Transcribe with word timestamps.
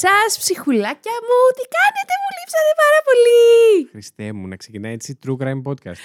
Γεια 0.00 0.10
σας 0.28 0.38
ψυχουλάκια 0.38 1.12
μου, 1.12 1.38
τι 1.56 1.62
κάνετε, 1.76 2.12
μου 2.22 2.30
λείψατε 2.38 2.72
πάρα 2.76 3.00
πολύ. 3.08 3.88
Χριστέ 3.90 4.32
μου, 4.32 4.46
να 4.48 4.56
ξεκινάει 4.56 4.92
έτσι 4.92 5.18
True 5.26 5.36
Crime 5.36 5.62
Podcast. 5.62 6.00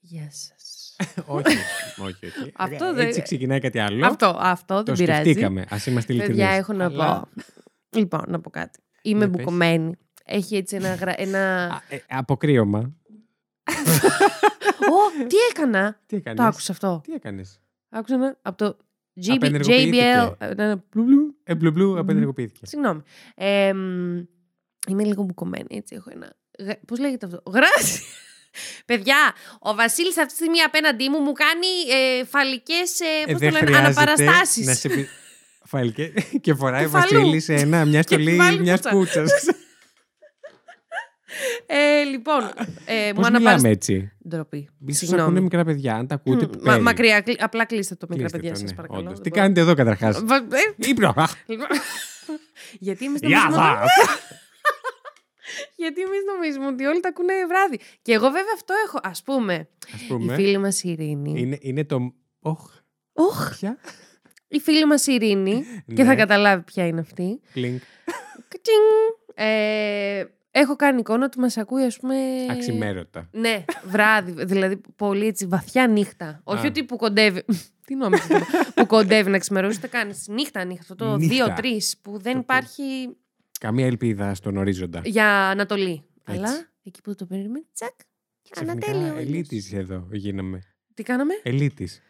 Γεια 0.00 0.28
σας. 0.30 0.96
όχι, 1.26 1.56
όχι, 2.02 2.26
όχι. 2.26 2.52
Αυτό 2.56 2.94
δεν- 2.94 3.06
Έτσι 3.06 3.22
ξεκινάει 3.22 3.60
κάτι 3.60 3.78
άλλο. 3.78 4.06
Αυτό, 4.06 4.36
αυτό 4.38 4.74
Το 4.76 4.82
δεν 4.82 4.94
πειράζει. 4.94 5.20
σκεφτήκαμε. 5.22 5.60
Α 5.60 5.76
είμαστε 5.86 6.12
ειλικρινείς. 6.12 6.40
Παιδιά, 6.42 6.56
έχω 6.56 6.72
να 6.72 6.90
πω. 6.90 7.28
Λοιπόν, 7.90 8.24
να 8.28 8.40
πω 8.40 8.50
κάτι. 8.50 8.78
Είμαι 9.02 9.18
Για 9.18 9.28
πες. 9.30 9.36
μπουκωμένη. 9.38 9.94
Έχει 10.24 10.56
έτσι 10.56 10.76
ένα. 10.76 10.94
γρα- 10.94 11.20
ένα... 11.20 11.82
αποκρύωμα. 12.08 12.92
Ω, 14.90 15.26
τι 15.26 15.36
έκανα; 15.50 16.00
Τι 16.06 16.16
έκανες; 16.16 16.38
Το 16.40 16.44
άκουσα 16.46 16.72
αυτό. 16.72 17.00
Τι 17.04 17.12
έκανες; 17.12 17.60
Άκουσα 17.90 18.14
ένα 18.14 18.36
από 18.42 18.56
το 18.56 18.76
GB, 19.26 19.32
Απενεργοποιήθηκε. 19.34 20.36
JBL. 20.38 20.50
ένα 20.56 20.84
μπλου-μπλου. 20.92 21.36
Ε, 21.44 21.54
μπλου 21.54 21.70
μπλου, 21.70 21.98
απενεργοποιήθηκε. 21.98 22.66
Συγγνώμη. 22.66 23.02
Ε, 23.34 23.72
μ, 23.72 24.16
είμαι 24.88 25.04
λίγο 25.04 25.22
μπουκωμένη, 25.22 25.66
έτσι. 25.68 25.94
Έχω 25.94 26.10
ένα. 26.12 26.36
Πώς 26.86 26.98
λέγεται 26.98 27.26
αυτό. 27.26 27.42
Γράση. 27.50 28.02
Παιδιά, 28.86 29.34
ο 29.60 29.74
Βασίλης 29.74 30.18
αυτή 30.18 30.28
τη 30.30 30.34
στιγμή 30.34 30.60
απέναντί 30.60 31.08
μου 31.08 31.18
μου 31.18 31.32
κάνει 31.32 31.66
ε, 31.90 32.24
φαλικές 32.24 33.00
ε, 33.00 33.04
Ε, 33.04 33.24
πώς 33.24 33.32
το 33.32 33.38
δεν 33.38 33.52
λένε, 33.52 33.66
χρειάζεται 33.66 34.00
αναπαραστάσεις. 34.00 34.66
Να 34.66 34.74
σε 34.74 34.88
πει... 34.88 35.08
Φαλικέ. 35.64 36.12
και 36.40 36.54
φοράει 36.54 36.82
Κεφαλού. 36.82 37.12
Βασίλης 37.12 37.44
σε 37.44 37.54
ένα, 37.54 37.84
μια 37.84 38.02
στολή 38.02 38.30
Κεφάλι 38.30 38.60
μιας 38.60 38.80
πουτσα. 38.80 38.96
κούτσας. 38.96 39.32
Ε, 41.66 42.02
λοιπόν, 42.02 42.40
ε, 42.44 42.44
Πώς 42.44 42.54
μου 42.94 43.14
μιλάμε 43.14 43.26
αναπαραστάσει. 43.26 43.68
έτσι; 43.72 44.12
Ντροπή. 44.28 44.68
Ίσως 44.86 44.98
Συγγνώμη. 44.98 45.22
ακούνε 45.22 45.40
μικρά 45.40 45.64
παιδιά. 45.64 45.94
Αν 45.94 46.06
τα 46.06 46.14
ακούτε. 46.14 46.46
Μ, 46.46 46.50
μα- 46.62 46.70
πέρι. 46.72 46.82
μακριά, 46.82 47.20
κλει- 47.20 47.42
απλά 47.42 47.64
κλείστε 47.64 47.94
το 47.94 48.06
μικρά 48.10 48.22
Κλείστε 48.28 48.38
παιδιά, 48.38 48.52
το, 48.52 48.58
σας 48.58 48.70
ναι, 48.70 48.76
παρακαλώ. 48.76 49.00
όντως. 49.00 49.12
Δεν 49.14 49.22
Τι 49.22 49.28
μπορώ. 49.28 49.40
κάνετε 49.42 49.60
εδώ 49.60 49.74
καταρχάς; 49.74 50.20
Βα- 50.24 50.36
ε, 50.36 50.88
Ήπνο. 50.88 51.12
Αχ, 51.16 51.32
λοιπόν. 51.46 51.66
Γιατί 52.86 53.04
εμείς 53.04 53.20
Γεια 53.22 53.38
νομίζουμε... 53.38 53.64
σας. 53.64 53.88
Γιατί 55.76 56.00
εμείς 56.00 56.20
νομίζουμε 56.34 56.66
ότι 56.66 56.84
όλοι 56.84 57.00
τα 57.00 57.08
ακούνε 57.08 57.32
βράδυ. 57.48 57.78
Και 58.02 58.12
εγώ 58.12 58.26
βέβαια 58.30 58.52
αυτό 58.54 58.74
έχω. 58.86 58.98
Ας 59.02 59.22
πούμε, 59.22 59.68
Ας 59.94 60.00
η 60.02 60.06
πούμε. 60.06 60.34
φίλη 60.34 60.58
μας 60.58 60.82
η 60.82 60.88
Ειρήνη. 60.90 61.40
Είναι, 61.40 61.58
είναι 61.60 61.84
το. 61.84 62.14
Όχ, 62.40 62.70
Οχ, 63.12 63.56
ποια. 63.58 63.78
η 64.48 64.58
φίλη 64.60 64.86
μας 64.86 65.06
η 65.06 65.12
Ειρήνη. 65.12 65.64
και 65.94 66.02
Ναι. 66.02 66.08
θα 66.08 66.14
καταλάβει 66.14 66.62
ποια 66.62 66.86
είναι 66.86 67.00
αυτή. 67.00 67.40
Κλινκ. 67.52 67.82
Κατσινγκ. 68.48 68.86
Ε, 69.34 70.24
έχω 70.50 70.76
κάνει 70.76 70.98
εικόνα 71.00 71.24
ότι 71.24 71.38
μας 71.38 71.56
ακούει 71.56 71.82
ας 71.84 71.98
πούμε... 71.98 72.14
Αξιμέρωτα. 72.50 73.28
Ναι, 73.32 73.64
βράδυ, 73.84 74.44
δηλαδή 74.44 74.80
πολύ 74.96 75.26
έτσι 75.26 75.46
βαθιά 75.46 75.86
νύχτα. 75.86 76.40
Όχι 76.44 76.64
Α. 76.66 76.68
ότι 76.68 76.84
που 76.84 76.96
κοντεύει. 76.96 77.44
Τι 77.86 77.94
νόμιζα, 77.94 78.46
που 78.74 78.86
κοντεύει 78.86 79.30
να 79.30 79.38
ξημερώσει, 79.38 79.80
τα 79.80 79.86
κάνεις 79.86 80.26
νύχτα, 80.28 80.64
νύχτα. 80.64 80.80
Αυτό 80.82 80.94
το 80.94 81.16
Νύχτα. 81.16 81.56
2-3 81.58 81.62
που 82.02 82.18
δεν 82.18 82.32
Το- 82.32 82.38
υπάρχει 82.38 82.82
Καμία 83.60 83.86
ελπίδα 83.86 84.34
στον 84.34 84.56
ορίζοντα. 84.56 85.00
για 85.04 85.48
Ανατολή. 85.48 86.02
Έτσι. 86.24 86.40
Αλλά 86.40 86.68
εκεί 86.82 87.00
που 87.00 87.14
το 87.14 87.26
περιμένει, 87.26 87.64
τσακ. 87.72 87.90
Ξαφνικά 88.50 88.90
Ανατέλειο. 88.90 89.16
ελίτης 89.20 89.72
εδώ 89.72 90.08
γίναμε. 90.12 90.60
Τι 90.94 91.02
κάναμε; 91.02 91.32
Ελίτης. 91.42 92.00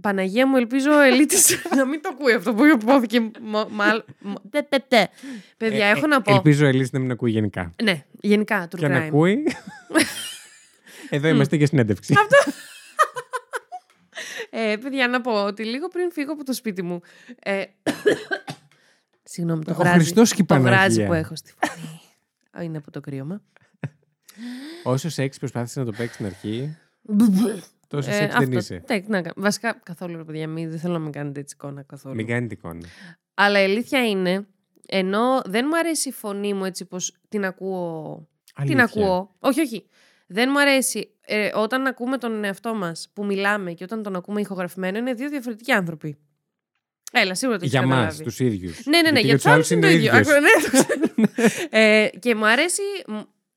Παναγία 0.00 0.46
μου, 0.46 0.56
ελπίζω 0.56 0.90
ο 0.96 1.00
Ελίτης 1.00 1.56
να 1.76 1.84
μην 1.86 2.02
το 2.02 2.08
ακούει 2.12 2.32
αυτό 2.32 2.54
που 2.54 2.64
υπόθηκε. 2.64 3.20
μο- 3.40 3.68
μαλ- 3.70 4.02
μο- 4.20 4.42
τε, 4.50 4.62
τε, 4.62 4.78
τε. 4.88 5.06
Παιδιά, 5.56 5.86
Ε, 5.86 5.90
έχω 5.90 6.04
ε, 6.04 6.08
να 6.08 6.22
πω. 6.22 6.34
Ελπίζω 6.34 6.64
ο 6.64 6.68
Ελίτης 6.68 6.90
να 6.92 6.98
μην 6.98 7.10
ακούει 7.10 7.30
γενικά. 7.30 7.72
Ναι, 7.82 8.04
γενικά, 8.20 8.64
true 8.64 8.78
Και 8.78 8.84
αν 8.86 8.92
crime. 8.92 9.06
ακούει. 9.06 9.42
Εδώ 11.10 11.28
είμαστε 11.28 11.56
για 11.56 11.66
συνέντευξη. 11.66 12.14
Ε, 14.52 14.76
παιδιά, 14.80 15.08
να 15.08 15.20
πω 15.20 15.44
ότι 15.44 15.64
λίγο 15.64 15.88
πριν 15.88 16.12
φύγω 16.12 16.32
από 16.32 16.44
το 16.44 16.52
σπίτι 16.52 16.82
μου. 16.82 17.00
Ε, 17.42 17.62
Συγγνώμη, 19.22 19.64
το 19.64 19.70
Ο 19.70 19.74
γράζι. 19.74 19.94
Χριστός 19.98 20.34
και 20.34 20.42
η 20.42 20.44
το 20.44 20.54
γράζι 20.54 20.70
Παναγία. 20.76 21.06
που 21.06 21.12
έχω 21.12 21.36
στη 21.36 21.52
φωνή. 21.58 22.00
Α, 22.58 22.62
Είναι 22.62 22.76
από 22.76 22.90
το 22.90 23.00
κρύωμα. 23.00 23.42
Όσο 24.82 25.08
σεξ 25.08 25.38
προσπάθησε 25.38 25.78
να 25.80 25.84
το 25.86 25.92
παίξει 25.92 26.14
στην 26.14 26.26
αρχή, 26.26 26.76
τόσο 27.90 28.10
Ε, 28.10 28.12
σεξ 28.14 28.32
δεν 28.34 28.42
αυτό. 28.42 28.58
είσαι. 28.58 28.82
Ναι, 28.88 28.96
να 29.06 29.20
κάνω. 29.22 29.32
Βασικά, 29.36 29.80
καθόλου, 29.82 30.16
ρε 30.16 30.24
παιδιά, 30.24 30.48
μην, 30.48 30.70
δεν 30.70 30.78
θέλω 30.78 30.92
να 30.92 30.98
με 30.98 31.10
κάνετε 31.10 31.40
έτσι 31.40 31.54
εικόνα 31.58 31.82
καθόλου. 31.82 32.14
Μην 32.14 32.26
κάνετε 32.26 32.54
εικόνα. 32.54 32.86
Αλλά 33.34 33.60
η 33.60 33.64
αλήθεια 33.64 34.06
είναι, 34.08 34.46
ενώ 34.86 35.40
δεν 35.44 35.66
μου 35.70 35.78
αρέσει 35.78 36.08
η 36.08 36.12
φωνή 36.12 36.54
μου 36.54 36.64
έτσι 36.64 36.84
πως 36.84 37.16
την 37.28 37.44
ακούω. 37.44 38.28
Την 38.64 38.80
Αλήθεια. 38.80 38.84
ακούω. 39.02 39.36
Όχι, 39.38 39.60
όχι. 39.60 39.86
Δεν 40.26 40.48
μου 40.52 40.60
αρέσει. 40.60 41.10
Ε, 41.20 41.50
όταν 41.54 41.86
ακούμε 41.86 42.18
τον 42.18 42.44
εαυτό 42.44 42.74
μας 42.74 43.10
που 43.14 43.24
μιλάμε 43.24 43.72
και 43.72 43.84
όταν 43.84 44.02
τον 44.02 44.16
ακούμε 44.16 44.40
ηχογραφημένο, 44.40 44.98
είναι 44.98 45.12
δύο 45.14 45.28
διαφορετικοί 45.28 45.72
άνθρωποι. 45.72 46.18
Έλα, 47.12 47.34
σίγουρα 47.34 47.58
το 47.58 47.64
έχεις 47.64 47.78
Για 47.78 47.86
μας, 47.86 47.96
καταλάβει. 47.98 48.22
τους 48.24 48.40
ίδιους. 48.40 48.86
Ναι, 48.86 49.00
ναι, 49.00 49.10
ναι, 49.10 49.20
για 49.20 49.34
τους 49.34 49.46
άλλους 49.46 49.70
είναι 49.70 49.80
το 49.80 49.86
ίδιο. 49.88 50.16
ίδιος. 50.16 50.28
Άκου, 50.28 50.40
ναι, 50.40 50.62
το 50.62 50.70
ξέρω. 50.70 51.58
ε, 51.70 52.08
και 52.18 52.34
μου 52.34 52.46
αρέσει. 52.46 52.82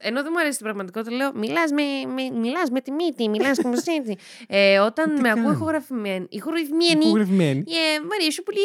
Μ, 0.03 0.07
Ενώ 0.07 0.21
δεν 0.23 0.31
μου 0.33 0.39
αρέσει 0.39 0.55
την 0.57 0.65
πραγματικότητα, 0.65 1.15
λέω 1.15 1.31
μιλάς 1.35 1.71
με, 1.71 1.83
με, 2.13 2.29
μιλάς 2.39 2.69
με 2.69 2.81
τη 2.81 2.91
μύτη, 2.91 3.29
μιλάς 3.29 3.57
με 3.57 3.91
έτσι. 3.91 4.17
Ε, 4.47 4.79
όταν 4.79 5.15
Τι 5.15 5.21
με 5.21 5.29
ακούω 5.29 5.43
κάνω; 5.43 5.53
ηχογραφημένη, 5.55 6.25
ηχογραφημένη, 6.29 7.05
Ηχογραφημένη. 7.05 7.63
ε, 7.67 7.99
μ' 7.99 8.11
αρέσει 8.19 8.41
πολύ. 8.43 8.59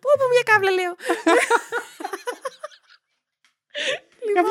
Πω 0.00 0.08
πω 0.18 0.24
μια 0.32 0.42
κάβλα 0.44 0.70
λέω. 0.70 0.94
Λοιπόν, 4.26 4.44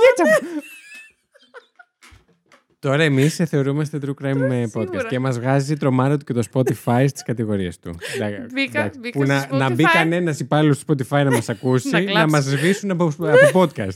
Τώρα 2.81 3.03
εμείς 3.03 3.35
θεωρούμαστε 3.35 3.99
true 4.01 4.23
crime 4.25 4.35
με 4.35 4.63
podcast 4.63 4.79
Σίγουρα. 4.89 5.07
και 5.09 5.19
μας 5.19 5.39
βγάζει 5.39 5.75
τρομάρο 5.77 6.17
του 6.17 6.25
και 6.25 6.33
το 6.33 6.43
Spotify 6.53 7.05
στις 7.07 7.23
κατηγορίες 7.23 7.79
του. 7.79 7.95
Εντάξει, 8.15 8.53
Μπήκα- 8.53 8.79
εντάξει. 8.79 8.99
μπήκα 8.99 9.19
Που 9.19 9.25
στο 9.25 9.33
να, 9.55 9.57
να 9.57 9.69
μπει 9.75 9.83
Spotify. 9.83 9.93
κανένας 9.93 10.39
υπάλληλος 10.39 10.79
του 10.85 10.85
Spotify 10.97 11.23
να 11.23 11.31
μας 11.31 11.49
ακούσει, 11.49 11.89
Να 11.89 11.99
να 11.99 12.05
κλάψει. 12.11 12.31
μας 12.35 12.43
σβήσουν 12.43 12.91
από, 12.91 13.03
από 13.19 13.59
podcast. 13.61 13.89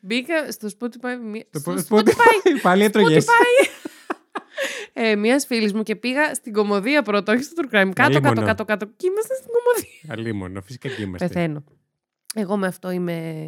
Μπήκα 0.00 0.50
στο 0.52 0.68
Spotify. 0.78 1.30
μία- 1.30 1.44
Το 1.50 1.58
στο 1.58 1.74
Spotify. 1.88 2.00
Spotify. 2.00 2.60
Πάλι 2.62 2.84
έτρωγες. 2.84 3.24
Spotify. 3.24 3.68
ε, 5.02 5.16
Μιας 5.16 5.46
φίλης 5.46 5.72
μου 5.72 5.82
και 5.82 5.96
πήγα 5.96 6.34
στην 6.34 6.52
κομμωδία 6.52 7.02
πρώτα, 7.02 7.32
όχι 7.32 7.42
στο 7.42 7.62
True 7.62 7.74
Crime. 7.74 7.90
Κάτω, 7.92 7.92
κάτω, 7.94 8.16
Αλίμονο. 8.28 8.46
κάτω, 8.46 8.64
κάτω. 8.64 8.86
Και 8.96 9.06
ήμασταν 9.06 9.36
στην 9.36 9.50
κομμωδία. 9.52 10.08
Αλίμονο, 10.08 10.60
φυσικά 10.62 10.88
και 10.88 11.02
είμαστε. 11.02 11.26
Πεθαίνω. 11.26 11.64
Εγώ 12.34 12.56
με 12.56 12.66
αυτό 12.66 12.90
είμαι 12.90 13.46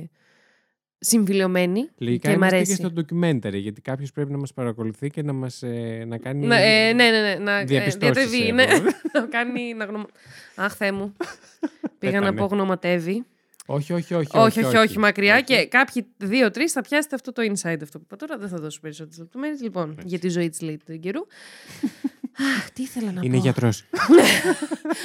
συμφιλειωμένη 1.04 1.88
Λογικά 1.98 2.28
και 2.30 2.34
μ' 2.34 2.36
είμαστε 2.36 2.56
και 2.56 2.62
αρέσει. 2.62 2.74
στο 2.74 2.92
documentary, 2.96 3.60
γιατί 3.60 3.80
κάποιος 3.80 4.12
πρέπει 4.12 4.30
να 4.32 4.38
μας 4.38 4.52
παρακολουθεί 4.54 5.10
και 5.10 5.22
να 5.22 5.32
μας 5.32 5.62
να 6.06 6.18
κάνει. 6.18 6.46
Να, 6.46 6.56
ε, 6.56 6.92
ναι, 6.92 7.10
ναι, 7.10 7.20
ναι. 7.20 7.34
Να 7.34 7.58
ε, 7.58 7.64
Διαπιστώσεις, 7.64 7.98
διατεβεί, 8.30 8.46
ε, 8.48 8.52
ναι. 8.52 8.66
μπορώ. 8.66 8.90
να 9.12 9.20
κάνει. 9.20 9.74
Να 9.74 9.84
γνωμα... 9.84 10.06
Αχ, 10.54 10.74
Θεέ 10.74 10.92
μου. 10.92 11.16
Πήγα 11.98 12.20
να 12.20 12.20
Πέθανε. 12.20 12.40
πω 12.40 12.46
γνωματεύει. 12.46 13.24
όχι, 13.66 13.92
όχι, 13.92 14.14
όχι. 14.14 14.36
όχι, 14.38 14.64
όχι, 14.64 14.76
όχι, 14.76 14.98
μακριά. 14.98 15.34
Όχι. 15.34 15.44
Και 15.44 15.66
κάποιοι 15.66 16.06
δύο-τρει 16.16 16.68
θα 16.68 16.80
πιάσετε 16.82 17.14
αυτό 17.14 17.32
το 17.32 17.42
inside 17.42 17.78
αυτό 17.82 17.98
που 17.98 18.04
είπα 18.06 18.16
τώρα. 18.16 18.38
Δεν 18.38 18.48
θα 18.48 18.56
δώσω 18.56 18.80
περισσότερες 18.80 19.18
λεπτομέρειες. 19.18 19.62
Λοιπόν, 19.62 19.96
για 20.04 20.18
τη 20.18 20.28
ζωή 20.28 20.48
της 20.48 20.60
λέει 20.60 20.80
του 20.86 20.98
καιρού. 20.98 21.20
Αχ, 22.58 22.70
τι 22.70 22.82
ήθελα 22.82 23.12
να 23.12 23.20
Είναι 23.24 23.36
πω. 23.36 23.42
γιατρός. 23.42 23.84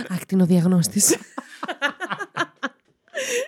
Ακτινοδιαγνώστη. 0.09 1.02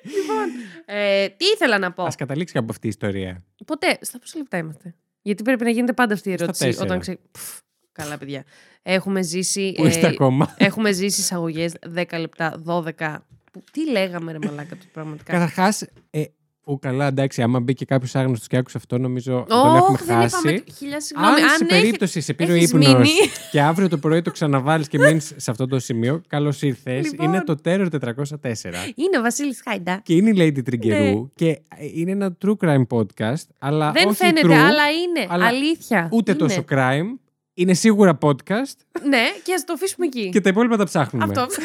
Λοιπόν, 0.03 0.47
ε, 0.85 1.27
τι 1.29 1.45
ήθελα 1.45 1.77
να 1.79 1.91
πω; 1.91 2.03
Α 2.03 2.11
καταλήξει 2.17 2.57
από 2.57 2.67
αυτή 2.71 2.85
η 2.85 2.89
ιστορία. 2.89 3.43
Ποτέ. 3.65 3.97
Στα 4.01 4.19
πόσα 4.19 4.37
λεπτά 4.37 4.57
είμαστε; 4.57 4.95
Γιατί 5.21 5.43
πρέπει 5.43 5.63
να 5.63 5.69
γίνεται 5.69 5.93
πάντα 5.93 6.13
αυτή 6.13 6.29
η 6.29 6.33
Στα 6.33 6.43
ερώτηση. 6.43 6.63
τέσσερα. 6.65 6.85
Όταν 6.85 6.99
ξε... 6.99 7.19
Πφ, 7.31 7.59
καλά, 7.91 8.17
παιδιά. 8.17 8.43
Έχουμε 8.81 9.21
ζήσει. 9.21 9.73
Πού 9.77 9.85
είστε 9.85 10.07
ακόμα; 10.07 10.55
έχουμε 10.57 10.91
ζήσει 10.91 11.21
εισαγωγές 11.21 11.73
10 11.95 12.03
λεπτά, 12.19 12.61
12. 12.65 13.17
Που- 13.51 13.63
Τι 13.71 13.89
λέγαμε, 13.91 14.31
ρε 14.31 14.37
Μαλάκα, 14.45 14.75
του 14.75 14.85
πραγματικά; 14.93 15.33
Καταρχάς, 15.33 15.81
ε, 16.09 16.23
ο 16.63 16.77
καλά, 16.79 17.07
εντάξει, 17.07 17.41
άμα 17.41 17.59
μπει 17.59 17.73
και 17.73 17.85
κάποιος 17.85 18.15
άγνωστος 18.15 18.47
και 18.47 18.57
άκουσε 18.57 18.77
αυτό, 18.77 18.97
νομίζω 18.97 19.45
τον 19.47 19.75
έχουμε 19.75 19.97
Όχι, 19.97 20.03
δεν 20.03 20.15
χάσει. 20.15 20.35
είπαμε. 20.47 20.63
Χιλιά 20.77 21.01
συγγνώμη. 21.01 21.31
Αν, 21.31 21.37
σε 21.39 21.45
έχει- 21.53 21.65
περίπτωση 21.65 22.21
σε 22.21 22.33
πήρε 22.33 22.51
ο 22.51 22.55
έχεις 22.55 22.69
ύπνος 22.71 22.87
μείνει. 22.93 23.09
και 23.51 23.61
αύριο 23.61 23.89
το 23.89 23.97
πρωί 23.97 24.21
το 24.21 24.31
ξαναβάλεις 24.31 24.87
και 24.87 24.97
μείνεις 24.97 25.33
σε 25.35 25.51
αυτό 25.51 25.67
το 25.67 25.79
σημείο, 25.79 26.21
καλώς 26.27 26.61
ήρθες. 26.61 27.05
Λοιπόν. 27.11 27.25
Είναι 27.27 27.43
το 27.43 27.55
Terror 27.65 27.87
404. 27.91 28.91
Είναι 28.95 29.17
ο 29.17 29.21
Βασίλης 29.21 29.61
Χάιντα. 29.63 30.01
Και 30.03 30.13
είναι 30.13 30.29
η 30.29 30.33
Lady 30.37 30.63
Τριγκερού 30.63 31.03
Ναι. 31.21 31.27
και 31.35 31.47
ε, 31.49 31.59
είναι 31.93 32.11
ένα 32.11 32.37
true 32.45 32.55
crime 32.65 32.87
podcast, 32.89 33.43
αλλά 33.59 33.91
Δεν 33.91 34.07
όχι 34.07 34.15
φαίνεται, 34.15 34.47
true, 34.47 34.51
αλλά 34.51 34.89
είναι. 34.91 35.25
αλλά 35.29 35.45
Αλήθεια. 35.45 36.07
ούτε 36.11 36.31
Είναι. 36.31 36.39
τόσο 36.39 36.63
crime. 36.69 37.17
Είναι 37.53 37.73
σίγουρα 37.73 38.17
podcast 38.21 38.75
Ναι, 39.07 39.23
και 39.43 39.53
ας 39.53 39.63
το 39.65 39.73
αφήσουμε 39.73 40.05
εκεί. 40.05 40.29
και 40.29 40.41
τα 40.41 40.49
υπόλοιπα 40.49 40.77
τα 40.77 40.83
ψάχνουμε. 40.83 41.25
Αυτό. 41.25 41.45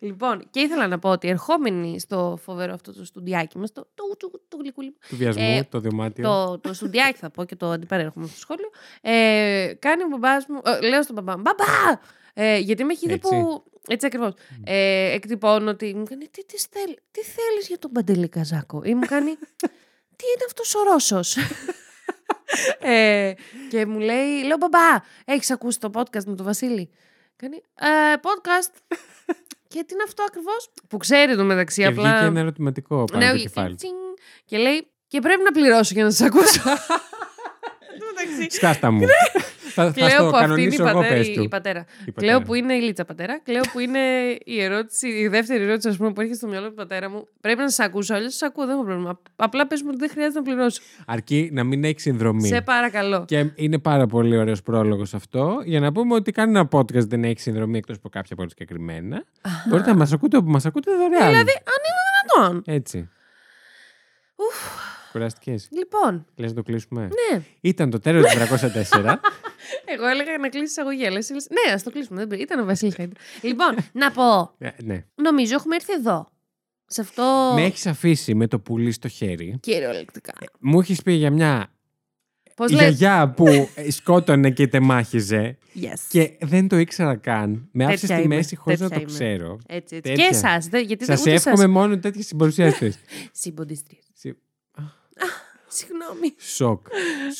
λοιπόν, 0.00 0.46
και 0.50 0.60
ήθελα 0.60 0.86
να 0.86 0.98
πω 0.98 1.10
ότι 1.10 1.28
ερχόμενοι 1.28 2.00
στο 2.00 2.38
φοβερό 2.42 2.72
αυτό 2.72 2.92
το 2.92 3.04
στουντιάκι 3.04 3.58
μας, 3.58 3.72
το, 3.72 3.86
το, 3.94 4.02
το, 4.16 4.30
το 4.48 4.56
γλυκούλι 4.56 4.94
Του 5.08 5.16
βιασμού, 5.16 5.42
Ε, 5.42 5.62
το 5.70 5.80
δωμάτιο. 5.80 6.24
το, 6.24 6.58
το 6.58 6.72
στουντιάκι 6.74 7.18
θα 7.18 7.30
πω 7.30 7.44
και 7.44 7.56
το 7.56 7.70
αντιπαρέρχομαι 7.70 8.26
στο 8.26 8.38
σχόλιο. 8.38 8.70
Ε, 9.00 9.72
κάνει 9.78 10.02
ο 10.02 10.06
μπαμπάς 10.10 10.46
μου, 10.48 10.60
ε, 10.64 10.88
λέω 10.88 11.02
στον 11.02 11.14
μπαμπά 11.14 11.36
μου, 11.36 11.42
μπαμπά! 11.42 12.00
Ε, 12.34 12.58
γιατί 12.58 12.84
με 12.84 12.92
έχει 12.92 13.06
δει 13.06 13.12
Έτσι. 13.12 13.28
που. 13.30 13.62
Έτσι 13.90 14.06
ακριβώς. 14.06 14.32
Ε, 14.64 15.12
εκτυπώνω 15.12 15.70
ότι 15.70 15.94
μου 15.94 16.04
κάνει, 16.04 16.28
τι, 16.28 16.44
τι, 16.44 16.56
θέλ, 16.70 16.94
τι 17.10 17.20
θέλεις 17.22 17.68
για 17.68 17.78
τον 17.78 17.90
Παντελή 17.92 18.28
Καζάκο; 18.28 18.82
Ή 18.84 18.94
μου 18.94 19.06
κάνει, 19.06 19.34
τι 20.16 20.24
είναι 20.34 20.44
αυτός 20.46 20.74
ο 20.74 20.82
Ρώσος; 20.82 21.36
ε, 22.80 23.32
και 23.70 23.86
μου 23.86 23.98
λέει, 23.98 24.42
λέω 24.46 24.56
μπαμπά, 24.56 25.02
έχεις 25.24 25.50
ακούσει 25.50 25.80
το 25.80 25.90
podcast 25.94 26.24
με 26.26 26.34
τον 26.34 26.44
Βασίλη; 26.44 26.90
Κάνει 27.42 27.56
ε, 27.56 27.88
podcast. 28.22 28.72
και 29.72 29.84
τι 29.84 29.94
είναι 29.94 30.02
αυτό 30.06 30.22
ακριβώς; 30.28 30.70
Που 30.88 30.96
ξέρει 30.96 31.36
το 31.36 31.44
μεταξύ. 31.44 31.80
Και 31.80 31.86
απλά. 31.86 32.10
βγήκε 32.10 32.24
ένα 32.26 32.40
ερωτηματικό 32.40 33.04
πάνω 33.04 33.24
Ναι, 33.24 33.30
το 33.30 33.36
ο- 33.36 33.40
κεφάλι. 33.40 33.74
τσιν, 33.74 33.90
Και 34.44 34.56
λέει, 34.58 34.86
και 35.08 35.20
πρέπει 35.20 35.42
να 35.42 35.50
πληρώσω 35.50 35.94
για 35.94 36.04
να 36.04 36.10
σας 36.10 36.26
ακούσω. 36.26 36.62
Εν 37.92 37.98
τω 38.00 38.06
μεταξύ, 38.14 38.56
Σκάστα 38.56 38.90
μου. 38.90 39.06
Θα 39.82 39.92
θα 39.92 39.92
Κλαίω 39.92 40.08
στο 40.08 40.28
που 40.30 40.36
αυτή 40.36 40.62
είναι 40.62 40.76
κανονίσω 40.76 40.82
η 40.84 40.86
εγώ, 40.88 40.98
πατέρα. 40.98 41.16
πες 41.16 41.28
Η, 41.28 41.34
του. 41.34 41.42
η 41.42 41.48
πατέρα. 41.48 41.84
Η 42.06 42.12
Κλαίω 42.12 42.12
πατέρα. 42.32 42.40
που 42.44 42.54
είναι 42.54 42.74
η 42.74 42.80
Λίτσα 42.80 43.04
πατέρα. 43.04 43.40
Κλαίω 43.42 43.60
που 43.72 43.78
είναι 43.78 43.98
η 44.44 44.62
ερώτηση, 44.62 45.08
η 45.08 45.28
δεύτερη 45.28 45.62
ερώτηση, 45.62 45.88
ας 45.88 45.96
πούμε, 45.96 46.12
που 46.12 46.20
έρχεται 46.20 46.38
στο 46.38 46.46
μυαλό 46.48 46.68
του 46.68 46.74
πατέρα 46.74 47.10
μου. 47.10 47.28
Πρέπει 47.40 47.60
να 47.60 47.70
σα 47.70 47.84
ακούσω, 47.84 48.14
αλλιώς 48.14 48.34
σα 48.36 48.46
ακούω, 48.46 48.66
δεν 48.66 48.74
έχω 48.74 48.84
πρόβλημα. 48.84 49.20
Απλά 49.36 49.66
πες 49.66 49.82
μου 49.82 49.88
ότι 49.90 49.98
δεν 49.98 50.10
χρειάζεται 50.10 50.38
να 50.38 50.44
πληρώσω. 50.44 50.82
Αρκεί 51.06 51.50
να 51.52 51.64
μην 51.64 51.84
έχεις 51.84 52.02
συνδρομή. 52.02 52.46
Σε 52.48 52.60
παρακαλώ. 52.60 53.24
Και 53.26 53.50
είναι 53.54 53.78
πάρα 53.78 54.06
πολύ 54.06 54.36
ωραίος 54.36 54.62
πρόλογος 54.62 55.14
αυτό 55.14 55.60
για 55.64 55.80
να 55.80 55.92
πούμε 55.92 56.14
ότι 56.14 56.32
κανένα 56.32 56.68
podcast 56.72 57.06
δεν 57.08 57.24
έχει 57.24 57.40
συνδρομή 57.40 57.78
εκτός 57.78 57.96
από 57.96 58.08
κάποια 58.08 58.36
πολύ 58.36 58.48
συγκεκριμένα. 58.48 59.24
Μπορείτε 59.68 59.90
να 59.90 59.96
μας 59.96 60.12
ακούτε 60.12 60.36
όπου 60.36 60.50
μας 60.50 60.66
ακούτε 60.66 60.90
δωρεάν. 60.90 61.26
Δηλαδή, 61.28 61.50
αν 61.52 61.80
είναι 61.88 62.48
δυνατόν. 62.48 62.74
Έτσι. 62.74 63.08
Κουραστικές. 65.12 65.68
Λοιπόν, 65.70 66.26
Λες 66.36 66.50
να 66.50 66.56
το 66.56 66.62
κλείσουμε; 66.62 67.00
ναι. 67.02 67.42
Ήταν 67.60 67.90
το 67.90 67.98
τέλος 67.98 68.30
του 68.32 68.38
404. 68.38 69.14
Εγώ 69.84 70.06
έλεγα 70.06 70.38
να 70.38 70.48
κλείσει 70.48 70.64
εισαγωγή, 70.64 71.06
αλλά 71.06 71.16
εσύ 71.18 71.32
λες, 71.32 71.46
Ναι, 71.50 71.72
ας 71.72 71.82
το 71.82 71.90
κλείσουμε. 71.90 72.18
Δεν 72.18 72.28
πρέπει. 72.28 72.42
Ήταν 72.42 72.60
ο 72.60 72.64
Βασίλης 72.64 72.94
Χαϊντ. 72.94 73.12
Λοιπόν, 73.42 73.76
να 73.92 74.10
πω. 74.10 74.54
Ε, 74.58 74.68
ναι. 74.82 75.04
Νομίζω 75.14 75.54
έχουμε 75.54 75.74
έρθει 75.74 75.92
εδώ. 75.92 76.28
Σε 76.86 77.00
αυτό. 77.00 77.52
Με 77.54 77.62
έχεις 77.64 77.86
αφήσει 77.86 78.34
με 78.34 78.46
το 78.46 78.58
πουλί 78.60 78.92
στο 78.92 79.08
χέρι. 79.08 79.58
Κυριολεκτικά. 79.60 80.32
Μου 80.60 80.80
έχεις 80.80 81.02
πει 81.02 81.12
για 81.12 81.30
μια 81.30 81.72
Πώς 82.56 82.70
λέει. 82.72 82.78
γιαγιά 82.88 83.30
που 83.30 83.68
σκότωνε 83.98 84.50
και 84.50 84.66
τεμάχιζε 84.68 85.58
Yes. 85.82 85.98
και 86.08 86.36
δεν 86.40 86.68
το 86.68 86.76
ήξερα 86.78 87.16
καν. 87.16 87.68
Με 87.72 87.84
άφησες 87.84 88.00
Τέτοια 88.00 88.16
στη 88.16 88.24
είμαι, 88.26 88.34
μέση 88.36 88.56
χωρίς 88.56 88.80
να 88.80 88.88
τέτοια 88.88 89.06
το 89.06 89.12
είμαι. 89.14 89.24
ξέρω. 89.34 89.58
Έτσι, 89.66 89.96
έτσι. 89.96 90.10
Τέτοια. 90.10 90.28
Και 90.28 90.34
εσάς. 90.34 90.68
Γιατί 90.86 91.04
Σας 91.04 91.20
ούτε 91.20 91.32
εύχομαι 91.32 91.56
σας- 91.56 91.66
μόνο 91.66 91.98
τέτοιες 91.98 92.26
συμπαρουσιάσει. 92.26 92.94
Συμποντιστρίες. 93.32 94.02
Συ- 95.68 95.86
Συγγνώμη. 95.86 96.34
Σοκ. 96.38 96.86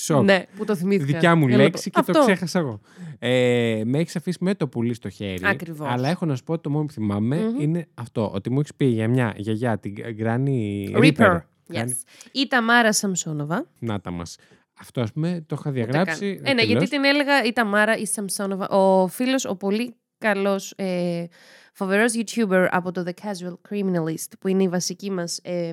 Σοκ. 0.05 0.25
Ναι, 0.25 0.45
που 0.57 0.65
το 0.65 0.77
θυμήθηκα. 0.77 1.05
Δικιά 1.07 1.35
μου 1.35 1.47
Έλα 1.47 1.57
να 1.57 1.63
λέξη 1.63 1.91
πω. 1.91 2.01
και 2.01 2.13
το 2.13 2.19
Αυτό. 2.19 2.33
ξέχασα 2.33 2.59
εγώ. 2.59 2.81
Ε, 3.19 3.83
με 3.85 3.99
έχεις 3.99 4.17
αφήσει 4.17 4.39
με 4.41 4.55
το 4.55 4.69
πουλί 4.69 4.95
στο 4.95 5.09
χέρι. 5.09 5.41
Ακριβώς. 5.47 5.89
Αλλά 5.91 6.09
έχω 6.09 6.27
να 6.27 6.37
σου 6.37 6.43
πω 6.45 6.53
ότι 6.53 6.63
το 6.63 6.71
μόνο 6.71 6.85
που 6.85 6.93
θυμάμαι 6.93 7.37
Μμμ. 7.37 7.61
είναι 7.61 7.87
αυτό. 7.95 8.31
Ότι 8.35 8.51
μου 8.51 8.59
έχεις 8.59 8.75
πει 8.75 8.85
για 8.85 9.09
μια 9.09 9.35
γιαγιά, 9.37 9.79
την 9.79 9.95
Granny 10.19 10.85
Reaper. 10.97 11.13
Reaper. 11.17 11.41
Yes. 11.73 11.89
Η 12.33 12.47
Ταμάρα 12.49 12.93
Σαμσόνοβα. 12.93 13.67
Να 13.79 14.01
τα 14.01 14.11
μας. 14.11 14.37
Αυτό, 14.81 15.01
ας 15.01 15.13
πούμε, 15.13 15.45
το 15.47 15.57
είχα 15.59 15.71
Ούτε 15.71 15.79
διαγράψει. 15.83 16.35
καν. 16.35 16.45
Ε, 16.45 16.49
ναι, 16.55 16.61
τελώς. 16.61 16.65
γιατί 16.65 16.89
την 16.89 17.05
έλεγα 17.05 17.45
η 17.45 17.53
Ταμάρα 17.53 17.97
η 17.97 18.07
Σαμσόνοβα. 18.07 18.69
Ο 18.69 19.07
φίλος, 19.09 19.45
ο 19.45 19.57
πολύ 19.57 19.95
καλός, 20.19 20.73
ε, 20.77 21.25
φοβερός 21.73 22.13
YouTuber 22.17 22.67
από 22.71 22.93
το 22.93 23.05
The 23.07 23.25
Casual 23.25 23.55
Criminalist, 23.71 24.33
που 24.41 24.49
είναι 24.49 24.63
η 24.63 24.69
βασική 24.69 25.11
μας 25.11 25.39
ε, 25.43 25.73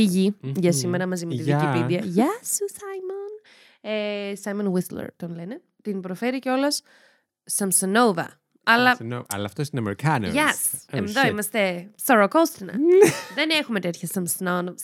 μ, 0.00 0.04
πηγή 0.04 0.36
Μμμ. 0.40 0.52
για 0.56 0.72
σήμερα 0.72 1.06
μαζί 1.06 1.26
με 1.26 1.34
τη 1.34 1.42
Γεια. 1.42 1.60
Wikipedia. 1.88 2.02
Γεια 2.04 2.30
σου, 2.44 2.64
Simon. 2.74 3.48
Ε, 3.80 4.32
Simon 4.44 4.72
Whistler 4.72 5.06
τον 5.16 5.34
λένε. 5.34 5.60
Την 5.82 6.00
προφέρει 6.00 6.38
κιόλας 6.38 6.82
Σαμσονόβα. 7.44 8.40
Αλλά 8.62 8.96
No, 9.00 9.22
αλλά 9.28 9.44
αυτός 9.44 9.68
είναι 9.68 9.80
Αμερικάνος. 9.80 10.32
Yes. 10.34 10.76
Oh, 10.94 10.98
Εδώ 10.98 11.20
shit. 11.24 11.30
είμαστε 11.30 11.90
Ψαροκόστινα. 11.96 12.72
Δεν 13.34 13.50
έχουμε 13.50 13.80
τέτοια 13.80 14.08
Σαμσονόβα. 14.12 14.74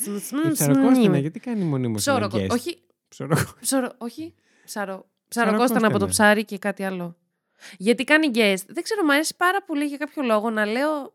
Η 0.46 0.50
Ψαροκόστινα, 0.52 1.18
γιατί 1.18 1.40
κάνει 1.40 1.64
μονίμω 1.64 1.94
Ψωροκο... 1.94 2.36
ένα 2.38 2.46
guest? 2.46 2.50
Όχι, 2.56 2.82
Ψωροκο- 3.08 3.56
ψωρο... 3.60 3.90
όχι. 3.98 4.34
Ψαρο... 4.64 5.06
Ψαροκόστανα. 5.28 5.28
Ψαροκόστανα 5.28 5.86
από 5.86 5.98
το 5.98 6.06
ψάρι 6.06 6.44
και 6.44 6.58
κάτι 6.58 6.82
άλλο. 6.82 7.16
Γιατί 7.78 8.04
κάνει 8.04 8.30
guest. 8.34 8.64
Δεν 8.66 8.82
ξέρω, 8.82 9.04
μου 9.04 9.12
αρέσει 9.12 9.34
πάρα 9.36 9.62
πολύ 9.62 9.84
για 9.84 9.96
κάποιο 9.96 10.22
λόγο 10.22 10.50
να 10.50 10.64
λέω. 10.66 11.14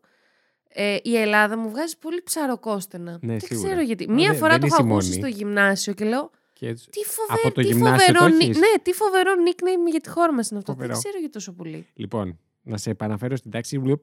Ε, 0.72 0.96
η 1.02 1.16
Ελλάδα 1.16 1.58
μου 1.58 1.70
βγάζει 1.70 1.98
πολύ 1.98 2.22
ψαροκόστενα. 2.22 3.10
Ναι, 3.22 3.32
δεν 3.32 3.40
σίγουρα. 3.40 3.66
ξέρω 3.68 3.80
γιατί. 3.82 4.04
Α, 4.04 4.12
Μία 4.12 4.30
δεν- 4.30 4.38
φορά 4.38 4.50
δεν 4.50 4.60
το 4.60 4.66
είσαι 4.66 4.76
έχω 4.78 4.86
η 4.88 4.90
ακούσει 4.90 5.08
μόνη. 5.10 5.20
στο 5.20 5.36
γυμνάσιο 5.36 5.92
και 5.92 6.04
λέω. 6.04 6.30
Και 6.52 6.68
έτσι- 6.68 6.90
Τι, 6.90 7.04
φοβε... 7.04 7.32
Από 7.32 7.54
το 7.54 7.60
τι 7.60 7.66
γυμνάσιο 7.66 8.06
φοβερό, 8.14 8.18
το 8.18 8.28
νι- 8.34 8.42
έχεις; 8.42 8.56
Ναι, 8.58 8.78
τι 8.82 8.92
φοβερό 8.92 9.32
nickname 9.48 9.90
για 9.90 10.00
τη 10.00 10.08
χώρα 10.08 10.32
μας 10.32 10.50
είναι 10.50 10.58
αυτό. 10.58 10.72
Φοβερό. 10.72 10.92
Δεν 10.92 10.98
ξέρω 11.02 11.18
γιατί 11.18 11.32
τόσο 11.32 11.52
πολύ. 11.52 11.86
Λοιπόν, 11.94 12.38
να 12.62 12.76
σε 12.76 12.90
επαναφέρω 12.90 13.36
στην 13.36 13.50
τάξη. 13.50 13.78
Βλουπ. 13.78 14.00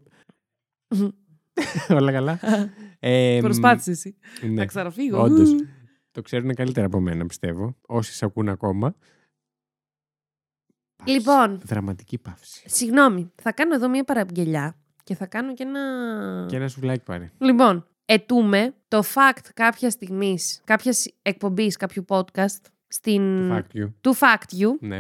Όλα 2.00 2.12
καλά. 2.12 2.40
Ε, 3.00 3.40
Προσπάθησε 3.42 3.92
εσύ. 3.92 4.18
ναι. 4.42 4.48
Να 4.50 4.66
ξαναφύγω. 4.66 5.22
Όντως. 5.22 5.50
Το 6.12 6.22
ξέρουν 6.22 6.54
καλύτερα 6.54 6.86
από 6.86 7.00
μένα, 7.00 7.25
πιστεύω. 7.25 7.75
Όσοι 7.88 8.14
σε 8.14 8.25
ακούν 8.25 8.50
ακόμα. 8.50 8.96
Παύση. 10.96 11.12
Λοιπόν, 11.18 11.60
Δραματική 11.64 12.18
παύση. 12.18 12.64
συγγνώμη, 12.69 13.31
θα 13.42 13.52
κάνω 13.52 13.74
εδώ 13.75 13.90
μία 13.90 14.04
παραγγελιά 14.04 14.78
και 15.07 15.15
θα 15.15 15.25
κάνω 15.25 15.54
και 15.54 15.63
ένα. 15.63 15.80
Και 16.50 16.56
ένα 16.56 16.68
σουβλάκι 16.68 17.04
πάρε. 17.04 17.31
Λοιπόν, 17.38 17.88
ετούμε 18.06 18.74
το 18.88 19.04
fact 19.15 19.45
κάποια 19.54 19.89
στιγμής, 19.89 20.62
κάποιας 20.63 21.06
εκπομπής, 21.21 21.75
κάποιου 21.77 22.06
podcast 22.07 22.62
στην... 22.88 23.50
Το 23.50 23.56
fact 23.56 23.77
you. 23.77 23.92
του 24.01 24.15
fact 24.15 24.59
you, 24.62 24.68
Ναι. 24.80 25.00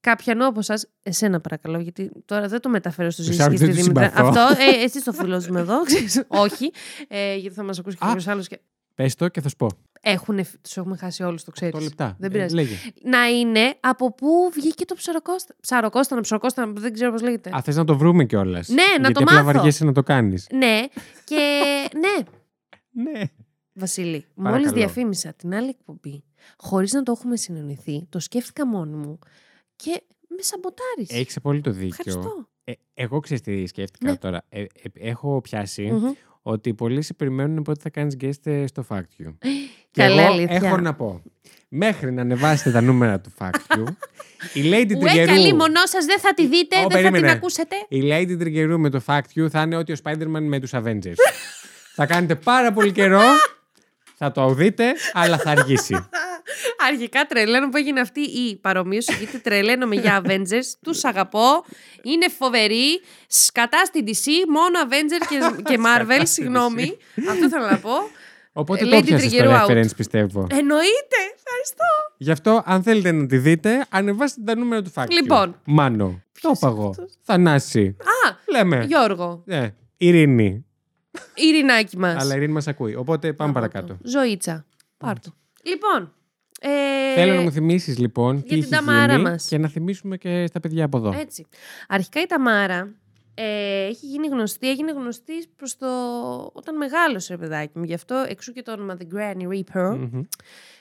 κάποιανού 0.00 0.46
από 0.46 0.58
εσά, 0.58 0.74
εσένα 1.02 1.40
παρακαλώ, 1.40 1.78
γιατί 1.78 2.10
τώρα 2.24 2.48
δεν 2.48 2.60
το 2.60 2.68
μεταφέρω 2.68 3.10
στο 3.10 3.22
Τους 3.22 3.26
Ζήση 3.30 3.38
και 3.38 3.44
άλλους 3.44 3.56
στη 3.58 3.66
δεν 3.66 3.74
τους 3.76 3.84
Δήμητρα. 3.84 4.08
συμπαθώ. 4.16 4.40
Αυτό, 4.40 4.62
ε, 4.62 4.82
εσύ 4.84 5.04
το 5.04 5.12
φίλο 5.12 5.44
μου 5.50 5.58
εδώ, 5.58 5.82
ξέρεις. 5.88 6.22
όχι, 6.28 6.72
ε, 7.08 7.36
γιατί 7.36 7.54
θα 7.56 7.62
μας 7.62 7.78
ακούσει 7.78 7.96
και 7.96 8.04
Α. 8.04 8.06
κάποιος 8.06 8.26
άλλος. 8.28 8.48
Και... 8.48 8.60
Πες 9.02 9.14
το 9.14 9.28
και 9.28 9.40
θα 9.40 9.48
σου 9.48 9.56
πω. 9.56 9.68
Έχουν, 10.00 10.38
τους 10.62 10.76
έχουμε 10.76 10.96
χάσει 10.96 11.22
όλους, 11.22 11.44
το 11.44 11.50
ξέρεις. 11.50 11.74
8 11.74 11.82
λεπτά. 11.82 12.16
Δεν 12.18 12.30
Ε, 12.30 12.32
πειράζει. 12.32 12.54
λέγε. 12.54 12.74
Να 13.02 13.28
είναι 13.28 13.74
από 13.80 14.14
πού 14.14 14.50
βγήκε 14.54 14.84
το 14.84 14.94
ψαροκόστα. 14.94 15.54
Ψαροκόστανα, 15.60 16.20
ψαροκόστανα, 16.20 16.72
δεν 16.72 16.92
ξέρω 16.92 17.10
πώς 17.12 17.22
λέγεται. 17.22 17.50
Α, 17.56 17.62
θες 17.62 17.76
να 17.76 17.84
το 17.84 17.96
βρούμε 17.96 18.24
κιόλας. 18.24 18.68
Ναι, 18.68 18.74
να 18.82 18.82
γιατί 19.00 19.12
το 19.12 19.20
απλά 19.22 19.42
μάθω. 19.42 19.52
βαριέσαι 19.52 19.84
να 19.84 19.92
το 19.92 20.02
κάνεις. 20.02 20.46
Ναι, 20.52 20.80
και 21.24 21.36
ναι, 21.98 22.24
Ναι. 23.10 23.20
Βασίλη, 23.72 24.26
Παρακαλώ. 24.34 24.56
μόλις 24.64 24.72
διαφήμισα 24.80 25.32
την 25.32 25.54
άλλη 25.54 25.68
εκπομπή, 25.68 26.24
χωρίς 26.56 26.92
να 26.92 27.02
το 27.02 27.12
έχουμε 27.16 27.36
συνεννοηθεί, 27.36 28.06
το 28.08 28.18
σκέφτηκα 28.18 28.66
μόνη 28.66 28.94
μου 28.96 29.18
και 29.76 30.02
με 30.28 30.42
σαμποτάρεις. 30.42 31.08
Έχεις 31.20 31.36
απόλυτο 31.36 31.70
δίκιο. 31.70 31.94
Ευχαριστώ. 32.06 32.48
Ε, 32.64 32.72
εγώ 32.94 33.20
ξέρεις 33.20 33.42
τι 33.42 33.66
σκέφτηκα 33.66 34.10
Ναι. 34.10 34.16
τώρα. 34.16 34.42
Ε, 34.48 34.60
ε, 34.60 34.66
έχω 34.94 35.40
πιάσει 35.40 35.82
Μμμ. 35.92 36.10
Ότι 36.42 36.74
πολλοί 36.74 37.02
σε 37.02 37.14
περιμένουν 37.14 37.62
πότε 37.62 37.80
θα 37.82 37.90
κάνεις 37.90 38.16
guest 38.20 38.46
ε, 38.50 38.66
στο 38.66 38.84
Fact 38.88 39.22
You. 39.22 39.34
Και 39.92 40.02
Καλή 40.02 40.18
εγώ 40.20 40.32
αλήθεια. 40.32 40.56
έχω 40.62 40.76
να 40.76 40.94
πω. 40.94 41.22
Μέχρι 41.68 42.12
να 42.12 42.20
ανεβάσετε 42.20 42.70
τα 42.70 42.80
νούμερα 42.80 43.20
του 43.20 43.32
Fact 43.38 43.76
You, 43.76 43.84
η 44.52 44.60
Lady 44.64 44.96
Ουέ, 44.96 45.12
Triggeroo... 45.12 45.26
καλή 45.26 45.54
μονός 45.54 45.90
σας, 45.90 46.04
δεν 46.04 46.18
θα 46.18 46.34
τη 46.34 46.46
δείτε, 46.46 46.76
Ω, 46.76 46.80
δεν 46.80 46.90
θα 46.90 46.96
την 46.96 47.10
περίμενε. 47.10 47.30
ακούσετε. 47.32 47.76
Η 47.88 48.00
Lady 48.04 48.42
Triggeroo 48.42 48.76
με 48.78 48.90
το 48.90 49.02
Fact 49.06 49.38
You 49.40 49.48
θα 49.50 49.62
είναι 49.62 49.76
ότι 49.76 49.92
ο 49.92 49.96
Spider-Man 50.04 50.40
με 50.40 50.60
τους 50.60 50.70
Avengers. 50.74 51.14
θα 51.96 52.06
κάνετε 52.06 52.34
πάρα 52.34 52.72
πολύ 52.72 52.92
καιρό, 52.92 53.22
θα 54.14 54.32
το 54.32 54.54
δείτε, 54.54 54.92
αλλά 55.12 55.38
θα 55.38 55.50
αργήσει. 55.50 55.94
Αρχικά 56.88 57.26
τρελαίνω 57.26 57.68
που 57.68 57.76
έγινε 57.76 58.00
αυτή 58.00 58.20
η 58.20 58.56
παρομοίωση, 58.56 59.14
γιατί 59.18 59.38
τρελαίνομαι 59.38 59.94
για 59.94 60.22
Avengers, 60.24 60.68
τους 60.82 61.04
αγαπώ, 61.04 61.64
είναι 62.02 62.28
φοβεροί, 62.28 63.00
σκατά 63.26 63.84
στην 63.84 64.04
DC, 64.06 64.26
μόνο 64.48 64.78
Avengers 64.88 65.26
και, 65.28 65.38
και 65.72 65.78
Marvel, 65.80 66.04
Σκατά 66.04 66.14
στην 66.14 66.26
συγγνώμη, 66.26 66.96
αυτό 67.30 67.48
θέλω 67.48 67.66
να 67.70 67.78
πω. 67.78 67.92
Οπότε 68.52 68.84
Ε, 68.84 68.88
το 68.88 68.96
Lady 68.96 69.04
πιάσες 69.04 69.32
το 69.32 69.38
Triggeroo 69.38 69.48
out. 69.48 69.66
reference, 69.70 69.96
πιστεύω. 69.96 70.46
Εννοείται, 70.50 71.16
ευχαριστώ. 71.36 71.84
Γι' 72.16 72.30
αυτό, 72.30 72.62
αν 72.66 72.82
θέλετε 72.82 73.12
να 73.12 73.26
τη 73.26 73.38
δείτε, 73.38 73.86
ανεβάστε 73.90 74.40
τα 74.44 74.56
νούμερα 74.56 74.82
του 74.82 74.92
Fact 74.94 75.04
You. 75.04 75.10
Λοιπόν. 75.10 75.60
Μάνο. 75.64 76.22
Το 76.40 76.52
είπα 76.56 76.68
εγώ. 76.68 76.94
Θανάση. 77.22 77.96
Α, 78.00 78.36
Λέμε. 78.52 78.84
Γιώργο, 78.84 79.42
Ε, 79.46 79.68
Ειρήνη. 79.96 80.64
ειρηνάκι 81.34 81.98
μας. 81.98 82.22
Αλλά 82.22 82.34
η 82.34 82.36
Ειρήνη 82.36 82.52
μας 82.52 82.66
ακούει. 82.68 82.94
Οπότε 82.94 83.32
πάμε 83.32 83.50
Άπατο. 83.50 83.68
παρακάτω. 83.68 83.98
Ζωήτσα. 84.02 84.66
Πάρτο. 84.96 85.34
Λοιπόν. 85.62 86.14
Ε, 86.62 87.14
Θέλω 87.14 87.34
να 87.34 87.40
μου 87.40 87.52
θυμίσεις 87.52 87.98
λοιπόν 87.98 88.42
τι 88.42 88.48
την 88.48 88.58
έχει 88.58 88.68
Ταμάρα 88.70 89.12
γίνει 89.16 89.22
μας. 89.30 89.46
και 89.48 89.58
να 89.58 89.68
θυμίσουμε 89.68 90.16
και 90.16 90.46
στα 90.46 90.60
παιδιά 90.60 90.84
από 90.84 90.96
εδώ. 90.96 91.14
Έτσι. 91.18 91.46
Αρχικά 91.88 92.20
η 92.20 92.26
Ταμάρα 92.26 92.94
ε, 93.34 93.84
έχει 93.86 94.06
γίνει 94.06 94.26
γνωστή, 94.26 94.68
έγινε 94.70 94.92
γνωστή 94.92 95.32
προς 95.56 95.76
το... 95.76 95.86
όταν 96.52 96.76
μεγάλωσε, 96.76 97.32
ρε 97.34 97.38
παιδάκι 97.40 97.78
μου. 97.78 97.84
Γι' 97.84 97.94
αυτό 97.94 98.24
εξού 98.28 98.52
και 98.52 98.62
το 98.62 98.72
όνομα 98.72 98.96
The 99.00 99.14
Granny 99.16 99.48
Reaper 99.48 99.96
Μμμ. 99.96 100.22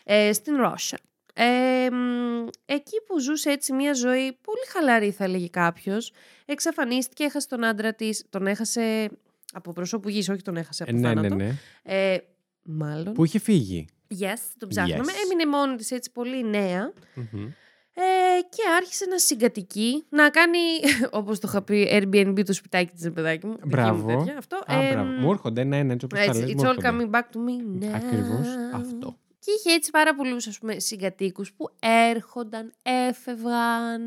ε, 0.03 0.33
στην 0.33 0.55
Ρώσια. 0.55 0.97
Ε, 1.33 1.89
μ, 1.91 2.47
εκεί 2.65 3.01
που 3.07 3.19
ζούσε 3.19 3.49
έτσι 3.49 3.73
μια 3.73 3.93
ζωή 3.93 4.37
πολύ 4.41 4.65
χαλαρή 4.73 5.11
θα 5.11 5.23
έλεγε 5.23 5.47
κάποιος, 5.47 6.11
εξαφανίστηκε, 6.45 7.23
έχασε 7.23 7.47
τον 7.47 7.63
άντρα 7.63 7.93
της, 7.93 8.25
τον 8.29 8.47
έχασε 8.47 9.09
από 9.53 9.73
προσώπου 9.73 10.09
γης, 10.09 10.29
όχι 10.29 10.41
τον 10.41 10.57
έχασε 10.57 10.83
από 10.83 10.91
Ε, 10.91 10.99
ναι, 10.99 11.07
ναι, 11.07 11.13
θάνατο. 11.13 11.35
ναι. 11.35 11.51
Ε, 11.83 12.17
μάλλον. 12.63 13.13
Που 13.13 13.25
είχε 13.25 13.39
φύγει. 13.39 13.87
Yes, 14.19 14.37
τον 14.57 14.69
ψάχναμε. 14.69 15.03
Yes. 15.11 15.23
Έμεινε 15.25 15.49
μόνη 15.57 15.75
της 15.75 15.91
έτσι 15.91 16.11
πολύ 16.11 16.43
νέα. 16.43 16.93
Μμμ. 17.15 17.45
Ε, 17.93 18.41
και 18.49 18.61
άρχισε 18.77 19.05
να 19.05 19.17
συγκατοικεί, 19.19 20.05
να 20.09 20.29
κάνει, 20.29 20.57
όπως 21.19 21.39
το 21.39 21.47
είχα 21.51 21.61
πει, 21.61 21.87
Airbnb 21.91 22.43
το 22.45 22.53
σπιτάκι 22.53 22.91
της, 22.93 23.03
ρε 23.03 23.09
παιδάκι 23.11 23.45
μου. 23.45 23.51
δική 23.53 23.63
μου 23.65 23.69
Μπράβο. 23.71 24.07
τέτοια, 24.17 24.37
Αυτό. 24.37 24.55
Α, 24.65 24.81
Ε, 24.83 24.91
μπράβο. 24.93 25.09
Μου 25.11 25.31
έρχονται 25.31 25.61
ένα-ένα 25.61 25.93
έτσι 25.93 26.05
όπως 26.05 26.19
τα 26.19 26.25
έτσι, 26.25 26.41
λες. 26.41 26.49
it's 26.51 26.55
μου 26.55 26.61
all 26.69 26.77
έρχονται. 26.77 27.07
coming 27.11 27.15
back 27.15 27.23
to 27.23 27.37
me 27.37 27.83
now. 27.83 27.93
Ακριβώς 27.95 28.47
αυτό. 28.73 29.17
Και 29.49 29.55
Και 29.55 29.69
είχε 29.69 29.75
έτσι 29.77 29.91
πάρα 29.91 30.15
πολλούς 30.15 30.47
ας 30.47 30.57
πούμε 30.59 30.79
συγκατοίκους 30.79 31.53
που 31.53 31.69
έρχονταν, 31.79 32.71
έφευγαν 32.81 34.01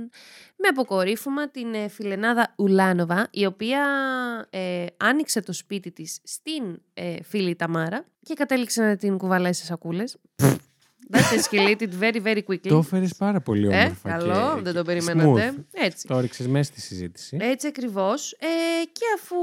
με 0.56 0.68
αποκορύφωμα 0.70 1.50
την 1.50 1.74
ε, 1.74 1.88
φιλενάδα 1.88 2.54
Ουλάνοβα 2.58 3.28
η 3.30 3.46
οποία 3.46 3.84
ε, 4.50 4.86
άνοιξε 4.96 5.40
το 5.40 5.52
σπίτι 5.52 5.90
της 5.90 6.20
στην 6.22 6.82
ε, 6.94 7.22
φίλη 7.22 7.56
Ταμάρα 7.56 8.04
και 8.22 8.34
κατέληξε 8.34 8.82
να 8.82 8.96
την 8.96 9.18
κουβαλάει 9.18 9.52
σε 9.52 9.64
σακούλες. 9.64 10.16
That 11.12 11.38
escalated 11.38 11.88
very 12.00 12.22
very 12.22 12.42
quickly. 12.46 12.68
Το 12.68 12.76
έφερες 12.78 13.14
πάρα 13.16 13.40
πολύ 13.40 13.68
Ε, 13.72 13.80
όμορφα. 13.82 14.08
καλό, 14.10 14.54
και- 14.54 14.62
δεν 14.62 14.72
το 14.72 14.78
και 14.78 14.84
περιμένατε. 14.86 15.54
smooth. 15.56 15.64
Έτσι. 15.70 16.06
Το 16.08 16.16
έριξες 16.18 16.46
μέσα 16.46 16.70
στη 16.72 16.80
συζήτηση. 16.80 17.36
Έτσι 17.40 17.66
ακριβώς. 17.66 18.32
Ε, 18.32 18.46
και 18.92 19.04
αφού 19.16 19.36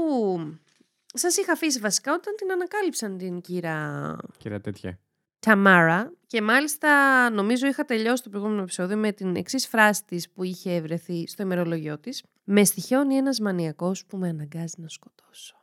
σας 1.14 1.36
είχα 1.36 1.52
αφήσει 1.52 1.78
βασικά 1.78 2.12
όταν 2.14 2.34
την 2.36 2.52
ανακάλυψαν 2.52 3.18
την 3.18 3.40
κύρα 3.40 4.16
Κυρία 4.36 4.60
τέτοια. 4.60 4.98
Ταμάρα 5.40 6.12
και 6.26 6.42
μάλιστα 6.42 6.88
νομίζω 7.30 7.66
είχα 7.66 7.84
τελειώσει 7.84 8.22
το 8.22 8.28
προηγούμενο 8.30 8.62
επεισόδιο 8.62 8.96
με 8.96 9.12
την 9.12 9.36
εξής 9.36 9.66
φράση 9.66 10.04
της 10.04 10.30
που 10.30 10.42
είχε 10.44 10.80
βρεθεί 10.80 11.26
στο 11.28 11.42
ημερολόγιο 11.42 11.98
της. 11.98 12.22
Με 12.44 12.64
στοιχιώνει 12.64 13.14
ένας 13.14 13.40
μανιακός 13.40 14.04
που 14.06 14.16
με 14.16 14.28
αναγκάζει 14.28 14.74
να 14.78 14.88
σκοτώσω. 14.88 15.54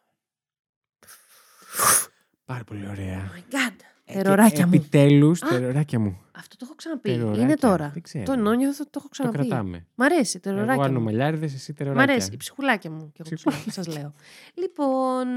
Πάρα 2.46 2.64
πολύ 2.64 2.88
ωραία. 2.90 3.32
Oh 3.32 3.38
my 3.38 3.56
god. 3.56 3.74
Ε, 4.06 4.14
Τεροράκια 4.14 4.68
μου. 4.68 4.74
Επιτέλους, 4.76 5.40
τεροράκια 5.40 6.00
μου. 6.00 6.22
Αυτό 6.32 6.56
το 6.56 6.62
έχω 6.68 6.76
ξαναπεί. 6.76 7.10
Τεροράκια. 7.12 7.42
Είναι 7.44 7.56
τώρα. 7.56 7.90
Δεν 7.94 8.02
ξέρω. 8.02 8.24
Το 8.24 8.36
νιώθω 8.36 8.78
ότι 8.82 8.90
το 8.92 8.98
έχω 8.98 9.02
Το 9.02 9.10
ξαναπεί. 9.10 9.38
κρατάμε. 9.38 9.86
Μ' 9.96 10.02
αρέσει, 10.02 10.40
Εγώ 10.44 10.54
τεροράκια 10.56 10.76
μου. 10.76 10.90
ανομαλιάριδε, 10.90 11.46
εσύ 11.46 11.72
Μ' 11.72 11.76
τεροράκια. 11.76 12.14
αρέσει, 12.14 12.30
η 12.34 12.38
ψυχουλάκια 12.38 12.90
μου. 12.92 13.12
Και 13.14 13.22
εγώ 13.26 13.36
Ψυχου- 13.36 13.38
ψυχουλάκια, 13.54 13.72
σας 13.72 13.88
λέω. 13.88 14.14
Λοιπόν, 14.54 15.28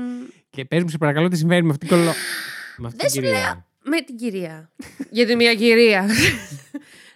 Και 0.51 0.65
πες 0.65 0.83
μου, 0.83 0.89
σε 0.89 0.99
παρακαλώ, 0.99 1.29
τι 1.29 1.37
συμβαίνει 1.37 1.63
με 1.67 1.71
αυτήν 1.73 1.89
την 1.89 1.97
κολο... 1.97 2.11
με 2.77 2.87
αυτήν 2.87 2.89
Δεν 2.89 2.99
την 2.99 3.09
σου 3.11 3.21
κυρία. 3.21 3.67
Με 3.91 4.01
την 4.01 4.17
κυρία. 4.17 4.71
Γιατί 5.11 5.37
μια 5.37 5.55
κυρία. 5.55 6.09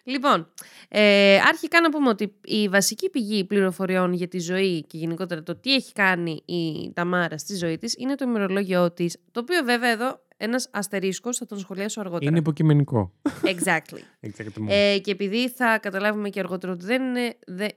λοιπόν, 0.04 0.52
ε, 0.88 1.38
αρχικά 1.48 1.80
να 1.80 1.88
πούμε 1.90 2.08
ότι 2.08 2.34
η 2.44 2.68
βασική 2.68 3.10
πηγή 3.10 3.44
πληροφοριών 3.44 4.12
για 4.12 4.28
τη 4.28 4.38
ζωή 4.38 4.84
και 4.84 4.98
γενικότερα 4.98 5.42
το 5.42 5.56
τι 5.56 5.74
έχει 5.74 5.92
κάνει 5.92 6.42
η 6.44 6.92
Ταμάρα 6.92 7.38
στη 7.38 7.56
ζωή 7.56 7.78
της 7.78 7.94
είναι 7.98 8.14
το 8.14 8.24
ημερολόγιο 8.28 8.92
της, 8.92 9.16
το 9.30 9.40
οποίο 9.40 9.64
βέβαια 9.64 9.90
εδώ 9.90 10.22
ένας 10.36 10.68
αστερίσκος 10.72 11.36
θα 11.36 11.46
τον 11.46 11.58
σχολιάσω 11.58 12.00
αργότερα. 12.00 12.30
Είναι 12.30 12.38
υποκειμενικό. 12.38 13.12
Exactly. 13.42 13.98
Exactement. 14.28 14.68
ε, 14.68 14.98
και 15.02 15.10
επειδή 15.10 15.48
θα 15.48 15.78
καταλάβουμε 15.78 16.28
και 16.28 16.40
αργότερα 16.40 16.72
ότι 16.72 16.84
δεν 16.84 17.02
είναι, 17.02 17.34
δε, 17.46 17.68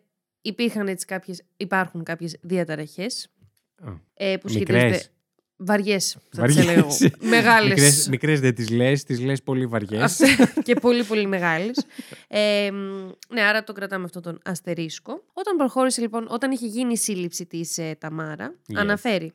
υπήρχαν 0.42 0.88
έτσι 0.88 1.06
κάποιες, 1.06 1.44
υπάρχουν 1.58 2.04
κάποιες 2.04 2.38
διαταραχές 2.42 3.30
Α. 3.82 3.92
ε, 4.14 4.38
που 4.38 4.50
Μικρές. 4.54 4.82
σχετίζονται 4.82 5.17
βαριές, 5.58 6.12
θα 6.12 6.20
τις 6.30 6.40
Βαριές. 6.40 6.58
έλεγα 6.58 6.78
εγώ. 6.78 6.96
Μεγάλες. 7.36 7.70
Μικρές, 7.70 8.08
μικρές 8.08 8.40
δεν 8.40 8.56
τις 8.56 8.70
λες, 8.70 9.04
τις 9.04 9.20
λες 9.20 9.44
πολύ 9.44 9.66
βαριές. 9.66 10.02
Αυτέ- 10.22 10.54
και 10.68 10.74
πολύ 10.74 11.04
πολύ 11.04 11.28
μεγάλες. 11.28 11.86
Ε, 12.28 12.72
μ, 12.72 13.10
ναι, 13.34 13.42
άρα 13.42 13.64
το 13.64 13.74
κρατάμε 13.74 14.04
αυτόν 14.06 14.22
τον 14.22 14.40
αστερίσκο. 14.46 15.24
Όταν 15.34 15.56
προχώρησε 15.58 16.02
λοιπόν, 16.02 16.28
όταν 16.30 16.52
είχε 16.52 16.66
γίνει 16.68 16.92
η 16.92 16.98
σύλληψη 16.98 17.46
της 17.46 17.78
ε, 17.78 17.96
Ταμάρα, 18.00 18.54
Yes. 18.72 18.76
αναφέρει. 18.76 19.32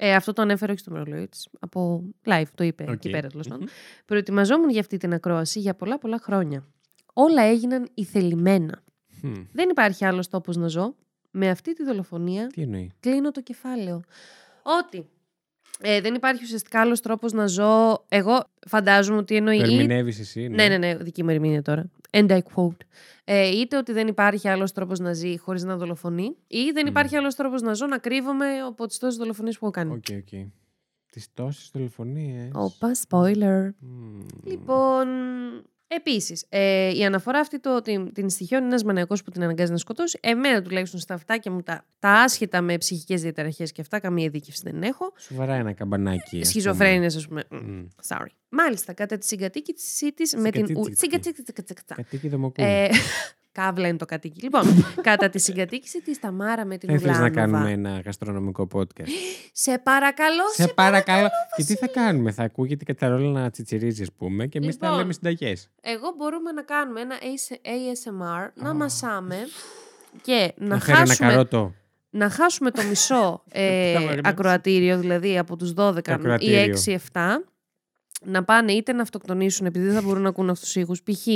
Ε, 0.00 0.14
αυτό 0.14 0.32
το 0.32 0.42
ανέφερε 0.42 0.72
όχι 0.72 0.80
στο 0.80 0.90
ημερολόγιό 0.90 1.28
της. 1.28 1.48
Από 1.58 2.02
live 2.26 2.42
το 2.54 2.64
είπε 2.64 2.82
Οκ. 2.82 2.90
εκεί 2.90 3.10
πέρα 3.10 3.28
τέλος 3.28 3.48
πάντων. 3.48 3.62
Μμμ. 3.62 3.68
Προετοιμαζόμουν 4.04 4.70
για 4.70 4.80
αυτή 4.80 4.96
την 4.96 5.12
ακρόαση 5.12 5.60
για 5.60 5.74
πολλά 5.74 5.98
πολλά 5.98 6.18
χρόνια. 6.22 6.64
Όλα 7.12 7.42
έγιναν 7.42 7.88
ηθελημένα. 7.94 8.82
Μμ. 9.22 9.32
Δεν 9.52 9.68
υπάρχει 9.68 10.04
άλλος 10.04 10.28
τόπος 10.28 10.56
να 10.56 10.66
ζω. 10.66 10.94
Με 11.30 11.48
αυτή 11.50 11.74
τη 11.74 11.84
δολοφονία 11.84 12.46
Τι 12.46 12.62
εννοεί; 12.62 12.90
κλείνω 13.00 13.30
το 13.30 13.40
κεφάλαιο. 13.42 14.00
Ότι 14.62 15.06
ε, 15.80 16.00
δεν 16.00 16.14
υπάρχει 16.14 16.42
ουσιαστικά 16.44 16.80
άλλος 16.80 17.00
τρόπος 17.00 17.32
να 17.32 17.46
ζω. 17.46 18.04
Εγώ 18.08 18.44
φαντάζομαι 18.68 19.18
ότι 19.18 19.36
εννοεί. 19.36 19.58
Το 19.60 19.64
ή- 19.70 19.74
ερμηνεύεις 19.74 20.18
εσύ. 20.20 20.48
Ναι, 20.48 20.68
ναι, 20.68 20.78
ναι, 20.78 20.96
δική 20.96 21.22
μου 21.24 21.30
ερμηνεία 21.30 21.62
τώρα. 21.62 21.90
And 22.10 22.30
I 22.30 22.38
quote. 22.54 22.76
Ε, 23.24 23.48
είτε 23.48 23.76
ότι 23.76 23.92
δεν 23.92 24.06
υπάρχει 24.06 24.48
άλλος 24.48 24.72
τρόπος 24.72 24.98
να 24.98 25.12
ζει 25.12 25.36
χωρίς 25.38 25.64
να 25.64 25.76
δολοφονεί, 25.76 26.36
ή 26.46 26.70
δεν 26.72 26.84
Μμ. 26.84 26.88
υπάρχει 26.88 27.16
άλλος 27.16 27.34
τρόπος 27.34 27.62
να 27.62 27.72
ζω 27.72 27.86
να 27.86 27.98
κρύβομαι 27.98 28.46
από 28.66 28.86
τις 28.86 28.98
τόσες 28.98 29.16
δολοφονίες 29.18 29.58
που 29.58 29.64
έχω 29.64 29.72
κάνει. 29.74 29.92
Οκ, 29.92 30.04
οκ. 30.16 30.46
Τις 31.12 31.28
τόσες 31.34 31.70
δολοφονίες. 31.74 32.50
Όπα, 32.54 32.92
spoiler. 33.08 33.68
Μμ. 33.78 34.20
Λοιπόν, 34.44 35.06
επίσης, 35.88 36.44
ε, 36.48 36.90
η 36.98 37.04
αναφορά 37.04 37.38
αυτή 37.38 37.60
το 37.60 37.76
ότι 37.76 38.10
την 38.14 38.30
στοιχειώνει 38.30 38.66
ένας 38.66 38.84
μανιακός 38.84 39.22
που 39.22 39.30
την 39.30 39.42
αναγκάζει 39.42 39.70
να 39.70 39.76
σκοτώσει, 39.76 40.18
εμένα 40.22 40.62
τουλάχιστον 40.62 41.00
στα 41.00 41.14
αυτάκια 41.14 41.50
μου 41.52 41.62
τα, 41.62 41.84
τα 41.98 42.10
άσχετα 42.10 42.60
με 42.60 42.76
ψυχικές 42.78 43.22
διαταραχές 43.22 43.72
και 43.72 43.80
αυτά, 43.80 43.98
καμία 44.00 44.28
ειδίκευση 44.28 44.60
δεν 44.64 44.82
έχω. 44.82 45.12
Σοβαρά 45.16 45.54
ένα 45.54 45.72
καμπανάκι. 45.72 46.20
ας 46.22 46.30
πούμε. 46.30 46.44
Σχιζοφρένειες, 46.44 47.16
ας 47.16 47.26
πούμε. 47.28 47.44
Μμ, 47.50 47.56
Μμ. 47.56 47.86
Sorry. 48.08 48.26
Μάλιστα, 48.48 48.92
κατά 48.92 49.18
τη 49.18 49.26
συγκατοίκησή 49.26 50.12
της 50.12 50.34
με 50.36 50.50
την. 50.50 50.62
ου- 50.62 50.68
Συγκατοίκηση. 50.96 51.44
Συγκατοίκηση. 51.44 51.84
Κατοίκη 51.94 52.28
δομοκού. 52.28 52.62
Ε, 52.62 52.88
Καύλα 53.62 53.88
είναι 53.88 53.96
το 53.96 54.04
κατοίκι. 54.04 54.40
Λοιπόν, 54.42 54.62
κατά 55.08 55.28
τη 55.28 55.38
συγκατοίκηση 55.38 56.00
της 56.02 56.18
Ταμάρα 56.20 56.64
με 56.64 56.78
την 56.78 56.88
Θα 56.88 56.94
ήθελες 56.94 57.18
να 57.18 57.26
Ουλάνοβα. 57.26 57.40
κάνουμε 57.58 57.70
ένα 57.72 58.00
γαστρονομικό 58.04 58.68
podcast. 58.74 59.08
Σε 59.64 59.78
παρακαλώ, 59.78 60.42
σε, 60.54 60.62
Σε 60.62 60.68
παρακαλώ. 60.68 61.28
Και 61.56 61.64
τι 61.64 61.74
θα 61.76 61.86
κάνουμε, 61.88 62.30
θα 62.32 62.42
ακούγεται 62.42 62.82
η 62.82 62.86
κατσαρόλα 62.86 63.40
να 63.40 63.50
τσιτσιρίζει, 63.50 64.02
ας 64.02 64.12
πούμε, 64.12 64.46
και 64.46 64.58
εμείς 64.58 64.76
θα 64.76 64.86
Λοιπόν. 64.86 65.00
λέμε 65.00 65.12
συνταγές. 65.12 65.70
Εγώ 65.80 66.12
μπορούμε 66.16 66.52
να 66.52 66.62
κάνουμε 66.62 67.00
ένα 67.00 67.14
ASMR, 67.62 68.48
να 68.54 68.70
Α. 68.70 68.74
μασάμε 68.74 69.36
και 70.22 70.52
να, 70.56 70.66
Να 70.66 70.80
φέρει 70.80 70.98
ένα 70.98 71.06
χάσουμε, 71.06 71.28
καρότο. 71.28 71.74
να 72.10 72.30
χάσουμε 72.30 72.70
το 72.70 72.82
μισό 72.82 73.42
ε, 73.52 73.92
Τα 73.92 74.00
μαριμάτια. 74.00 74.30
ακροατήριο, 74.30 74.98
δηλαδή 74.98 75.38
από 75.38 75.56
τους 75.56 75.72
12 75.76 76.10
ακροατήριο. 76.10 76.74
ή 76.86 77.00
6-7, 77.12 77.20
να 78.24 78.44
πάνε 78.44 78.72
είτε 78.72 78.92
να 78.92 79.02
αυτοκτονήσουν 79.02 79.66
επειδή 79.66 79.84
δεν 79.84 79.94
θα 79.94 80.02
μπορούν 80.02 80.22
να 80.22 80.28
ακούν 80.28 80.50
αυτούς 80.50 80.72
τους 80.72 80.82
ήχους. 80.82 81.02
Π.χ. 81.02 81.26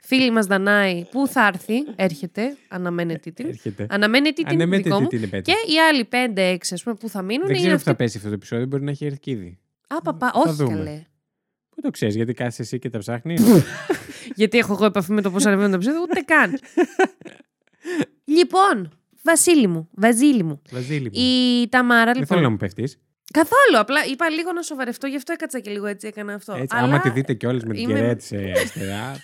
φίλη 0.00 0.30
μας 0.30 0.46
Δανάη, 0.46 1.04
πού 1.10 1.26
θα 1.26 1.46
έρθει, 1.46 1.74
έρχεται, 1.96 2.56
αναμένεται 2.68 3.30
την. 3.30 3.46
Έρχεται. 3.46 3.86
Αναμένεται 3.90 4.42
την 4.42 4.46
Ανεμένετε 4.48 4.82
δικό 4.82 4.96
τι 4.96 5.02
μου. 5.02 5.08
την 5.08 5.22
επέτειο. 5.22 5.54
Και 5.54 5.72
οι 5.72 5.78
άλλοι 5.80 6.08
5-6 6.56 6.56
ας 6.72 6.82
πούμε 6.82 6.96
που 6.96 7.08
θα 7.08 7.22
μείνουν 7.22 7.46
Δεν 7.46 7.54
είναι 7.56 7.64
ξέρω 7.64 7.76
που 7.78 7.82
θα 7.84 7.90
αυτοί. 7.90 8.02
πέσει 8.04 8.16
αυτό 8.16 8.28
το 8.28 8.34
επεισόδιο, 8.34 8.66
μπορεί 8.66 8.82
να 8.82 8.90
έχει 8.90 9.04
έρθει 9.04 9.18
και 9.18 9.30
ήδη. 9.30 9.58
Α, 9.86 10.00
παπά, 10.00 10.30
Θα 10.34 10.40
όχι 10.40 10.52
δούμε. 10.54 10.74
καλέ. 10.76 11.02
Πού 11.68 11.80
το 11.80 11.90
ξέρεις, 11.90 12.14
γιατί 12.14 12.32
κάθεσαι 12.32 12.62
εσύ 12.62 12.78
και 12.78 12.90
τα 12.90 12.98
ψάχνεις; 12.98 13.42
Γιατί 14.34 14.58
έχω 14.58 14.72
εγώ 14.72 14.84
επαφή 14.84 15.12
με 15.12 15.22
το 15.22 15.30
πώς 15.30 15.46
ανεβαίνουν 15.46 15.70
τα 15.70 15.76
επεισόδια, 15.76 16.00
ούτε 16.00 16.20
καν. 16.20 16.58
λοιπόν, 18.36 18.90
Βασίλη 19.22 19.66
μου, 19.66 19.88
Βαζίλη 19.94 20.42
μου. 20.42 20.62
Βαζίλη 20.70 21.10
μου. 21.14 21.20
Η 21.22 21.68
Ταμάρα, 21.68 22.04
Δεν 22.04 22.12
λοιπόν. 22.12 22.26
θέλω 22.26 22.40
να 22.40 22.48
μου 22.50 22.56
πέφτεις. 22.56 22.98
Καθόλου. 23.32 23.78
Απλά 23.78 24.04
είπα 24.04 24.28
λίγο 24.28 24.52
να 24.52 24.62
σοβαρευτώ, 24.62 25.06
γι' 25.06 25.16
αυτό 25.16 25.32
έκατσα 25.32 25.58
και 25.58 25.70
λίγο 25.70 25.86
έτσι 25.86 26.06
έκανα 26.06 26.34
αυτό. 26.34 26.52
Έτσι, 26.52 26.66
Αλλά 26.76 26.86
άμα 26.86 27.00
τη 27.00 27.10
δείτε 27.10 27.34
κιόλας 27.34 27.62
με 27.64 27.74
την 27.74 27.82
είμαι- 27.82 27.94
κεραία 27.94 28.16
της 28.16 28.32
αριστερά. 28.32 29.12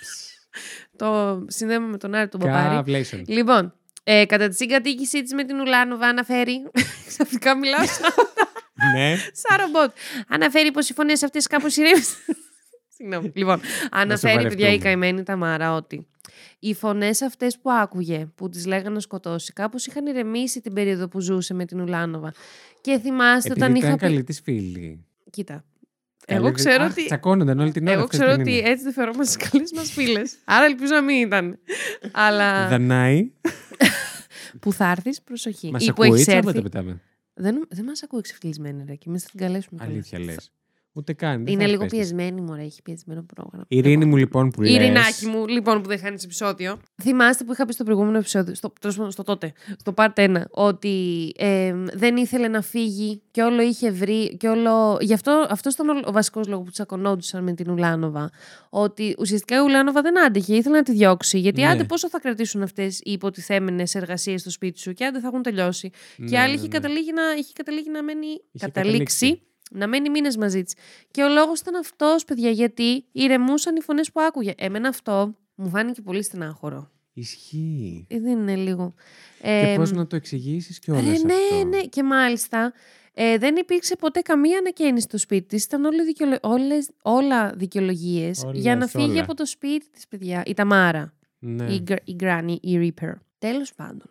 Το 0.96 1.38
συνδέουμε 1.46 1.86
με 1.88 1.98
τον 1.98 2.14
Άρη 2.14 2.28
τον 2.28 2.40
Παπάρη. 2.40 2.74
Καβλέισον. 2.74 3.24
Λοιπόν, 3.26 3.74
ε, 4.04 4.24
κατά 4.26 4.48
τη 4.48 4.54
συγκατοίκησή 4.54 5.22
της 5.22 5.32
με 5.32 5.44
την 5.44 5.60
Ουλάνοβα 5.60 6.06
αναφέρει. 6.06 6.70
Ξαφνικά 7.08 7.56
μιλάω 7.56 7.84
σαν, 7.86 8.12
Ναι. 8.94 9.16
σαν 9.32 9.56
ρομπότ. 9.60 9.90
Αναφέρει 10.28 10.70
πως 10.72 10.88
οι 10.88 10.92
φωνές 10.94 11.22
αυτές 11.22 11.46
κάπως 11.46 11.76
ηρέμησαν. 11.76 12.16
Συγγνώμη. 12.96 13.32
Λοιπόν, 13.34 13.60
αναφέρει, 13.90 14.34
παιδιά, 14.34 14.48
η 14.48 14.58
σοβαρευτούμε. 14.58 14.84
καημένη 14.84 15.22
Ταμάρα 15.22 15.74
ότι 15.74 16.06
οι 16.58 16.74
φωνές 16.74 17.22
αυτές 17.22 17.58
που 17.58 17.70
άκουγε, 17.70 18.26
που 18.34 18.48
τις 18.48 18.66
λέγανε 18.66 18.94
να 18.94 19.00
σκοτώσει, 19.00 19.52
κάπως 19.52 19.86
είχαν 19.86 20.06
ηρεμήσει 20.06 20.60
την 20.60 20.72
περίοδο 20.72 21.08
που 21.08 21.20
ζούσε 21.20 21.54
με 21.54 21.64
την 21.64 21.80
Ουλάνοβα. 21.80 22.32
Και 22.80 22.98
θυμάστε 22.98 23.48
Επειδή 23.48 23.64
όταν 23.64 23.74
ήταν 23.74 23.88
είχα 23.88 23.96
πει. 23.96 24.02
καλή 24.02 24.24
τη 24.24 24.32
φίλη. 24.32 25.04
Κοίτα. 25.30 25.64
Καλή 26.26 26.40
Εγώ 26.40 26.52
της- 26.52 26.64
ξέρω 26.64 26.84
Αχ, 26.84 26.90
ότι. 26.90 27.04
Τσακώνονταν 27.04 27.58
όλη 27.58 27.72
την 27.72 27.82
ώρα. 27.82 27.92
Εγώ 27.92 28.02
αυτές 28.02 28.18
ξέρω 28.18 28.32
δεν 28.32 28.40
ότι 28.40 28.56
είναι. 28.58 28.68
έτσι 28.68 28.84
δεν 28.84 28.92
φερόμαστε 28.92 29.32
στι 29.40 29.48
καλές 29.50 29.72
μας 29.72 29.90
φίλες. 29.92 30.34
Άρα 30.44 30.64
ελπίζω 30.64 30.94
να 30.94 31.02
μην 31.02 31.16
ήταν. 31.26 31.58
Αλλά. 32.12 32.68
Δανάη. 32.68 33.30
που 34.60 34.72
θα 34.72 34.90
έρθεις, 34.90 35.22
προσοχή. 35.22 35.70
Μας 35.70 35.82
Ή 35.82 35.86
που 35.86 35.92
ακούει, 36.02 36.08
έχεις 36.14 36.26
τσάμπα 36.26 36.42
τα 36.42 36.48
έρθει. 36.58 36.62
πετάμε. 36.62 37.00
Δεν, 37.34 37.66
δεν 37.68 37.84
μας 37.84 38.02
ακούει 38.02 38.18
εξεφυλισμένη, 38.18 38.84
ρε. 38.86 38.94
Και 38.94 39.04
εμείς 39.08 39.22
θα 39.22 39.28
την 39.30 39.40
καλέσουμε. 39.40 39.80
κιόλας. 39.84 39.94
Αλήθεια 39.94 40.18
λες. 40.18 40.52
Ούτε 40.98 41.12
καν. 41.12 41.44
δεν 41.44 41.52
Είναι 41.52 41.62
θα 41.62 41.68
λίγο 41.68 41.80
πες 41.82 41.90
της. 41.90 41.98
πιεσμένη, 41.98 42.40
μου 42.40 42.54
έχει 42.54 42.82
πιεσμένο 42.82 43.24
πρόγραμμα. 43.34 43.64
Η 43.68 43.76
Ειρήνη 43.76 44.04
μου 44.04 44.16
λοιπόν 44.16 44.50
που 44.50 44.62
Η 44.62 44.64
λες, 44.64 44.74
Ειρηνάκη 44.74 45.26
μου, 45.26 45.46
λοιπόν, 45.46 45.82
που 45.82 45.88
δεν 45.88 45.98
χάνεις 45.98 46.24
επεισόδιο. 46.24 46.78
Θυμάστε 47.02 47.44
που 47.44 47.52
είχα 47.52 47.64
πει 47.66 47.72
στο 47.72 47.84
προηγούμενο 47.84 48.18
επεισόδιο, 48.18 48.54
στο, 48.54 48.72
τέλος 48.80 48.96
πάντων, 48.96 49.10
στο 49.10 49.22
τότε, 49.22 49.52
στο 49.78 49.94
part 49.96 50.12
1, 50.14 50.34
ότι 50.50 51.32
ε, 51.38 51.74
δεν 51.92 52.16
ήθελε 52.16 52.48
να 52.48 52.62
φύγει 52.62 53.22
και 53.30 53.42
όλο 53.42 53.62
είχε 53.62 53.90
βρει. 53.90 54.36
Και 54.36 54.48
όλο... 54.48 54.98
Γι' 55.00 55.12
αυτό 55.12 55.46
αυτός 55.50 55.74
ήταν 55.74 55.88
ο, 55.88 56.00
ο 56.04 56.12
βασικός 56.12 56.48
λόγος 56.48 56.64
που 56.64 56.70
τσακωνόντουσαν 56.70 57.42
με 57.42 57.52
την 57.52 57.70
Ουλάνοβα. 57.70 58.30
Ότι 58.70 59.14
ουσιαστικά 59.18 59.56
η 59.56 59.60
Ουλάνοβα 59.60 60.02
δεν 60.02 60.24
άντεχε, 60.24 60.54
ήθελε 60.54 60.76
να 60.76 60.82
τη 60.82 60.92
διώξει. 60.92 61.38
Γιατί 61.38 61.60
Ναι. 61.60 61.68
άντε 61.68 61.84
πόσο 61.84 62.08
θα 62.08 62.18
κρατήσουν 62.20 62.62
αυτές 62.62 62.98
οι 62.98 63.12
υποτιθέμενες 63.12 63.94
εργασίες 63.94 64.40
στο 64.40 64.50
σπίτι 64.50 64.80
σου, 64.80 64.92
και 64.92 65.04
άντε 65.04 65.20
θα 65.20 65.26
έχουν 65.26 65.42
τελειώσει. 65.42 65.90
Ναι, 66.16 66.28
και 66.28 66.38
άλλη 66.38 66.48
ναι, 66.48 66.54
είχε, 66.58 66.66
ναι. 66.66 66.72
καταλήγει 66.72 67.12
να, 67.12 67.22
είχε 67.38 67.52
καταλήγει 67.52 67.90
να 67.90 68.02
μένει. 68.02 68.26
Είχε 68.52 68.66
καταλήξει. 68.66 69.42
Καταλήξει. 69.68 69.78
Να 69.78 69.86
μένει 69.88 70.10
μήνες 70.10 70.36
μαζί 70.36 70.62
της. 70.62 70.74
Και 71.10 71.22
ο 71.22 71.28
λόγος 71.28 71.60
ήταν 71.60 71.74
αυτός, 71.74 72.24
παιδιά, 72.24 72.50
γιατί 72.50 73.04
ηρεμούσαν 73.12 73.76
οι 73.76 73.80
φωνές 73.80 74.12
που 74.12 74.20
άκουγε. 74.20 74.52
Εμένα 74.56 74.88
αυτό 74.88 75.34
μου 75.54 75.68
φάνηκε 75.68 76.02
πολύ 76.02 76.22
στενάχωρο. 76.22 76.90
Ισχύει. 77.12 78.06
Ε, 78.08 78.20
δεν 78.20 78.38
είναι 78.38 78.54
λίγο. 78.56 78.94
Και 79.42 79.48
Ε, 79.48 79.74
πώς 79.76 79.92
να 79.92 80.06
το 80.06 80.16
εξηγήσεις 80.16 80.78
κιόλα. 80.78 81.00
ρε, 81.00 81.06
ναι, 81.10 81.64
ναι. 81.68 81.80
Και 81.82 82.02
μάλιστα 82.02 82.72
Ε, 83.20 83.38
δεν 83.38 83.56
υπήρξε 83.56 83.96
ποτέ 83.96 84.20
καμία 84.20 84.58
ανακαίνιση 84.58 85.04
στο 85.06 85.18
σπίτι 85.18 85.46
της. 85.46 85.64
Ήταν 85.64 85.84
όλοι 85.84 86.04
δικαιολο... 86.04 86.38
όλες, 86.42 86.90
όλα 87.02 87.52
δικαιολογίες 87.56 88.42
Όλα 88.44 88.58
για 88.58 88.76
να 88.76 88.86
σε 88.86 88.98
φύγει 88.98 89.10
όλα. 89.10 89.22
από 89.22 89.34
το 89.34 89.46
σπίτι 89.46 89.90
της, 89.90 90.06
παιδιά. 90.08 90.42
Η 90.46 90.54
Ταμάρα, 90.54 91.12
Ναι. 91.38 91.72
η, 91.72 91.80
Gr- 91.82 92.08
η 92.08 92.16
Granny, 92.20 92.56
η 92.60 92.78
Reaper. 93.00 93.12
Τέλος 93.38 93.74
πάντων. 93.74 94.10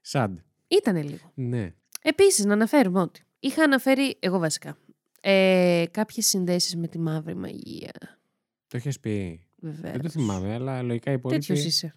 Sad. 0.00 0.38
Ήτανε 0.68 1.02
λίγο. 1.02 1.32
Ναι. 1.34 1.72
Επίσης, 2.02 2.44
να 2.44 2.52
αναφέρουμε 2.52 3.00
ότι 3.00 3.22
είχα 3.40 3.62
αναφέρει, 3.62 4.16
εγώ 4.20 4.38
βασικά, 4.38 4.76
ε, 5.26 5.84
κάποιες 5.90 6.26
συνδέσεις 6.26 6.76
με 6.76 6.88
τη 6.88 6.98
μαύρη 6.98 7.34
μαγεία. 7.34 8.18
Το 8.66 8.76
έχει 8.76 9.00
πει. 9.00 9.40
Βεβαίως. 9.56 9.92
Δεν 9.92 10.02
το 10.02 10.08
θυμάμαι, 10.08 10.54
αλλά 10.54 10.82
λογικά 10.82 11.10
οι 11.10 11.14
υπόλοιποι. 11.14 11.46
Τέτοιος 11.46 11.64
είσαι. 11.64 11.94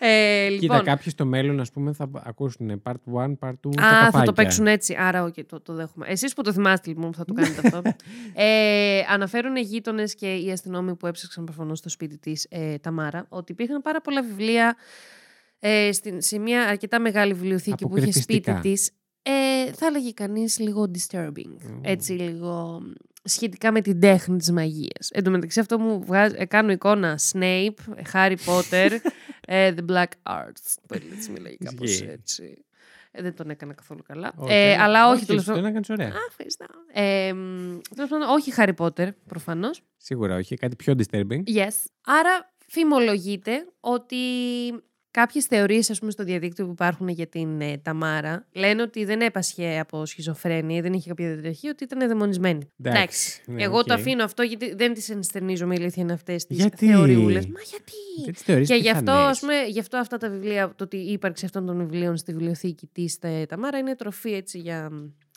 ε, 0.00 0.46
Κοίτα, 0.48 0.60
λοιπόν, 0.60 0.82
κάποιοι 0.82 1.10
στο 1.10 1.24
μέλλον, 1.26 1.60
ας 1.60 1.70
πούμε, 1.70 1.92
θα 1.92 2.10
ακούσουν 2.14 2.82
part 2.84 2.92
1, 3.14 3.32
part 3.38 3.50
2. 3.50 3.74
τα 3.74 3.82
Α, 3.86 4.00
θα 4.00 4.06
το 4.06 4.10
καφάκια. 4.10 4.32
παίξουν 4.32 4.66
έτσι. 4.66 4.94
Άρα, 4.98 5.24
οκ, 5.24 5.34
το, 5.46 5.60
το 5.60 5.74
δέχομαι. 5.74 6.06
Εσείς 6.08 6.34
που 6.34 6.42
το 6.42 6.52
θυμάστε 6.52 6.88
λοιπόν 6.88 7.10
που 7.10 7.16
θα 7.16 7.24
το 7.24 7.32
κάνετε 7.32 7.60
αυτό. 7.64 7.82
Ε, 8.34 9.00
αναφέρουν 9.08 9.56
οι 9.56 9.60
γείτονες 9.60 10.14
και 10.14 10.34
οι 10.34 10.50
αστυνόμοι 10.50 10.94
που 10.96 11.06
έψαξαν 11.06 11.44
προφανώς 11.44 11.78
στο 11.78 11.88
σπίτι 11.88 12.18
της 12.18 12.46
ε, 12.50 12.78
Ταμάρα 12.78 13.26
ότι 13.28 13.52
υπήρχαν 13.52 13.82
πάρα 13.82 14.00
πολλά 14.00 14.22
βιβλία 14.22 14.76
ε, 15.58 15.92
στην, 15.92 16.22
σε 16.22 16.38
μια 16.38 16.62
αρκετά 16.68 17.00
μεγάλη 17.00 17.32
βιβλιοθήκη 17.32 17.86
που 17.86 17.96
είχε 17.96 18.12
σπίτι 18.12 18.50
Αποκρυφιστικά. 18.50 18.92
Τη. 19.26 19.30
Ε, 19.30 19.72
θα 19.72 19.86
έλεγε 19.86 20.10
κανείς 20.12 20.58
λίγο 20.58 20.90
disturbing. 20.94 21.56
Έτσι, 21.82 22.12
λίγο 22.12 22.82
σχετικά 23.24 23.72
με 23.72 23.80
την 23.80 24.00
τέχνη 24.00 24.36
της 24.38 24.50
μαγείας. 24.52 25.10
Εν 25.10 25.24
τω 25.24 25.30
μεταξύ 25.30 25.60
αυτό 25.60 25.78
μου 25.78 26.04
βγάζει, 26.04 26.34
ε, 26.38 26.44
κάνω 26.44 26.72
εικόνα 26.72 27.18
Snape, 27.32 27.74
Harry 28.12 28.36
Potter, 28.46 28.90
ε, 29.46 29.72
The 29.76 29.90
Black 29.92 30.08
Arts. 30.22 30.74
Που 30.88 30.94
έτσι 31.14 31.30
μιλάει 31.30 31.56
κάπως 31.56 31.90
Ισχύει. 31.90 32.06
έτσι. 32.10 32.64
Ε, 33.10 33.22
δεν 33.22 33.34
τον 33.34 33.50
έκανα 33.50 33.72
καθόλου 33.74 34.02
καλά. 34.02 34.32
Όχι, 34.36 34.52
Ε, 34.52 34.70
ε, 34.70 34.76
αλλά 34.76 35.06
όχι, 35.08 35.16
όχι, 35.16 35.26
τέλος 35.26 35.44
το 35.44 35.52
πάντων. 35.52 35.66
έκανες 35.66 35.88
ωραία. 35.90 36.08
Α, 36.08 36.18
ευχαριστώ. 36.28 36.66
Ε, 36.92 37.32
μ, 37.32 37.78
τέλος 37.94 38.10
πάντων, 38.10 38.28
όχι 38.28 38.52
Harry 38.56 38.74
Potter, 38.76 39.08
προφανώς. 39.26 39.82
Σίγουρα 39.96 40.36
όχι. 40.36 40.56
Κάτι 40.56 40.76
πιο 40.76 40.94
disturbing. 40.98 41.42
Yes. 41.56 41.74
Άρα 42.04 42.52
φημολογείται 42.66 43.66
ότι 43.80 44.16
κάποιες 45.20 45.44
θεωρίες 45.44 45.90
ας 45.90 45.98
πούμε, 45.98 46.10
στο 46.10 46.24
διαδίκτυο 46.24 46.64
που 46.64 46.70
υπάρχουν 46.70 47.08
για 47.08 47.26
την 47.26 47.60
ε, 47.60 47.78
Ταμάρα 47.78 48.46
λένε 48.52 48.82
ότι 48.82 49.04
δεν 49.04 49.20
έπασχε 49.20 49.78
από 49.78 50.06
σχιζοφρένεια, 50.06 50.82
δεν 50.82 50.92
είχε 50.92 51.08
κάποια 51.08 51.32
διαταραχή, 51.32 51.68
ότι 51.68 51.84
ήταν 51.84 52.08
δαιμονισμένη. 52.08 52.70
Εντάξει, 52.82 53.42
ναι, 53.46 53.62
Εγώ 53.62 53.78
οκ. 53.78 53.86
το 53.86 53.94
αφήνω 53.94 54.24
αυτό 54.24 54.42
γιατί 54.42 54.74
δεν 54.74 54.94
τις 54.94 55.10
ενστερνίζω 55.10 55.66
με 55.66 55.74
ηλίθια 55.74 56.02
είναι 56.02 56.12
αυτές 56.12 56.46
τις 56.46 56.56
Γιατί; 56.56 56.86
θεωριούλες. 56.86 57.46
Μα 57.46 57.60
γιατί; 57.60 57.92
Δεν 58.24 58.32
τις 58.32 58.42
θεωρείς 58.42 58.68
Και 58.68 58.74
γι' 58.74 58.90
αυτό, 58.90 59.00
πιθανές; 59.00 59.28
ας 59.30 59.40
πούμε, 59.40 59.54
γι' 59.68 59.80
αυτό 59.80 59.96
αυτά 59.96 60.16
τα 60.16 60.30
βιβλία, 60.30 60.72
το 60.76 60.84
ότι 60.84 60.96
η 60.96 61.12
ύπαρξη 61.12 61.44
αυτών 61.44 61.66
των 61.66 61.78
βιβλίων 61.78 62.16
στη 62.16 62.32
βιβλιοθήκη 62.32 62.88
της 62.92 63.18
ε, 63.20 63.46
Ταμάρα 63.46 63.78
είναι 63.78 63.96
τροφή 63.96 64.32
έτσι 64.32 64.58
για, 64.58 64.90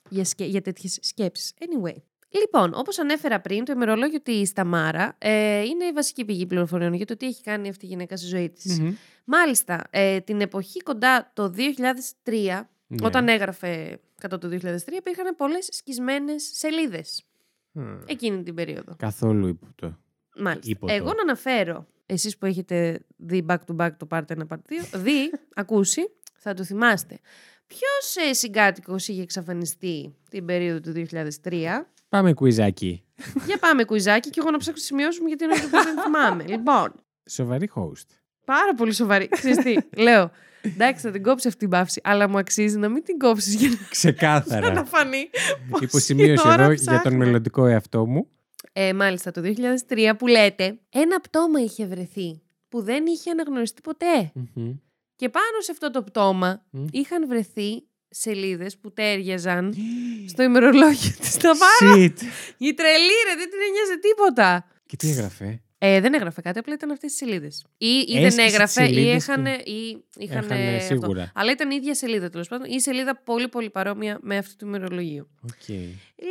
για, 0.10 0.26
σκε, 0.26 0.46
για 0.46 0.62
τέτοιες 0.62 0.98
σκέψεις. 1.02 1.54
Anyway. 1.60 1.96
Λοιπόν, 2.32 2.72
όπως 2.76 3.00
ανέφερα 3.00 3.40
πριν, 3.42 3.64
το 3.66 3.72
ημερολόγιο 3.72 4.22
της 4.22 4.54
Ταμάρα 4.54 5.16
ε, 5.18 5.62
είναι 5.64 5.86
η 5.86 5.92
βασική 5.92 6.26
πηγή 6.26 6.46
πληροφοριών 6.46 6.94
για 6.94 7.06
το 7.06 7.18
τι 7.18 7.26
έχει 7.26 7.44
κάνει 7.44 7.70
αυτή 7.70 7.86
η 7.86 7.88
γυναίκα 7.88 8.18
στη 8.18 8.26
ζωή 8.28 8.50
της. 8.50 8.80
Μμμ. 8.80 8.94
Μάλιστα, 9.26 9.84
ε, 9.90 10.20
την 10.20 10.42
εποχή 10.42 10.80
κοντά 10.80 11.32
το 11.34 11.50
2003, 11.50 12.70
Ναι. 12.88 13.06
όταν 13.06 13.28
έγραφε 13.28 14.00
κατά 14.18 14.38
το 14.38 14.48
2003, 14.48 14.98
υπήρχαν 14.98 15.36
πολλές 15.36 15.68
σκισμένες 15.72 16.50
σελίδες 16.54 17.24
Μμ. 17.72 17.98
εκείνη 18.06 18.44
την 18.44 18.54
περίοδο. 18.56 18.96
Καθόλου 18.98 19.48
ύποπτο. 19.48 19.98
Μάλιστα. 20.36 20.72
Ύποτο. 20.72 20.94
Εγώ 20.94 21.06
να 21.14 21.22
αναφέρω, 21.22 21.88
εσείς 22.06 22.38
που 22.38 22.46
έχετε 22.46 23.06
δει 23.18 23.46
back 23.50 23.58
to 23.68 23.76
back 23.76 23.90
το 23.98 24.08
part 24.10 24.24
1, 24.28 24.38
part 24.48 24.58
2, 24.94 25.00
δει, 25.00 25.32
ακούσει, 25.62 26.02
θα 26.38 26.54
το 26.54 26.64
θυμάστε. 26.64 27.20
Ποιος 27.68 28.28
ε, 28.30 28.34
συγκάτοικος 28.34 29.08
είχε 29.08 29.22
εξαφανιστεί 29.22 30.16
την 30.30 30.46
περίοδο 30.46 30.80
του 30.80 31.06
2003. 31.44 31.86
Πάμε 32.10 32.34
κουιζάκι. 32.34 33.04
Για 33.46 33.58
πάμε 33.58 33.84
κουιζάκι 33.84 34.30
και 34.30 34.40
εγώ 34.40 34.52
να 34.52 34.58
ψάξω 34.58 34.84
σημειώσουμε 34.84 35.28
γιατί 35.28 35.44
είναι 35.44 35.54
αυτό 35.54 35.68
που 35.68 35.84
δεν 35.84 36.00
θυμάμαι. 36.04 36.44
λοιπόν, 36.48 36.94
Σοβαρή 37.30 37.70
host. 37.76 38.06
πάρα 38.46 38.74
πολύ 38.74 38.94
σοβαρή. 38.94 39.28
Ξέρεις 39.28 39.58
τι, 39.58 39.76
λέω, 40.02 40.32
εντάξει 40.62 41.06
θα 41.06 41.12
την 41.12 41.24
κόψεις 41.24 41.46
αυτή 41.48 41.60
την 41.60 41.70
παύση, 41.70 42.02
αλλά 42.04 42.30
μου 42.30 42.38
αξίζει 42.38 42.78
να 42.78 42.90
μην 42.90 43.04
την 43.04 43.18
κόψεις 43.18 43.54
για 43.56 43.68
να, 43.70 43.74
για 43.74 43.82
να 43.84 43.90
Ξεκάθαρα. 43.90 44.86
φανεί 44.86 45.30
πόση 45.70 45.84
Υποσημείωση 45.84 46.48
ώρα 46.48 46.64
εδώ 46.64 46.72
για 46.72 46.84
τον 46.86 47.00
ψάχνω. 47.00 47.18
μελλοντικό 47.18 47.66
εαυτό 47.66 48.06
μου. 48.06 48.28
Ε, 48.74 48.94
μάλιστα, 48.94 49.32
το 49.32 49.42
2003 49.90 50.12
που 50.18 50.28
λέτε, 50.28 50.80
ένα 50.90 51.20
πτώμα 51.20 51.60
είχε 51.62 51.86
βρεθεί 51.86 52.42
που 52.70 52.82
δεν 52.82 53.06
είχε 53.06 53.32
αναγνωριστεί 53.32 53.82
ποτέ. 53.82 54.32
Μμμ. 54.34 54.72
Και 55.16 55.30
πάνω 55.30 55.60
σε 55.60 55.72
αυτό 55.72 55.92
το 55.92 56.04
πτώμα 56.04 56.64
Μμ. 56.70 56.86
είχαν 56.92 57.28
βρεθεί 57.28 57.84
σελίδες 58.10 58.78
που 58.78 58.92
ταίριαζαν 58.94 59.74
στο 60.32 60.44
ημερολόγιο 60.44 61.12
της 61.20 61.38
Ταμάρα. 61.38 61.96
Shit. 61.98 62.14
Η 62.58 62.74
τρελή 62.74 63.18
ρε, 63.28 63.36
δεν 63.38 63.50
την 63.50 63.60
ένοιαζε 63.68 64.00
τίποτα. 64.02 64.68
Και 64.86 64.96
τι 64.96 65.10
έγραφε; 65.10 65.62
Ε, 65.78 66.00
δεν 66.00 66.14
έγραφε 66.14 66.42
κάτι, 66.42 66.60
απλά 66.60 66.74
ήταν 66.74 66.92
αυτές 66.92 67.10
τις 67.10 67.20
σελίδες. 67.20 67.66
Ή, 67.78 67.86
ή 67.88 68.06
δεν 68.14 68.24
Έσκισε 68.26 68.46
τις 68.46 68.54
έγραφε 68.54 68.84
ή 68.84 68.86
σελίδες 68.94 69.24
είχαν... 69.28 69.44
και- 69.44 69.72
Ή, 69.72 70.04
είχαν 70.18 70.38
Έχανε 70.44 70.76
αυτό. 70.76 70.86
σίγουρα. 70.86 71.32
Αλλά 71.36 71.52
ήταν 71.52 71.72
η 71.72 71.76
ίδια 71.76 71.96
σελίδα 71.96 72.30
τέλος 72.30 72.48
πάντων. 72.48 72.66
Ή 72.68 72.74
η 72.76 72.80
σελίδα 72.80 73.22
πολύ 73.24 73.48
πολύ 73.48 73.70
παρόμοια 73.70 74.20
με 74.22 74.38
αυτή 74.38 74.56
του 74.56 74.66
ημερολογίου. 74.66 75.30
Οκ. 75.42 75.76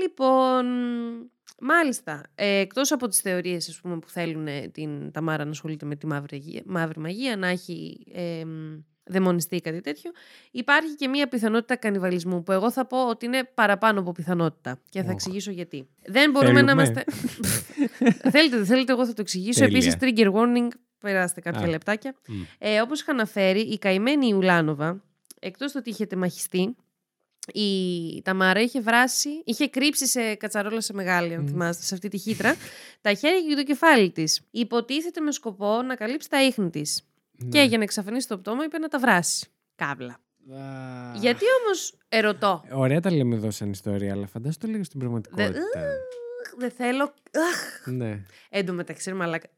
Λοιπόν, 0.02 0.66
μάλιστα, 1.60 2.22
ε, 2.34 2.58
εκτός 2.58 2.92
από 2.92 3.08
τις 3.08 3.20
θεωρίες 3.20 3.68
ας 3.68 3.80
πούμε, 3.80 3.98
που 3.98 4.08
θέλουν 4.08 4.46
ε, 4.46 4.68
την 4.68 5.10
Ταμάρα 5.12 5.44
να 5.44 5.50
ασχολείται 5.50 5.86
με 5.86 5.96
τη 5.96 6.06
μαύρη, 6.06 6.36
αγία- 6.36 6.62
μαύρη 6.66 7.00
μαγεία, 7.00 7.36
να 7.36 7.46
έχει 7.48 8.06
ε, 8.12 8.44
μ, 8.44 8.78
δαιμονιστεί 9.08 9.56
ή 9.56 9.60
κάτι 9.60 9.80
τέτοιο, 9.80 10.10
υπάρχει 10.50 10.94
και 10.94 11.08
μία 11.08 11.28
πιθανότητα 11.28 11.76
κανιβαλισμού 11.76 12.42
που 12.42 12.52
εγώ 12.52 12.70
θα 12.70 12.86
πω 12.86 13.08
ότι 13.08 13.26
είναι 13.26 13.50
παραπάνω 13.54 14.00
από 14.00 14.12
πιθανότητα 14.12 14.80
και 14.88 15.00
θα 15.00 15.06
Οχ. 15.06 15.12
εξηγήσω 15.12 15.50
γιατί. 15.50 15.88
Δεν 16.06 16.30
μπορούμε 16.30 16.62
να 16.62 16.74
Θέλουμε. 16.74 16.82
είμαστε... 16.82 17.04
θέλετε, 18.34 18.56
δεν 18.56 18.66
θέλετε, 18.66 18.92
εγώ 18.92 19.06
θα 19.06 19.12
το 19.12 19.20
εξηγήσω. 19.20 19.60
Τέλεια. 19.60 19.78
Επίσης, 19.78 19.96
trigger 20.00 20.32
warning, 20.32 20.68
περάστε 20.98 21.40
κάποια 21.40 21.64
Α. 21.64 21.68
λεπτάκια. 21.68 22.14
Μμ. 22.28 22.42
Ε, 22.58 22.80
όπως 22.80 23.00
είχα 23.00 23.12
αναφέρει, 23.12 23.60
η 23.60 23.78
καημένη 23.78 24.26
Ιουλάνοβα, 24.26 25.02
εκτός 25.40 25.72
του 25.72 25.76
ότι 25.80 25.90
είχε 25.90 26.06
τεμαχιστεί, 26.06 26.76
η 27.52 28.22
Ταμάρα 28.22 28.60
είχε 28.60 28.80
βράσει, 28.80 29.28
είχε 29.44 29.68
κρύψει 29.68 30.06
σε 30.06 30.34
κατσαρόλα 30.34 30.80
σε 30.80 30.92
μεγάλη, 30.92 31.34
αν 31.34 31.40
Μμ. 31.42 31.46
θυμάστε, 31.46 31.84
σε 31.84 31.94
αυτή 31.94 32.08
τη 32.08 32.18
χύτρα, 32.18 32.56
τα 33.00 33.14
χέρια 33.14 33.40
και 33.48 33.54
το 33.54 33.62
κεφάλι 33.62 34.10
της. 34.10 34.40
Υποτίθεται 34.50 35.20
με 35.20 35.32
σκοπό 35.32 35.82
να 35.82 35.94
καλύψει 35.94 36.28
τα 36.28 36.44
ίχνη 36.44 36.70
της. 37.38 37.48
Και 37.50 37.58
Ναι. 37.58 37.64
για 37.64 37.76
να 37.78 37.82
εξαφανίσει 37.82 38.28
το 38.28 38.38
πτώμα 38.38 38.64
είπε 38.64 38.78
να 38.78 38.88
τα 38.88 38.98
βράσει. 38.98 39.46
Κάβλα. 39.74 40.12
Α. 40.12 41.14
Γιατί 41.14 41.44
όμως, 41.64 41.94
ερωτώ, 42.08 42.64
Ωραία 42.72 43.00
τα 43.00 43.12
λέμε 43.12 43.34
εδώ 43.34 43.50
σαν 43.50 43.70
ιστορία, 43.70 44.12
αλλά 44.12 44.26
φαντάσου 44.26 44.58
το 44.58 44.66
λίγο 44.68 44.84
στην 44.84 44.98
πραγματικότητα. 45.00 45.52
δεν 46.58 46.70
θέλω... 46.70 47.02
Αχ, 47.52 47.86
Ναι. 47.86 48.22
Εν 48.50 48.66
τω 48.66 48.72
μεταξύ, 48.72 49.10
ρε 49.10 49.16
μαλάκα. 49.16 49.48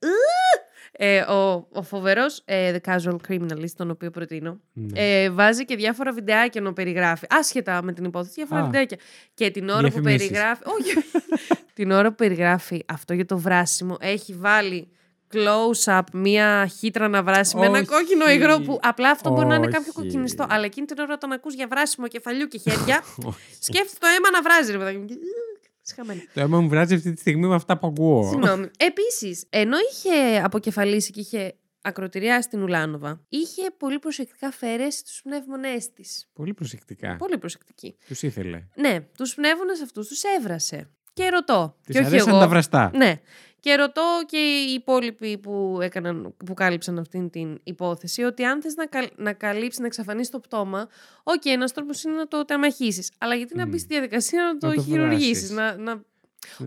Ε, 0.93 1.21
ο, 1.21 1.67
ο 1.73 1.83
φοβερός 1.83 2.43
ε, 2.45 2.77
The 2.85 2.91
Casual 2.91 3.17
Criminalist, 3.29 3.71
τον 3.77 3.91
οποίο 3.91 4.11
προτείνω, 4.11 4.61
ναι. 4.73 5.01
ε, 5.23 5.31
βάζει 5.31 5.65
και 5.65 5.77
διάφορα 5.77 6.13
βιντεάκια 6.13 6.61
ενώ 6.61 6.73
περιγράφει. 6.73 7.27
Άσχετα 7.31 7.83
με 7.83 7.93
την 7.93 8.05
υπόθεση, 8.05 8.35
διάφορα 8.35 8.61
Α. 8.61 8.65
βιντεάκια. 8.65 8.99
Και 9.35 9.51
την 9.51 9.69
ώρα 9.69 9.77
που 9.81 9.83
Διαφημίσεις. 9.89 10.19
περιγράφει. 10.29 10.63
Όχι. 10.67 10.95
την 11.75 11.91
ώρα 11.91 12.09
που 12.09 12.15
περιγράφει 12.15 12.85
αυτό 12.89 13.15
για 13.15 13.25
το 13.25 13.39
βράσιμο, 13.39 13.97
έχει 14.01 14.35
βάλει 14.35 14.89
close-up 15.35 16.03
μία 16.13 16.67
χύτρα 16.67 17.09
να 17.09 17.23
βράσει 17.23 17.57
με 17.57 17.67
ένα 17.67 17.79
Όχι. 17.79 17.87
κόκκινο 17.87 18.31
υγρό 18.31 18.59
που 18.61 18.79
απλά 18.83 19.11
αυτό 19.11 19.31
μπορεί 19.31 19.47
να 19.47 19.55
είναι 19.55 19.67
κάποιο 19.67 19.81
Όχι. 19.81 19.93
κοκκινιστό. 19.93 20.47
Αλλά 20.49 20.65
εκείνη 20.65 20.87
την 20.87 20.99
ώρα 20.99 21.15
όταν 21.15 21.33
ακούς 21.33 21.55
για 21.55 21.67
βράσιμο 21.67 22.09
κεφαλιού 22.09 22.47
και 22.47 22.59
χέρια, 22.59 23.03
Όχι. 23.27 23.39
σκέφτεται 23.61 23.99
το 23.99 24.07
αίμα 24.07 24.31
να 24.33 24.43
βράζει, 24.43 24.73
ρε 24.73 24.79
παιδάκι 24.79 24.97
μου. 24.99 25.05
Και, 25.05 25.15
«Ugh», 25.15 25.69
σχαμένα. 25.83 26.21
Το 26.35 26.41
αίμα 26.41 26.61
μου 26.61 26.69
βράζει 26.69 26.95
αυτή 26.95 27.13
τη 27.13 27.21
στιγμή 27.21 27.47
με 27.47 27.55
αυτά 27.55 27.79
που 27.79 27.87
ακούω. 27.87 28.29
Συγγνώμη. 28.31 28.69
Επίσης, 28.79 29.45
ενώ 29.51 29.77
είχε 29.93 30.41
αποκεφαλίσει 30.45 31.11
και 31.11 31.21
είχε 31.21 31.55
ακροτηριάσει 31.83 32.49
την 32.49 32.63
Ουλάνοβα, 32.63 33.21
είχε 33.29 33.63
πολύ 33.77 33.99
προσεκτικά 33.99 34.47
αφαιρέσει 34.47 35.05
του 35.05 35.11
πνεύμονές 35.23 35.93
της. 35.93 36.29
Πολύ 36.33 36.55
προσεκτικά. 36.55 37.17
Πολύ 37.17 37.39
προσεκτική. 37.39 37.97
Τους 38.07 38.23
ήθελε. 38.23 38.63
Ναι, 38.75 39.01
τους 39.17 39.35
πνεύμονες 39.35 39.83
αυτούς 39.83 40.09
τους 40.09 40.23
έβρασε. 40.39 40.91
Και 41.13 41.29
ρωτώ. 41.29 41.77
Τη 41.87 41.93
και 41.93 41.99
όχι 41.99 42.07
αρέσαν 42.07 42.29
εγώ. 42.29 42.39
τα 42.39 42.49
βραστά. 42.49 42.91
Ναι. 42.95 43.21
Και 43.61 43.75
ρωτώ 43.75 44.03
και 44.27 44.37
οι 44.37 44.73
υπόλοιποι 44.73 45.39
που, 45.39 45.79
έκαναν, 45.83 46.35
που 46.47 46.55
κάλυψαν 46.55 46.99
αυτήν 46.99 47.31
την 47.31 47.61
υπόθεση 47.65 48.23
ότι 48.23 48.45
αν 48.45 48.63
θες 48.63 48.75
να, 48.75 48.87
καλ, 48.87 49.09
να 49.17 49.33
καλύψει, 49.33 49.81
να 49.81 49.87
εξαφανίσει 49.87 50.31
το 50.31 50.41
πτώμα, 50.41 50.89
οκ, 51.23 51.45
ένας 51.45 51.73
τρόπος 51.73 52.03
είναι 52.03 52.15
να 52.15 52.29
το 52.29 52.45
τεμαχίσει. 52.45 53.13
Αλλά 53.19 53.35
γιατί 53.35 53.57
να 53.57 53.67
Μμ. 53.67 53.71
μπει 53.71 53.79
στη 53.79 53.87
διαδικασία 53.95 54.43
να 54.43 54.59
το, 54.71 54.75
το 54.75 54.83
χειρουργήσεις. 54.83 55.53
βράσεις. 55.55 55.77
Να, 55.77 55.95
να... 55.95 56.03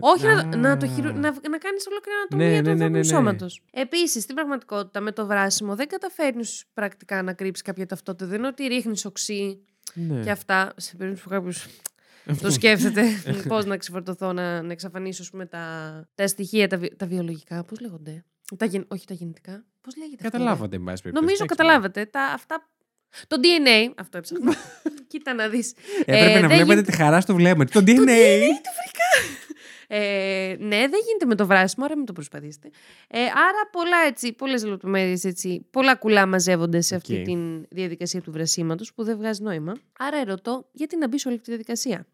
Όχι 0.00 0.26
να, 0.26 0.56
να, 0.56 0.76
το 0.76 0.86
Α. 0.86 0.88
χειρου... 0.88 1.08
να, 1.12 1.34
να 1.50 1.58
κάνεις 1.58 1.86
ολόκληρη 1.86 2.16
Ναι, 2.30 2.44
ανατομία 2.44 2.48
ναι, 2.48 2.58
του 2.58 2.64
ναι, 2.64 2.70
ανθρώπινου 2.70 2.90
ναι, 2.90 2.98
ναι. 2.98 3.04
σώματος. 3.04 3.62
Επίσης, 3.72 4.22
στην 4.22 4.34
πραγματικότητα, 4.34 5.00
με 5.00 5.12
το 5.12 5.26
βράσιμο 5.26 5.74
δεν 5.76 5.88
καταφέρνεις 5.88 6.64
πρακτικά 6.74 7.22
να 7.22 7.32
κρύψεις 7.32 7.64
κάποια 7.64 7.86
ταυτότητα. 7.86 8.26
Δεν 8.26 8.38
είναι 8.38 8.46
ότι 8.46 8.66
ρίχνεις 8.66 9.04
οξύ 9.04 9.64
Ναι. 9.94 10.22
και 10.22 10.30
αυτά. 10.30 10.72
Σε 10.76 10.96
περίπτωση 10.96 11.24
που 11.24 11.30
κάποιος 11.30 11.66
το 12.42 12.50
σκέφτεται 12.56 13.04
πώς 13.48 13.64
να 13.64 13.76
ξεφορτωθώ, 13.76 14.32
να, 14.32 14.62
να 14.62 14.72
εξαφανίσω 14.72 15.22
ας 15.22 15.30
πούμε, 15.30 15.46
τα, 15.46 15.64
τα 16.14 16.26
στοιχεία, 16.26 16.68
τα, 16.68 16.76
βι- 16.78 16.96
τα 16.96 17.06
βιολογικά. 17.06 17.64
Πώς 17.64 17.80
λέγονται; 17.80 18.24
Τα, 18.58 18.64
γεν- 18.64 18.92
όχι 18.92 19.06
τα 19.06 19.14
γεννητικά. 19.14 19.64
Πώς 19.80 19.96
λέγεται. 19.96 20.26
αυτό, 20.26 20.38
ρε; 20.38 20.42
Καταλάβατε, 20.44 20.76
εν 20.76 20.84
πάση 20.84 21.02
περιπτώσει. 21.02 21.24
Νομίζω 21.26 21.44
Εντάξει, 21.44 21.62
καταλάβατε. 21.62 22.04
Τα, 22.04 22.22
αυτά 22.22 22.68
Το 23.26 23.36
DNA, 23.42 23.92
αυτό 23.96 24.18
έψαχνα. 24.18 24.54
Κοίτα 25.10 25.34
να 25.34 25.48
δεις. 25.48 25.74
Έπρεπε 26.04 26.40
να 26.40 26.48
βλέπετε 26.48 26.82
τη 26.82 26.92
χαρά 26.96 27.20
στο 27.20 27.34
βλέμμα. 27.34 27.64
Το 27.64 27.80
DNA; 27.86 28.08
Ε, 29.88 30.56
ναι, 30.58 30.76
δεν 30.76 31.00
γίνεται 31.06 31.26
με 31.26 31.34
το 31.34 31.46
βράσιμο, 31.46 31.84
άρα 31.84 31.96
μην 31.96 32.06
το 32.06 32.12
προσπαθήσετε. 32.12 32.70
Ε, 33.08 33.20
άρα 33.20 33.68
πολλά 33.72 33.96
έτσι, 34.06 34.32
πολλές 34.32 34.64
λεπτομέρειες 34.64 35.24
έτσι, 35.24 35.66
πολλά 35.70 35.94
κουλά 35.96 36.26
μαζεύονται 36.26 36.80
σε 36.80 36.94
αυτή 36.94 37.16
Οκ. 37.18 37.24
τη 37.24 37.36
διαδικασία 37.70 38.20
του 38.20 38.32
βρασίματος 38.32 38.94
που 38.94 39.04
δεν 39.04 39.16
βγάζει 39.16 39.42
νόημα. 39.42 39.72
Άρα 39.98 40.16
ερωτώ, 40.18 40.68
γιατί 40.72 40.96
να 40.96 41.08
μπει 41.08 41.18
σε 41.18 41.28
όλη 41.28 41.36
αυτή 41.36 41.48
τη 41.50 41.54
διαδικασία; 41.56 42.06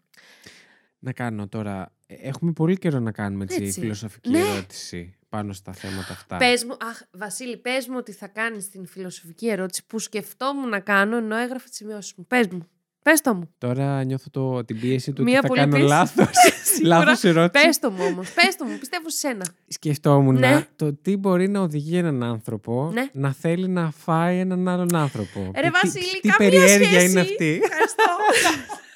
Να 0.99 1.13
κάνω 1.13 1.49
τώρα. 1.49 1.93
ε, 2.07 2.15
Έχουμε 2.15 2.53
πολύ 2.53 2.77
καιρό 2.79 2.99
να 2.99 3.13
κάνουμε 3.13 3.45
έτσι, 3.45 3.63
Έτσι. 3.63 3.81
φιλοσοφική 3.81 4.31
Ναι. 4.31 4.39
ερώτηση 4.39 5.15
πάνω 5.29 5.53
στα 5.53 5.73
θέματα 5.73 6.13
αυτά. 6.13 6.37
Πες 6.37 6.65
μου, 6.65 6.73
αχ, 6.91 7.01
Βασίλη, 7.13 7.57
πες 7.57 7.87
μου 7.89 7.95
ότι 7.99 8.13
θα 8.13 8.27
κάνεις 8.27 8.69
την 8.69 8.87
φιλοσοφική 8.87 9.49
ερώτηση 9.49 9.85
που 9.87 9.99
σκεφτόμουν 9.99 10.69
να 10.69 10.81
κάνω 10.81 11.17
ενώ 11.17 11.37
έγραφα 11.37 11.69
τις 11.69 11.77
σημειώσεις 11.77 12.15
μου. 12.17 12.27
Πες 12.27 12.47
μου. 12.49 12.69
Πες 13.03 13.21
το 13.21 13.35
μου. 13.35 13.55
Τώρα 13.59 14.05
νιώθω 14.05 14.31
το, 14.31 14.65
την 14.65 14.81
πίεση 14.81 15.13
του 15.13 15.23
Μία 15.23 15.39
ότι 15.39 15.47
θα 15.47 15.49
πολύ 15.49 15.61
κάνω 15.61 15.73
πίεση. 15.75 15.89
λάθος. 15.89 16.29
Σίγουρα. 16.75 16.99
λάθος 16.99 17.25
ερώτηση. 17.25 17.65
Πες 17.65 17.79
το 17.79 17.91
μου 17.91 18.05
όμως. 18.05 18.33
Πες 18.33 18.57
το 18.57 18.65
μου. 18.65 18.79
Πιστεύω 18.79 19.11
σε 19.11 19.19
σένα. 19.19 19.47
Σκεφτόμουν 19.69 20.39
Ναι. 20.39 20.67
το 20.77 20.95
τι 20.95 21.17
μπορεί 21.17 21.49
να 21.49 21.61
οδηγεί 21.61 21.97
έναν 21.97 22.23
άνθρωπο 22.23 22.91
Ναι. 22.93 23.09
να 23.13 23.33
θέλει 23.33 23.69
να 23.69 23.91
φάει 23.91 24.39
έναν 24.39 24.69
άλλον 24.69 24.95
άνθρωπο. 24.97 25.51
Ρε 25.55 25.61
Τι- 25.61 25.71
Βασίλη, 25.71 26.21
τι, 26.21 26.29
καμία 26.29 26.51
περιέργεια 26.51 26.89
σχέση. 26.89 27.11
είναι 27.11 27.21
αυτή. 27.21 27.61
Ευχαριστώ. 27.63 28.05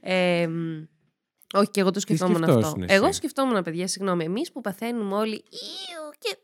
ε, 0.00 0.46
μ, 0.46 0.84
όχι, 1.54 1.70
και 1.70 1.80
εγώ 1.80 1.90
το 1.90 2.00
σκεφτόμουν 2.00 2.42
αυτό. 2.42 2.52
σκεφτόσουν 2.52 2.82
εσύ; 2.82 2.94
Εγώ 2.94 3.12
σκεφτόμουν, 3.12 3.62
παιδιά, 3.62 3.86
συγγνώμη, 3.86 4.24
εμείς 4.24 4.52
που 4.52 4.60
παθαίνουμε 4.60 5.14
όλοι. 5.14 5.34
Ήου, 5.34 6.10
και 6.18 6.36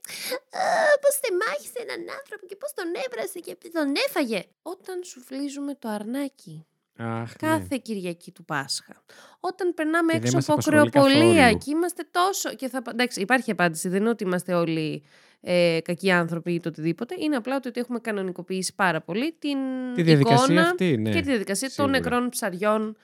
πώς 1.01 1.19
θεμάχησε 1.23 1.79
έναν 1.89 2.17
άνθρωπο 2.19 2.47
και 2.47 2.57
πώς 2.57 2.73
τον 2.73 2.85
έβρασε 3.07 3.39
και 3.39 3.57
τον 3.73 3.93
έφαγε. 4.07 4.45
Όταν 4.63 5.03
σου 5.05 5.21
φλίζουμε 5.21 5.75
το 5.75 5.89
αρνάκι 5.89 6.67
Αχ, 6.99 7.29
ναι. 7.29 7.49
κάθε 7.49 7.79
Κυριακή 7.83 8.33
του 8.33 8.45
Πάσχα. 8.45 9.05
Όταν 9.41 9.75
περνάμε 9.75 10.13
Και 10.13 10.19
δεν 10.19 10.27
έξω 10.27 10.37
μας 10.37 10.49
από 10.49 10.53
απασχολεί 10.53 10.91
κρεοπολία 10.91 11.43
καθόλου. 11.43 11.59
και 11.59 11.71
είμαστε 11.71 12.09
τόσο. 12.11 12.55
Και 12.55 12.69
θα... 12.69 12.83
Εντάξει, 12.87 13.21
υπάρχει 13.21 13.51
απάντηση. 13.51 13.89
Δεν 13.89 14.01
είναι 14.01 14.09
ότι 14.09 14.25
είμαστε 14.25 14.55
όλοι 14.55 15.05
ε, 15.49 15.79
κακοί 15.85 16.11
άνθρωποι 16.11 16.53
ή 16.53 16.61
το 16.61 16.69
οτιδήποτε. 16.69 17.15
Είναι 17.19 17.37
απλά 17.37 17.61
το 17.61 17.69
ότι 17.69 17.81
έχουμε 17.81 17.99
κανονικοποιήσει 17.99 18.75
πάρα 18.75 19.01
πολύ 19.01 19.33
την 19.39 19.59
Τη 19.95 20.03
διαδικασία 20.03 20.45
εικόνα 20.45 20.69
αυτή, 20.69 20.97
ναι. 20.97 21.11
και 21.11 21.21
τη 21.21 21.29
διαδικασία 21.29 21.69
των 21.77 21.87
Σίγουρα. 21.87 21.99
νεκρών 21.99 22.29
ψαριών. 22.29 22.97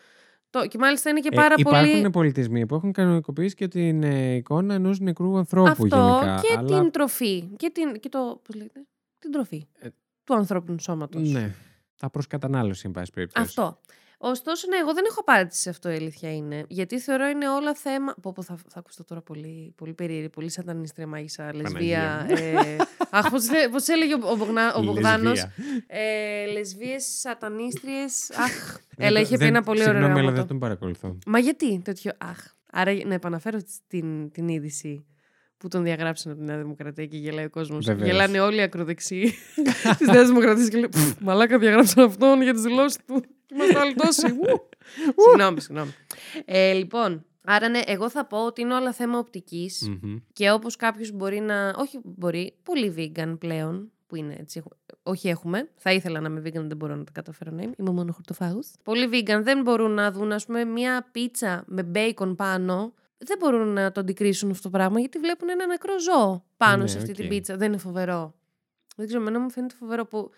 Το... 0.50 0.66
Και 0.66 0.78
μάλιστα 0.78 1.10
είναι 1.10 1.20
και 1.20 1.28
Ε, 1.32 1.36
πάρα 1.36 1.54
υπάρχουν 1.58 2.00
πολύ. 2.00 2.10
πολιτισμοί 2.10 2.66
που 2.66 2.74
έχουν 2.74 2.92
κανονικοποιήσει 2.92 3.54
και 3.54 3.68
την 3.68 4.02
ε, 4.02 4.34
εικόνα 4.34 4.74
ενός 4.74 5.00
νεκρού 5.00 5.36
ανθρώπου 5.36 5.68
Αυτό 5.70 5.86
γενικά. 5.86 6.40
και 6.42 6.54
αλλά... 6.58 6.80
την 6.80 6.90
τροφή. 6.90 7.48
Και, 7.56 7.70
την... 7.70 8.00
και 8.00 8.08
το. 8.08 8.40
Πώς 8.46 8.54
λέγεται, 8.54 8.80
την 9.18 9.30
τροφή 9.30 9.66
Ε, 9.78 9.88
του 10.24 10.34
ανθρώπινου 10.34 10.78
σώματος. 10.80 11.30
Ναι. 11.30 11.54
Τα 12.00 12.10
προσκατανάλωση, 12.10 12.82
εν 12.86 12.92
πάση 12.92 13.10
περιπτώσει. 13.12 13.46
Αυτό. 13.46 13.78
Ωστόσο, 14.24 14.66
ναι, 14.68 14.76
εγώ 14.76 14.94
δεν 14.94 15.04
έχω 15.08 15.20
απάντηση 15.20 15.60
σε 15.60 15.70
αυτό 15.70 15.90
η 15.90 15.94
αλήθεια 15.94 16.34
είναι. 16.34 16.64
Γιατί 16.68 16.98
θεωρώ 17.00 17.26
είναι 17.26 17.48
όλα 17.48 17.74
θέμα. 17.74 18.14
Πω, 18.22 18.32
πω, 18.32 18.42
θα, 18.42 18.56
θα 18.68 18.78
ακουστώ 18.78 19.04
τώρα 19.04 19.20
πολύ, 19.22 19.74
πολύ 19.76 19.92
περίεργη, 19.94 20.28
πολύ 20.28 20.50
σατανίστρια 20.50 21.06
μάγισσα, 21.06 21.54
λεσβία. 21.54 22.26
Ε, 22.28 22.76
αχ, 23.10 23.30
πώς, 23.30 23.50
λέ- 23.50 23.68
πώς 23.70 23.88
έλεγε 23.88 24.14
ο, 24.14 24.18
ο, 24.30 24.36
Μπογνά, 24.36 24.74
ο 24.74 24.82
Μπογδάνος. 24.82 25.30
Λεσβία. 25.32 25.52
Ε, 25.86 26.46
λεσβείες, 26.52 27.04
σατανίστριες. 27.20 28.30
Αχ, 28.30 28.72
Δεν 28.96 29.06
έλα, 29.06 29.16
το- 29.16 29.20
είχε 29.22 29.32
πει 29.36 29.38
δεν- 29.44 29.48
ένα 29.48 29.62
πολύ 29.62 29.80
ωραίο 29.80 29.92
Συγγνώμη, 29.92 30.12
αλλά 30.12 30.22
γράμμα. 30.22 30.36
δεν 30.38 30.46
τον 30.46 30.58
παρακολουθώ. 30.58 31.18
Μα 31.26 31.38
γιατί 31.38 31.80
τέτοιο 31.84 32.12
αχ. 32.18 32.38
Άρα 32.72 32.92
να 33.06 33.14
επαναφέρω 33.14 33.58
την, 33.86 34.30
την 34.30 34.48
είδηση 34.48 35.06
που 35.58 35.68
τον 35.68 35.82
διαγράψαν 35.82 36.32
από 36.32 36.40
τη 36.40 36.46
Νέα 36.46 36.58
Δημοκρατία 36.58 37.06
και 37.06 37.16
γελάει 37.16 37.44
ο 37.44 37.50
κόσμος. 37.50 37.84
Βεβαίως. 37.86 38.06
Γελάνε 38.08 38.40
όλοι 38.40 38.56
οι 38.56 38.62
ακροδεξιοί 38.62 39.32
της 39.98 40.08
Νέας 40.08 40.26
Δημοκρατίας 40.26 40.68
και 40.68 40.76
λέει 40.76 40.88
«Πφ, 40.88 41.12
Μαλάκα 41.20 41.58
διαγράψαν 41.58 42.04
αυτόν 42.04 42.42
για 42.42 42.52
τις 42.52 42.62
δηλώσεις 42.62 42.98
του. 43.06 43.24
Και 43.52 43.62
Είμαστε 43.62 43.78
όλοι 43.78 43.94
τόσοι. 43.94 44.26
Ου. 44.26 44.68
Συγγνώμη, 45.28 45.60
συγγνώμη. 45.60 45.90
Ε, 46.44 46.72
λοιπόν, 46.72 47.24
άρα 47.44 47.68
ναι, 47.68 47.80
εγώ 47.86 48.10
θα 48.10 48.26
πω 48.26 48.46
ότι 48.46 48.60
είναι 48.60 48.74
όλα 48.74 48.92
θέμα 48.92 49.18
οπτικής 49.18 49.88
Μμμ. 50.02 50.16
και 50.32 50.50
όπως 50.50 50.76
κάποιος 50.76 51.10
μπορεί 51.10 51.40
να. 51.40 51.68
Όχι, 51.68 52.00
μπορεί. 52.04 52.54
Πολύ 52.62 52.94
vegan 52.96 53.36
πλέον. 53.38 53.90
Που 54.06 54.16
είναι 54.18 54.36
έτσι. 54.38 54.58
έχω- 54.58 54.76
Όχι, 55.02 55.28
έχουμε. 55.28 55.70
Θα 55.76 55.92
ήθελα 55.92 56.20
να 56.20 56.28
είμαι 56.28 56.40
vegan, 56.40 56.64
δεν 56.66 56.76
μπορώ 56.76 56.94
να 56.94 57.04
τα 57.04 57.12
καταφέρω 57.12 57.50
να 57.50 57.62
είμαι. 57.62 57.72
Είμαι 57.78 57.90
μόνο 57.90 58.12
χορτοφάγος. 58.12 58.70
Πολλοί 58.82 59.08
vegan 59.12 59.40
δεν 59.42 59.62
μπορούν 59.62 59.90
να 59.90 60.10
δουν, 60.12 60.32
ας 60.32 60.46
πούμε, 60.46 60.64
μια 60.64 61.08
πίτσα 61.12 61.64
με 61.66 61.82
μπέικον 61.82 62.34
πάνω. 62.36 62.94
Δεν 63.18 63.36
μπορούν 63.40 63.68
να 63.68 63.92
το 63.92 64.00
αντικρίσουν 64.00 64.50
αυτό 64.50 64.62
το 64.62 64.70
πράγμα 64.70 65.00
γιατί 65.00 65.18
βλέπουν 65.18 65.48
ένα 65.48 65.66
νεκρό 65.66 65.92
ζώο 66.00 66.44
πάνω 66.56 66.82
Ναι, 66.82 66.88
σε 66.88 66.98
αυτή 66.98 67.10
οκ. 67.10 67.16
την 67.16 67.28
πίτσα. 67.28 67.56
Δεν 67.56 67.68
είναι 67.68 67.76
φοβερό. 67.76 68.34
Δεν 68.96 69.06
ξέρω, 69.06 69.20
εμένα 69.22 69.40
μου 69.40 69.50
φαίνεται 69.50 69.74
φοβερό 69.78 70.06
που. 70.06 70.30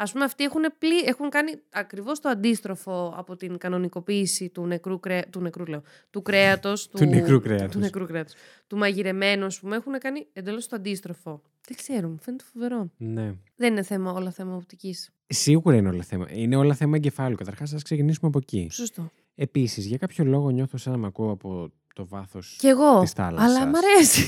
Ας 0.00 0.04
πούμε, 0.12 0.24
αυτοί 0.24 0.44
έχουν, 0.44 0.62
πλή, 0.78 0.98
έχουν 1.04 1.30
κάνει 1.30 1.52
ακριβώς 1.70 2.20
το 2.20 2.28
αντίστροφο 2.28 3.14
από 3.16 3.36
την 3.36 3.58
κανονικοποίηση 3.58 4.48
του 4.48 4.66
νεκρού, 4.66 5.00
κρέ, 5.00 5.22
του 5.30 5.40
νεκρού 5.40 5.64
λέω, 5.66 5.82
του 6.10 6.22
κρέατος. 6.22 6.88
Του 6.88 7.04
νεκρού 7.04 7.40
κρέατος. 7.40 7.70
Του 7.70 7.78
νεκρού 7.78 8.06
κρέατος. 8.06 8.34
Του 8.66 8.76
μαγειρεμένου, 8.76 9.44
ας 9.44 9.60
πούμε, 9.60 9.76
έχουν 9.76 9.98
κάνει 9.98 10.26
εντελώς 10.32 10.68
το 10.68 10.76
αντίστροφο. 10.76 11.42
Δεν 11.68 11.76
ξέρω, 11.76 12.08
μου 12.08 12.18
φαίνεται 12.20 12.44
φοβερό. 12.52 12.90
Ναι. 12.96 13.34
Δεν 13.56 13.72
είναι 13.72 13.82
θέμα, 13.82 14.12
όλα 14.12 14.30
θέμα 14.30 14.54
οπτικής. 14.54 15.10
Σίγουρα 15.26 15.76
είναι 15.76 15.88
όλα 15.88 16.02
θέμα. 16.02 16.26
Είναι 16.30 16.56
όλα 16.56 16.74
θέμα 16.74 16.96
εγκεφάλου. 16.96 17.36
Καταρχάς, 17.36 17.72
ας 17.72 17.82
ξεκινήσουμε 17.82 18.28
από 18.28 18.38
εκεί. 18.38 18.68
Σωστό. 18.72 19.10
Επίσης, 19.34 19.86
για 19.86 19.96
κάποιο 19.96 20.24
λόγο 20.24 20.50
νιώθω 20.50 20.76
σαν 20.76 20.92
να 20.92 20.98
με 20.98 21.06
ακούω 21.06 21.30
από 21.30 21.72
το 21.94 22.06
βάθος 22.06 22.56
Κι 22.58 22.66
εγώ. 22.66 23.00
της 23.00 23.12
θάλασσας. 23.12 23.56
Αλλά 23.56 23.66
μ' 23.66 23.74
αρέσει. 23.76 24.22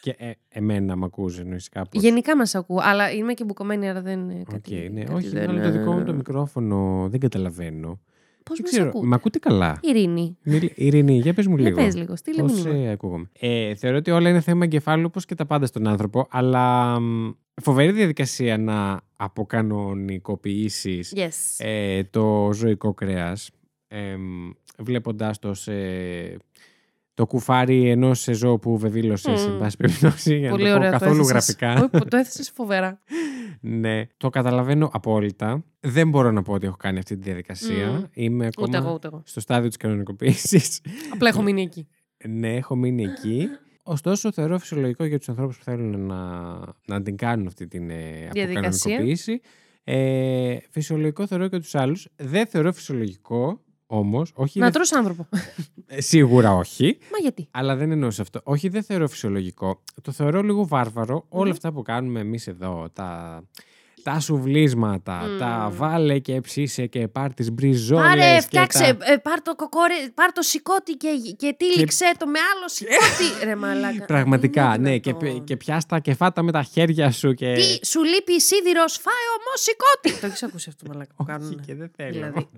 Και 0.00 0.14
ε, 0.18 0.30
εμένα 0.48 0.96
με 0.96 1.04
ακούς 1.04 1.38
εννοείς 1.38 1.68
κάπως. 1.68 2.02
Γενικά 2.02 2.36
μας 2.36 2.54
ακούω. 2.54 2.78
Αλλά 2.82 3.12
είμαι 3.12 3.32
και 3.34 3.44
μπουκωμένη, 3.44 3.88
άρα 3.88 4.00
δεν 4.02 4.20
είναι 4.20 4.40
Οκ, 4.40 4.50
κάτι. 4.50 4.90
ναι. 4.92 5.00
κάτι 5.00 5.14
Όχι, 5.14 5.28
δεν- 5.28 5.48
αλλά 5.50 5.62
το 5.62 5.70
δικό 5.70 5.92
μου 5.92 6.04
το 6.04 6.12
μικρόφωνο 6.14 7.06
δεν 7.10 7.20
καταλαβαίνω. 7.20 8.00
Πώς 8.42 8.56
Δεν 8.56 8.66
μας 8.66 8.70
ξέρω, 8.74 8.88
ακούτε. 8.88 9.06
με 9.06 9.14
ακούτε 9.14 9.38
καλά; 9.38 9.78
Ειρήνη. 9.82 10.36
Μιλ- 10.42 10.70
Ειρήνη, 10.74 11.18
για 11.18 11.34
πες 11.34 11.46
μου 11.46 11.56
Για 11.56 11.68
λίγο. 11.68 11.82
πες 11.82 11.96
λίγο, 11.96 12.16
στείλε 12.16 12.42
Πώς 12.42 12.62
μήνυμα. 12.64 12.84
ε, 12.84 12.90
ακούγομαι. 12.90 13.30
Ε, 13.40 13.74
θεωρώ 13.74 13.96
ότι 13.96 14.10
όλα 14.10 14.28
είναι 14.28 14.40
θέμα 14.40 14.64
εγκεφάλου 14.64 15.04
όπως 15.06 15.24
και 15.24 15.34
τα 15.34 15.46
πάντα 15.46 15.66
στον 15.66 15.86
άνθρωπο, 15.88 16.26
αλλά 16.30 16.98
μ, 17.00 17.30
φοβερή 17.62 17.92
διαδικασία 17.92 18.58
να 18.58 19.00
αποκανονικοποιήσεις 19.16 21.12
Yes. 21.16 21.64
ε, 21.66 22.02
το 22.04 22.50
ζωικό 22.52 22.94
κρέας 22.94 23.50
ε, 23.88 24.16
μ, 24.16 24.50
βλέποντας 24.78 25.38
το 25.38 25.54
σε 25.54 25.72
το 27.18 27.26
κουφάρι 27.26 27.88
ενός 27.90 28.28
ζώου 28.32 28.58
που 28.58 28.78
βεβήλωσες, 28.78 29.46
Μμμ. 29.46 29.52
εν 29.52 29.58
πάση 29.58 29.76
περιπτώσει, 29.76 30.36
για 30.38 30.50
να 30.50 30.56
Πολύ 30.56 30.64
το 30.64 30.70
πω 30.70 30.76
ωραία. 30.78 30.90
το 30.92 30.98
καθόλου 30.98 31.20
έθεσες. 31.20 31.56
γραφικά. 31.56 31.88
Όχι, 31.94 32.04
το 32.08 32.16
έθεσες 32.16 32.50
φοβερά. 32.50 33.00
Ναι, 33.60 34.06
το 34.16 34.28
καταλαβαίνω 34.28 34.90
απόλυτα. 34.92 35.64
Δεν 35.80 36.08
μπορώ 36.08 36.30
να 36.30 36.42
πω 36.42 36.52
ότι 36.52 36.66
έχω 36.66 36.76
κάνει 36.76 36.98
αυτή 36.98 37.16
τη 37.16 37.22
διαδικασία. 37.22 37.90
Μμ. 37.90 38.04
Είμαι 38.12 38.46
ακόμα 38.46 38.66
Ούτε 38.68 38.76
εγώ, 38.76 38.92
ούτε 38.92 39.06
εγώ. 39.06 39.22
στο 39.24 39.40
στάδιο 39.40 39.68
της 39.68 39.76
κανονικοποίησης. 39.76 40.80
Απλά 41.12 41.28
έχω 41.28 41.42
μείνει 41.42 41.62
εκεί. 41.62 41.88
ναι, 42.28 42.54
έχω 42.56 42.76
μείνει 42.76 43.02
εκεί. 43.02 43.48
Ωστόσο, 43.82 44.32
θεωρώ 44.32 44.58
φυσιολογικό 44.58 45.04
για 45.04 45.18
τους 45.18 45.28
ανθρώπους 45.28 45.56
που 45.58 45.64
θέλουν 45.64 46.06
να, 46.06 46.58
να 46.86 47.02
την 47.02 47.16
κάνουν 47.16 47.46
αυτή 47.46 47.66
την 47.66 47.90
ε, 47.90 48.28
Διαδικασία. 48.32 48.68
αποκανονικοποίηση. 48.68 49.40
Ε, 49.84 50.56
φυσιολογικό 50.70 51.26
θεωρώ 51.26 51.48
και 51.48 51.58
τους 51.58 51.74
άλλους. 51.74 52.08
Δεν 52.16 52.46
θεωρώ 52.46 52.72
φυσιολογικό, 52.72 53.60
όμως, 53.90 54.32
όχι... 54.34 54.58
Να 54.58 54.64
δεν- 54.64 54.74
τρως 54.74 54.92
άνθρωπο. 54.92 55.28
ε, 55.86 56.00
Σίγουρα 56.00 56.54
όχι. 56.54 56.98
Μα 57.12 57.18
γιατί; 57.18 57.48
Αλλά 57.50 57.76
δεν 57.76 57.90
εννοούσα 57.90 58.22
αυτό. 58.22 58.40
Όχι, 58.44 58.68
δεν 58.68 58.82
θεωρώ 58.82 59.08
φυσιολογικό. 59.08 59.82
Το 60.02 60.12
θεωρώ 60.12 60.42
λίγο 60.42 60.66
βάρβαρο. 60.66 61.24
Όλα 61.28 61.44
Μμμ. 61.44 61.50
αυτά 61.50 61.72
που 61.72 61.82
κάνουμε 61.82 62.20
εμείς 62.20 62.46
εδώ, 62.46 62.88
τα, 62.92 63.42
τα 64.02 64.20
σουβλίσματα, 64.20 65.14
Μμμ. 65.28 65.38
τα 65.38 65.70
βάλε 65.74 66.18
και 66.18 66.40
ψήσε 66.40 66.86
και 66.86 67.08
πάρ 67.08 67.34
τις 67.34 67.52
μπριζόλες 67.52 68.04
Πάρε, 68.08 68.34
και 68.34 68.40
φτιάξε, 68.40 68.94
τα... 68.94 69.12
ε, 69.12 69.16
πάρ 69.16 69.42
το 69.42 69.54
κοκόρε, 69.54 69.94
πάρ 70.14 70.32
το 70.32 70.42
σηκώτη 70.42 70.92
και, 70.92 71.08
και 71.36 71.54
τύλιξε 71.58 72.04
το 72.18 72.26
με 72.26 72.38
άλλο 72.54 72.68
σηκώτη. 72.68 73.28
Ρε 73.46 73.54
μαλάκα. 73.56 74.04
Πραγματικά, 74.04 74.74
Είναι 74.78 74.90
ναι. 74.90 74.98
Και, 74.98 75.12
δυνατόν. 75.12 75.44
και 75.44 75.56
πιάστα 75.56 75.98
και 76.00 76.14
φάτα 76.14 76.42
με 76.42 76.52
τα 76.52 76.62
χέρια 76.62 77.10
σου 77.10 77.34
και... 77.34 77.52
Τι, 77.52 77.86
σου 77.86 78.02
λείπει 78.04 78.40
σίδηρος, 78.40 78.92
φάε 78.96 79.24
όμως 79.38 79.60
σηκώτη. 79.62 80.20
το 80.20 80.26
έχεις 80.26 80.42
ακούσει 80.42 80.68
αυτό 80.68 80.84
μαλάκα 80.88 81.14
που 81.16 81.24
Όχι 81.28 81.38
κάνουν. 81.38 81.60
και 81.66 81.74
δεν 81.74 81.90
θέλω. 81.96 82.10
Δηλαδή. 82.12 82.48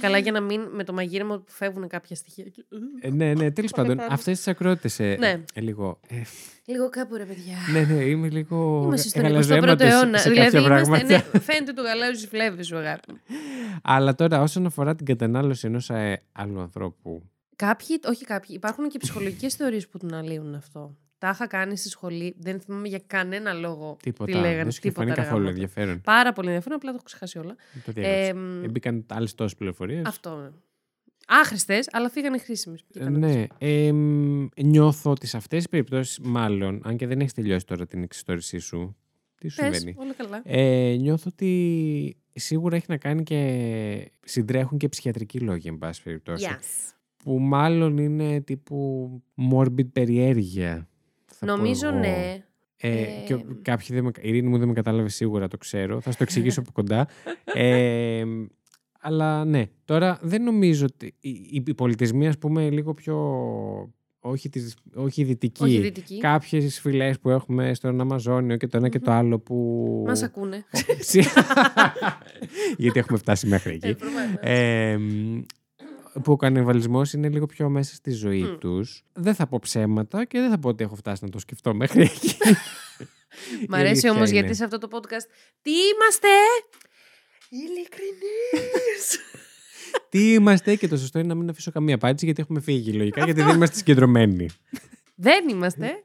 Καλά 0.00 0.18
για 0.18 0.32
να 0.32 0.40
μην 0.40 0.60
με 0.72 0.84
το 0.84 0.92
μαγείρεμα 0.92 1.38
που 1.38 1.44
φεύγουν 1.52 1.88
κάποια 1.88 2.16
στοιχεία. 2.16 2.44
και- 2.44 2.64
Ε, 3.00 3.10
ναι, 3.10 3.34
ναι, 3.34 3.50
τέλος 3.50 3.70
πάντων, 3.70 3.96
πεθάνω. 3.96 4.14
αυτές 4.14 4.36
τις 4.36 4.48
ακρότητες 4.48 5.00
ε, 5.00 5.16
Ναι. 5.18 5.40
ε, 5.54 5.60
λίγο... 5.60 6.00
ε, 6.08 6.22
Λίγο 6.64 6.88
κάπου 6.88 7.16
ρε 7.16 7.24
παιδιά. 7.24 7.56
ναι, 7.72 7.94
ναι, 7.94 8.02
είμαι 8.04 8.28
λίγο 8.28 8.82
Είμαστε 8.84 9.08
στον 9.08 9.22
21ο 9.22 9.24
γαλαζοαίματος 9.26 9.90
αιώνα. 9.90 10.18
σε 10.18 10.30
Δηλαδή, 10.30 10.50
κάποια 10.50 10.60
είμαστε, 10.60 11.06
πράγματα. 11.06 11.28
ναι, 11.32 11.40
φαίνεται 11.40 11.72
το 11.72 11.82
γαλάζιο 11.82 12.14
στι 12.18 12.26
φλέβε 12.26 12.62
σου, 12.62 12.76
αγάπη. 12.76 13.12
μου. 13.12 13.18
Αλλά 13.82 14.14
τώρα, 14.14 14.40
όσον 14.42 14.66
αφορά 14.66 14.94
την 14.94 15.06
κατανάλωση 15.06 15.66
ενός 15.66 15.90
ε, 15.90 16.22
άλλου 16.32 16.60
ανθρώπου, 16.60 17.22
Κάποιοι, 17.56 18.00
όχι 18.04 18.24
κάποιοι, 18.24 18.54
υπάρχουν 18.58 18.88
και 18.88 18.98
ψυχολογικές 18.98 19.54
θεωρίες 19.54 19.88
που 19.88 19.98
τον 19.98 20.14
αλύουν 20.14 20.54
αυτό. 20.54 20.96
Τα 21.22 21.30
είχα 21.30 21.46
κάνει 21.46 21.76
στη 21.76 21.88
σχολή, 21.88 22.34
δεν 22.38 22.60
θυμάμαι 22.60 22.88
για 22.88 23.02
κανένα 23.06 23.52
λόγο 23.52 23.96
τίποτα, 24.02 24.32
τι 24.32 24.38
λέγανε. 24.38 24.62
δεν 24.62 24.70
σου 24.72 24.78
είχε 24.82 24.90
φανεί 24.90 25.06
τίποτα, 25.08 25.22
ρε 25.22 25.28
καθόλου 25.28 25.44
γαμώτο. 25.46 25.62
ενδιαφέρον. 25.62 26.00
Πάρα 26.00 26.32
πολύ 26.32 26.46
ενδιαφέρον, 26.46 26.76
απλά 26.76 26.90
το 26.90 26.96
έχω 26.96 27.04
ξεχάσει 27.04 27.38
όλα. 27.38 27.56
Το 27.84 27.92
διέγραψα. 27.92 28.20
Ε, 28.26 28.32
μ, 28.34 28.64
Ε, 28.64 28.68
Μπήκαν 28.68 29.06
άλλες 29.08 29.34
τόσες 29.34 29.56
πληροφορίες. 29.56 30.02
αυτό. 30.06 30.36
ναι. 30.36 30.48
Άχρηστες, 31.26 31.88
αλλά 31.92 32.08
φύγανε 32.10 32.38
χρήσιμες. 32.38 32.84
Ναι. 33.10 33.46
Ε, 33.58 33.92
μ, 33.92 34.46
νιώθω 34.62 35.10
ότι 35.10 35.26
σε 35.26 35.36
αυτές 35.36 35.58
τις 35.58 35.68
περιπτώσεις, 35.68 36.18
μάλλον, 36.22 36.80
αν 36.84 36.96
και 36.96 37.06
δεν 37.06 37.20
έχεις 37.20 37.32
τελειώσει 37.32 37.66
τώρα 37.66 37.86
την 37.86 38.02
εξιστόρησή 38.02 38.58
σου, 38.58 38.96
Τι 39.40 39.48
σου 39.48 39.60
Πες, 39.62 39.76
συμβαίνει; 39.76 39.96
όλα 39.98 40.12
καλά. 40.14 40.40
Ε, 40.44 40.96
νιώθω 40.98 41.24
ότι 41.32 42.16
σίγουρα 42.32 42.76
έχει 42.76 42.86
να 42.88 42.96
κάνει 42.96 43.22
και 43.22 44.10
συντρέχουν 44.24 44.78
και 44.78 44.88
ψυχιατρικοί 44.88 45.38
λόγοι, 45.40 45.68
εν 45.68 45.78
πάση 45.78 46.02
περιπτώσει. 46.02 46.46
Yes. 46.50 46.92
Που 47.24 47.38
μάλλον 47.38 47.98
είναι 47.98 48.40
τύπου 48.40 49.10
morbid 49.52 49.92
περιέργεια. 49.92 50.86
Θα 51.46 51.52
πω 51.52 51.56
Νομίζω 51.56 51.88
εγώ. 51.88 51.98
ναι. 51.98 52.44
Ε, 52.84 52.88
Ε, 53.02 53.06
και 53.26 53.34
ο- 53.34 53.58
κάποιοι 53.62 53.86
δεν 53.90 54.04
με, 54.04 54.10
η 54.20 54.28
Ειρήνη 54.28 54.48
μου 54.48 54.58
δεν 54.58 54.68
με 54.68 54.74
κατάλαβε 54.74 55.08
σίγουρα, 55.08 55.48
το 55.48 55.56
ξέρω. 55.58 56.00
Θα 56.00 56.10
σου 56.10 56.16
το 56.16 56.22
εξηγήσω 56.22 56.60
από 56.62 56.70
κοντά. 56.72 57.08
Ε, 57.54 58.24
αλλά 59.00 59.44
ναι, 59.44 59.64
τώρα 59.84 60.18
δεν 60.22 60.42
νομίζω 60.42 60.84
ότι 60.92 61.06
οι, 61.20 61.28
οι- 61.30 61.62
οι 61.66 61.74
πολιτισμοί, 61.74 62.28
ας 62.28 62.38
πούμε, 62.38 62.70
λίγο 62.70 62.94
πιο... 62.94 63.16
Όχι, 64.24 64.48
τις, 64.48 64.76
όχι 64.94 65.24
δυτικοί. 65.24 65.62
Όχι 65.64 65.78
δυτική. 65.80 66.18
Κάποιες 66.18 66.80
φυλές 66.80 67.18
που 67.20 67.30
έχουμε 67.30 67.74
στον 67.74 68.00
Αμαζόνιο 68.00 68.56
και 68.56 68.66
το 68.66 68.76
ένα 68.76 68.88
και 68.88 68.98
το 68.98 69.10
άλλο 69.10 69.38
που... 69.38 69.56
Μας 70.06 70.22
ακούνε. 70.22 70.64
Γιατί 72.76 72.98
έχουμε 72.98 73.18
φτάσει 73.18 73.46
μέχρι 73.46 73.74
εκεί. 73.74 73.86
Ε, 73.88 73.92
προφανώς. 73.94 74.34
Ε, 74.40 74.96
μ, 74.98 75.40
που 76.22 76.32
ο 76.32 76.36
κανιβαλισμός 76.36 77.12
είναι 77.12 77.28
λίγο 77.28 77.46
πιο 77.46 77.68
μέσα 77.68 77.94
στη 77.94 78.10
ζωή 78.10 78.42
Μμ. 78.42 78.58
τους. 78.58 79.02
Δεν 79.12 79.34
θα 79.34 79.46
πω 79.46 79.58
ψέματα 79.62 80.24
και 80.24 80.38
δεν 80.38 80.50
θα 80.50 80.58
πω 80.58 80.68
ότι 80.68 80.84
έχω 80.84 80.94
φτάσει 80.94 81.24
να 81.24 81.30
το 81.30 81.38
σκεφτώ 81.38 81.74
μέχρι 81.74 82.02
εκεί. 82.02 82.36
Μ' 83.68 83.72
Η 83.72 83.76
αρέσει 83.76 83.88
αλήθεια 83.90 84.10
όμως 84.10 84.30
είναι. 84.30 84.38
γιατί 84.40 84.54
σε 84.54 84.64
αυτό 84.64 84.78
το 84.78 84.88
podcast 84.90 85.26
τι 85.62 85.70
είμαστε! 85.70 86.28
Ειλικρινείς! 87.48 89.18
Τι 90.08 90.32
είμαστε 90.32 90.74
και 90.76 90.88
το 90.88 90.96
σωστό 90.96 91.18
είναι 91.18 91.28
να 91.28 91.34
μην 91.34 91.48
αφήσω 91.48 91.70
καμία 91.70 91.94
απάντηση 91.94 92.24
γιατί 92.24 92.40
έχουμε 92.40 92.60
φύγει 92.60 92.92
λογικά 92.92 93.24
γιατί 93.24 93.42
δεν 93.42 93.54
είμαστε 93.54 93.76
συγκεντρωμένοι. 93.76 94.48
Δεν 95.14 95.48
είμαστε. 95.48 96.02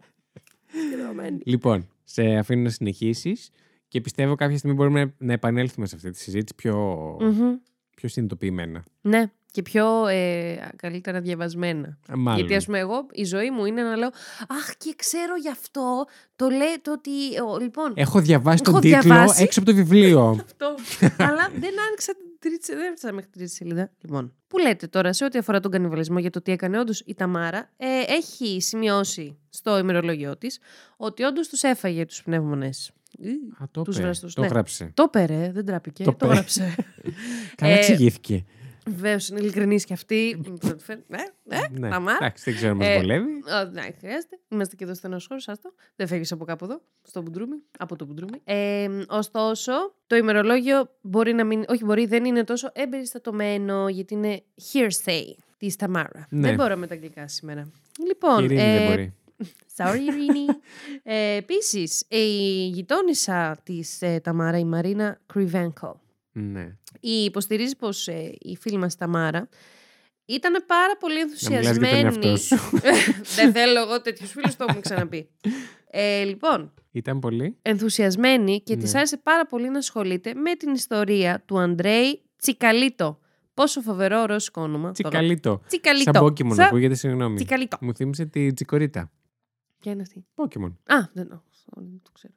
Συγκεντρωμένοι. 0.71 1.39
λοιπόν, 1.45 1.89
σε 2.03 2.35
αφήνω 2.35 2.61
να 2.61 2.69
συνεχίσεις 2.69 3.49
και 3.87 4.01
πιστεύω 4.01 4.35
κάποια 4.35 4.57
στιγμή 4.57 4.75
μπορούμε 4.75 5.03
να- 5.05 5.13
να 5.17 5.33
επανέλθουμε 5.33 5.85
σε 5.87 5.95
αυτή 5.95 6.09
τη 6.11 6.19
συζήτηση 6.19 6.55
πιο, 6.55 6.75
Μμμ. 7.21 7.55
πιο 7.95 8.09
συνειδητοποιημένα. 8.09 8.83
Ναι, 9.01 9.31
και 9.57 9.63
πιο 9.63 10.07
ε, 10.07 10.55
καλύτερα 10.75 11.21
διαβασμένα. 11.21 11.87
Α, 12.11 12.17
Μάλλον. 12.17 12.39
Γιατί, 12.39 12.55
ας 12.55 12.65
πούμε, 12.65 12.79
εγώ 12.79 13.05
η 13.11 13.23
ζωή 13.23 13.51
μου 13.51 13.65
είναι 13.65 13.81
να 13.81 13.95
λέω 13.95 14.07
Αχ, 14.47 14.75
και 14.77 14.93
ξέρω 14.97 15.35
γι' 15.41 15.49
αυτό. 15.49 16.05
Το 16.35 16.49
λέει 16.49 16.75
το 16.81 16.91
ότι. 16.91 17.09
ο, 17.49 17.57
λοιπόν, 17.59 17.93
Έχω 17.95 18.19
διαβάσει 18.19 18.63
τον 18.63 18.73
Έχω 18.73 18.81
τίτλο 18.81 19.01
διαβάσει. 19.01 19.43
έξω 19.43 19.59
από 19.59 19.69
το 19.69 19.75
βιβλίο. 19.75 20.29
αυτό. 20.45 20.75
αλλά 21.17 21.49
δεν 21.59 21.73
άνοιξα 21.87 22.13
την 22.15 22.25
τρίτη 22.39 22.65
σελίδα. 22.65 22.83
Δεν 22.83 22.93
έφτασα 22.93 23.13
μέχρι 23.13 23.29
την 23.29 23.39
τρίτη 23.39 23.53
σελίδα. 23.55 23.91
Λοιπόν, 24.01 24.33
που 24.47 24.57
λέτε 24.57 24.87
τώρα 24.87 25.13
σε 25.13 25.23
ό,τι 25.25 25.37
αφορά 25.37 25.59
τον 25.59 25.71
κανιβαλισμό 25.71 26.19
για 26.19 26.29
το 26.29 26.41
τι 26.41 26.51
έκανε 26.51 26.79
όντως 26.79 26.99
η 27.05 27.13
Ταμάρα, 27.13 27.69
ε, 27.77 27.85
έχει 28.07 28.61
σημειώσει 28.61 29.37
στο 29.49 29.77
ημερολόγιο 29.77 30.37
της 30.37 30.59
ότι 30.97 31.23
όντως 31.23 31.47
τους 31.47 31.61
έφαγε 31.63 32.05
τους 32.05 32.23
πνεύμονες. 32.23 32.91
Α, 33.61 33.65
το 33.71 33.81
Τους 33.81 33.95
είπε. 33.95 34.03
βραστούς, 34.03 34.33
Το 34.33 34.41
ναι. 34.41 34.47
γράψε. 34.47 34.91
Το 34.93 35.07
πέρε, 35.07 35.51
δεν 35.53 35.65
τράπηκε. 35.65 36.03
Το 36.03 36.13
Το, 36.13 36.27
πέ. 36.27 36.33
γράψε. 36.33 36.75
Καλά 37.55 37.73
Ε, 37.73 37.77
εξηγήθηκε. 37.77 38.45
Βεβαίως 38.87 39.27
είναι 39.29 39.39
ειλικρινή 39.39 39.79
και 39.79 39.93
αυτή. 39.93 40.41
Ναι, 41.07 41.17
ναι, 41.43 41.57
ναι. 41.79 41.89
Ταμάρα. 41.89 42.17
Εντάξει, 42.21 42.43
δεν 42.43 42.55
ξέρω 42.55 42.71
αν 42.71 42.77
μας 42.77 42.87
Ε, 42.87 42.97
βολεύει. 42.97 43.31
Α, 43.51 43.65
Ναι, 43.65 43.81
χρειάζεται. 43.99 44.39
Είμαστε 44.47 44.75
και 44.75 44.83
εδώ 44.83 44.93
στενό 44.93 45.17
χώρο, 45.27 45.41
άστο. 45.45 45.73
Δεν 45.95 46.07
φεύγεις 46.07 46.31
από 46.31 46.45
κάπου 46.45 46.65
εδώ, 46.65 46.81
στο 47.03 47.21
μπουντρούμι. 47.21 47.55
Από 47.79 47.95
το 47.95 48.05
μπουντρούμι. 48.05 48.41
Ε, 48.43 48.87
ωστόσο, 49.07 49.71
το 50.07 50.15
ημερολόγιο 50.15 50.89
μπορεί 51.01 51.33
να 51.33 51.43
μην. 51.43 51.63
Όχι, 51.67 51.83
μπορεί, 51.85 52.05
δεν 52.05 52.25
είναι 52.25 52.43
τόσο 52.43 52.69
εμπεριστατωμένο, 52.73 53.89
γιατί 53.89 54.13
είναι 54.13 54.43
hearsay 54.73 55.23
της 55.57 55.75
Ταμάρα. 55.75 56.27
Ναι. 56.29 56.47
Δεν 56.47 56.55
μπορώ 56.55 56.75
με 56.77 56.87
τα 56.87 56.93
αγγλικά 56.93 57.27
σήμερα. 57.27 57.69
Λοιπόν. 58.07 58.39
Η 58.41 58.43
Ειρήνη 58.43 58.61
δεν 58.61 58.81
ε, 58.81 58.87
μπορεί. 58.89 59.13
Sorry, 59.77 59.95
Ειρήνη. 59.99 60.45
ε, 61.03 61.35
Επίσης, 61.35 62.05
η 62.07 62.25
γειτόνισσα 62.67 63.57
της 63.63 64.01
ε, 64.01 64.19
Ταμάρα, 64.19 64.57
η 64.57 64.63
Μαρίνα 64.63 65.19
Κρυβένκο, 65.25 66.01
Ναι. 66.39 66.77
η 66.99 67.23
υποστηρίζει 67.23 67.75
πως 67.75 68.07
ε, 68.07 68.31
η 68.39 68.55
φίλη 68.55 68.77
μας 68.77 68.95
Ταμάρα 68.95 69.49
ήταν 70.25 70.63
πάρα 70.67 70.97
πολύ 70.97 71.19
Να 71.19 71.25
μιλάς 71.25 71.41
για 71.41 71.59
τον 71.73 71.83
ενθουσιασμένης. 71.83 72.51
εαυτό 72.51 72.57
σου. 72.57 72.79
Δεν 73.35 73.51
θέλω 73.53 73.81
εγώ 73.81 74.01
τέτοιους 74.01 74.31
φίλους, 74.31 74.55
το 74.55 74.63
έχουμε 74.67 74.81
ξαναπεί. 74.81 75.29
Ε, 75.89 76.23
λοιπόν, 76.23 76.73
Ήταν 76.91 77.19
πολύ. 77.19 77.57
ενθουσιασμένη 77.61 78.61
και 78.61 78.75
Ναι. 78.75 78.81
της 78.81 78.95
άρεσε 78.95 79.17
πάρα 79.17 79.45
πολύ 79.45 79.69
να 79.69 79.77
ασχολείται 79.77 80.33
με 80.33 80.55
την 80.55 80.73
ιστορία 80.73 81.43
του 81.45 81.59
Αντρέη 81.59 82.21
Τσικαλίτο. 82.37 83.19
Πόσο 83.53 83.81
φοβερό 83.81 84.25
ρώσικο 84.25 84.61
όνομα. 84.61 84.91
το 84.91 85.01
γράψα. 85.01 85.09
Τσικαλίτο. 85.19 85.61
Τσικαλίτο. 85.67 86.11
Σαν 86.13 86.23
Pokemon 86.23 86.53
Σαν 86.55 86.65
ακούγεται, 86.65 86.93
συγγνώμη. 86.95 87.35
Τσικαλίτο. 87.35 87.77
Μου 87.81 87.93
θύμισε 87.93 88.25
τη 88.25 88.53
Τσικορίτα. 88.53 89.11
Ποια 89.79 89.91
είναι 89.91 90.01
αυτή; 90.01 90.25
Pokemon. 90.35 90.71
Α, 90.85 90.95
δεν 91.13 91.27
το, 91.29 91.43
δεν 91.75 92.01
το 92.03 92.11
ξέρω. 92.13 92.33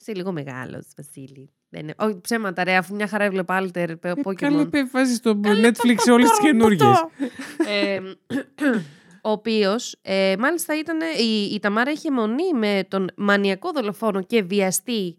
Είσαι 0.00 0.14
λίγο 0.14 0.32
μεγάλος, 0.32 0.86
Βασίλη. 0.96 1.50
Δεν 1.76 1.84
είναι... 1.84 1.94
Όχι, 1.98 2.20
ψέματα, 2.20 2.64
ρε, 2.64 2.76
αφού 2.76 2.94
μια 2.94 3.06
χαρά 3.06 3.24
έβλεπα 3.24 3.62
Alter, 3.62 3.88
Ε, 4.00 4.12
Pokemon. 4.24 4.34
Καλή 4.34 4.60
επέμφαση 4.60 5.14
στο 5.14 5.40
Netflix 5.44 5.94
σε 5.96 6.10
όλες 6.10 6.28
τις 6.30 6.38
καινούργιες. 6.40 7.06
ε, 7.68 8.00
ο 9.22 9.30
οποίος, 9.30 9.96
ε, 10.02 10.34
μάλιστα, 10.38 10.78
ήταν, 10.78 10.98
η, 11.20 11.54
η 11.54 11.58
Ταμάρα 11.60 11.90
είχε 11.90 12.10
μονή 12.10 12.52
με 12.54 12.84
τον 12.88 13.10
μανιακό 13.16 13.70
δολοφόνο 13.72 14.22
και 14.22 14.42
βιαστή 14.42 15.18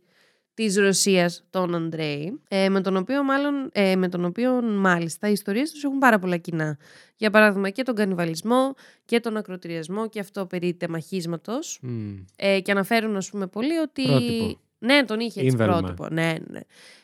της 0.54 0.78
Ρωσίας, 0.78 1.46
τον 1.50 1.76
Αντρέη, 1.76 2.42
ε, 2.48 2.70
με, 2.70 2.82
τον 2.82 2.98
οποίο 2.98 3.24
μάλλον, 3.24 3.70
ε, 3.72 3.96
με 3.96 4.10
τον 4.10 4.26
οποίο 4.26 4.62
μάλιστα 4.62 5.28
οι 5.28 5.32
ιστορίες 5.32 5.72
τους 5.72 5.84
έχουν 5.84 5.98
πάρα 5.98 6.20
πολλά 6.20 6.38
κοινά. 6.38 6.78
Για 7.16 7.30
παράδειγμα 7.30 7.70
και 7.70 7.84
τον 7.84 7.96
κανιβαλισμό 7.96 8.74
και 9.06 9.20
τον 9.20 9.38
ακροτηριασμό 9.38 10.10
και 10.10 10.20
αυτό 10.20 10.46
περί 10.46 10.74
τεμαχίσματος. 10.74 11.80
Μμ. 11.82 12.16
Ε, 12.36 12.60
και 12.60 12.72
αναφέρουν, 12.72 13.16
ας 13.16 13.30
πούμε, 13.30 13.48
πολύ 13.48 13.78
ότι. 13.78 14.04
Πρότυπο. 14.04 14.60
Ναι, 14.80 15.04
τον 15.06 15.20
είχε 15.20 15.40
έτσι 15.40 15.52
Ίνδαλμα. 15.52 15.78
πρότυπο. 15.80 16.08
Ναι, 16.12 16.36
ναι. 16.48 16.60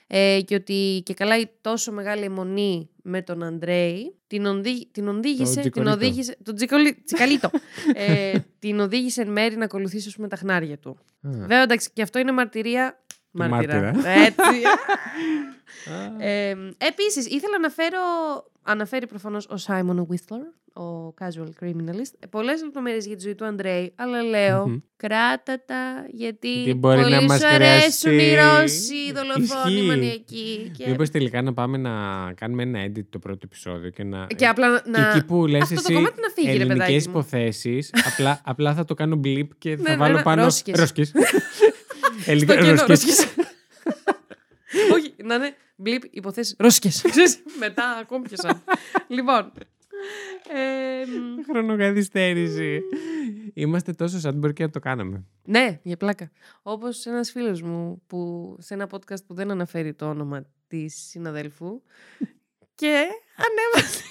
Ε, 0.07 0.41
και 0.41 0.55
ότι 0.55 1.01
και 1.05 1.13
καλά 1.13 1.39
η 1.39 1.45
τόσο 1.61 1.91
μεγάλη 1.91 2.23
αιμονή 2.23 2.89
με 3.03 3.21
τον 3.21 3.43
Αντρέη 3.43 4.15
την, 4.27 4.45
ονδί, 4.45 4.87
την 4.91 5.07
οδήγησε. 5.07 5.51
την 5.53 5.61
Τζικολίτο. 5.61 5.91
οδήγησε 5.93 6.37
τον 6.43 6.55
Τζικολί, 6.55 7.01
Τσικαλίτο. 7.05 7.49
ε, 7.93 8.33
την 8.59 8.79
οδήγησε 8.79 9.21
εν 9.21 9.31
μέρη 9.31 9.55
να 9.55 9.63
ακολουθήσει 9.65 10.07
ας 10.07 10.15
πούμε, 10.15 10.27
τα 10.27 10.35
χνάρια 10.35 10.77
του. 10.77 10.89
Α. 11.21 11.29
Βέβαια, 11.31 11.61
εντάξει, 11.61 11.89
και 11.93 12.01
αυτό 12.01 12.19
είναι 12.19 12.31
μαρτυρία. 12.31 13.02
Του 13.33 13.49
Μάρτυρα. 13.49 13.81
μάρτυρα. 13.81 14.09
Έτσι. 14.11 14.61
Α. 16.19 16.25
ε, 16.25 16.49
Επίσης, 16.77 17.25
ήθελα 17.27 17.59
να 17.61 17.69
φέρω. 17.69 17.99
Αναφέρει 18.65 19.07
προφανώς 19.07 19.47
ο 19.49 19.57
Σάιμον 19.57 20.07
Whistler, 20.11 20.81
ο 20.83 21.13
casual 21.19 21.63
criminalist, 21.63 22.27
πολλές 22.29 22.63
λεπτομέρειες 22.63 23.05
για 23.05 23.15
τη 23.15 23.21
ζωή 23.21 23.35
του 23.35 23.45
Αντρέη, 23.45 23.93
αλλά 23.95 24.21
λέω 24.21 24.67
Μμμ. 24.67 24.77
κράτα 24.97 25.63
τα 25.65 26.05
γιατί 26.11 26.47
Γιατί 26.53 26.73
μπορεί 26.73 27.01
πολύ 27.01 27.15
να 27.15 27.21
μας 27.21 27.39
σου 27.39 27.47
αρέσουν 27.47 28.11
οι 28.11 28.15
χρειαστεί. 28.23 28.61
Ρώσοι, 28.61 28.95
οι 28.95 29.11
δολοφόνοι, 29.11 29.73
οι 29.73 29.75
Ισχύει. 29.75 29.87
μανιακοί. 29.87 30.71
Και, 30.77 30.89
Μήπως 30.89 31.09
τελικά 31.09 31.41
να 31.41 31.53
πάμε 31.53 31.77
να 31.77 31.91
κάνουμε 32.35 32.63
ένα 32.63 32.85
edit 32.85 33.05
το 33.09 33.19
πρώτο 33.19 33.39
επεισόδιο 33.43 33.89
και 33.89 34.03
να... 34.03 34.25
και 34.35 34.47
απλά 34.47 34.69
να. 34.69 34.79
Και 34.81 35.17
εκεί 35.17 35.25
που 35.25 35.47
λες 35.47 35.61
αυτό 35.61 35.75
το 35.75 35.81
εσύ 35.83 35.93
κομμάτι 35.93 36.19
να 36.21 36.29
φύγει, 36.29 36.57
ρε 36.57 36.65
παιδάκι 36.65 36.79
ελληνικές 36.81 37.07
μου. 37.07 37.11
υποθέσεις, 37.13 37.89
απλά, 38.13 38.41
απλά 38.43 38.73
θα 38.73 38.85
το 38.85 38.93
κάνω 38.93 39.19
blip 39.23 39.47
και 39.57 39.75
θα 39.77 39.89
Ναι, 39.89 39.95
βάλω 39.97 40.11
ναι, 40.11 40.17
ναι, 40.17 40.23
πάνω... 40.23 40.41
ρώσικες. 40.43 41.11
Ρώσικες. 42.15 42.23
Στο 42.23 42.31
Ελληνικές 42.31 42.55
κενό, 42.55 42.85
ρώσικες. 42.87 43.17
ρώσικες. 43.17 43.27
Όχι, 44.95 45.13
να 45.23 45.35
είναι 45.35 45.55
μπλιπ 45.75 46.03
υποθέσεις 46.09 46.55
ρώσικε. 46.59 46.89
Μετά 47.59 47.89
ακόμη 48.01 48.27
πιο 48.27 48.37
σαν. 48.41 48.63
λοιπόν. 49.07 49.51
Ε, 50.53 51.05
μ, 51.05 51.43
Χρονοκαθυστέρηση. 51.51 52.81
Είμαστε 53.53 53.93
τόσο 53.93 54.19
σαν 54.19 54.35
μπορεί 54.35 54.53
και 54.53 54.63
να 54.63 54.69
το 54.69 54.79
κάναμε. 54.79 55.23
ναι, 55.43 55.79
για 55.83 55.97
πλάκα. 55.97 56.31
Όπως 56.61 57.05
ένας 57.05 57.31
φίλος 57.31 57.61
μου 57.61 58.01
που 58.07 58.55
σε 58.59 58.73
ένα 58.73 58.87
podcast 58.91 59.25
που 59.27 59.33
δεν 59.33 59.51
αναφέρει 59.51 59.93
το 59.93 60.09
όνομα 60.09 60.45
της 60.67 60.95
συναδέλφου 61.09 61.81
και 62.75 63.05
ανέβασε. 63.35 64.03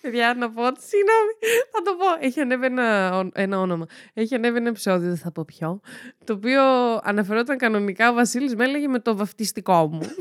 Παιδιά, 0.00 0.34
να 0.38 0.50
πω, 0.50 0.62
συγγνώμη, 0.62 1.32
θα 1.72 1.82
το 1.84 1.92
πω. 1.98 2.26
Έχει 2.26 2.40
ανέβει 2.40 2.66
ένα, 2.66 3.18
ό- 3.18 3.28
ένα 3.34 3.58
όνομα. 3.60 3.86
Έχει 4.14 4.34
ανέβει 4.34 4.56
ένα 4.56 4.68
επεισόδιο, 4.68 5.08
δεν 5.08 5.16
θα 5.18 5.30
πω 5.32 5.44
ποιο, 5.44 5.80
το 6.24 6.32
οποίο 6.32 6.62
αναφερόταν 7.02 7.58
κανονικά 7.58 8.10
ο 8.10 8.14
Βασίλης 8.14 8.54
με 8.54 8.64
έλεγε 8.64 8.88
με 8.88 8.98
το 8.98 9.16
βαφτιστικό 9.16 9.88
μου. 9.92 10.00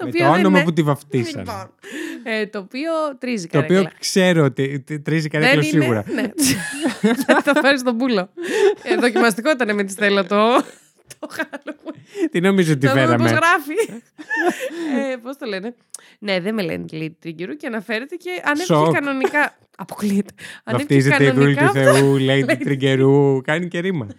Με 0.00 0.08
οποίο 0.08 0.24
το 0.26 0.30
δεν 0.32 0.38
όνομα 0.40 0.56
είναι. 0.58 0.64
που 0.66 0.72
τη 0.72 0.82
βαφτίσαν. 0.82 1.38
Λοιπόν, 1.40 1.70
ε, 2.22 2.46
το 2.46 2.58
οποίο 2.58 2.90
τρίζει 3.18 3.46
Το 3.46 3.58
οποίο 3.58 3.74
καρέκλα. 3.76 3.98
ξέρω 3.98 4.44
ότι 4.44 4.80
τε- 4.86 5.02
τρίζει 5.02 5.28
Δεν 5.28 5.40
καρέκλα 5.40 5.52
είναι, 5.68 5.80
σίγουρα. 5.80 6.04
Ναι. 6.06 6.30
Γιατί 7.00 7.42
θα 7.52 7.54
φέρεις 7.60 7.82
τον 7.82 7.96
πούλο. 7.96 8.30
Ε, 8.82 8.96
δοκιμαστικό 8.96 9.50
ήταν 9.50 9.74
με 9.74 9.84
τη 9.84 9.92
Στέλλα 9.92 10.24
το, 10.26 10.36
το 11.18 11.28
Halloween. 11.36 11.94
Τι 12.30 12.40
νομίζω 12.40 12.72
ότι 12.72 12.86
Να 12.86 12.92
δούμε 12.92 13.04
πώς 13.06 13.12
φέραμε. 13.14 13.28
γράφει. 13.30 14.02
ε, 15.12 15.16
πώς 15.16 15.36
το 15.36 15.46
λένε; 15.46 15.74
Ναι, 16.18 16.40
δεν 16.40 16.54
με 16.54 16.62
λένε 16.62 16.84
Lady 16.92 17.26
Trigger 17.26 17.56
και 17.56 17.66
αναφέρεται 17.66 18.16
και 18.16 18.30
ανέβηκε 18.44 18.74
Σοκ. 18.74 18.92
κανονικά. 18.92 19.58
Αποκλείεται. 19.78 20.34
Ανέβηκε 20.64 20.94
Βαφτίζεται 20.94 21.24
η 21.24 21.30
δούλη 21.30 21.56
του 21.56 21.64
κανονικά. 21.72 21.92
Θεού, 21.92 22.16
λέει 22.28 22.44
του 22.44 22.56
Τριγκερού, 22.56 23.40
κάνει 23.40 23.68
και 23.68 23.80
ρήμα. 23.80 24.06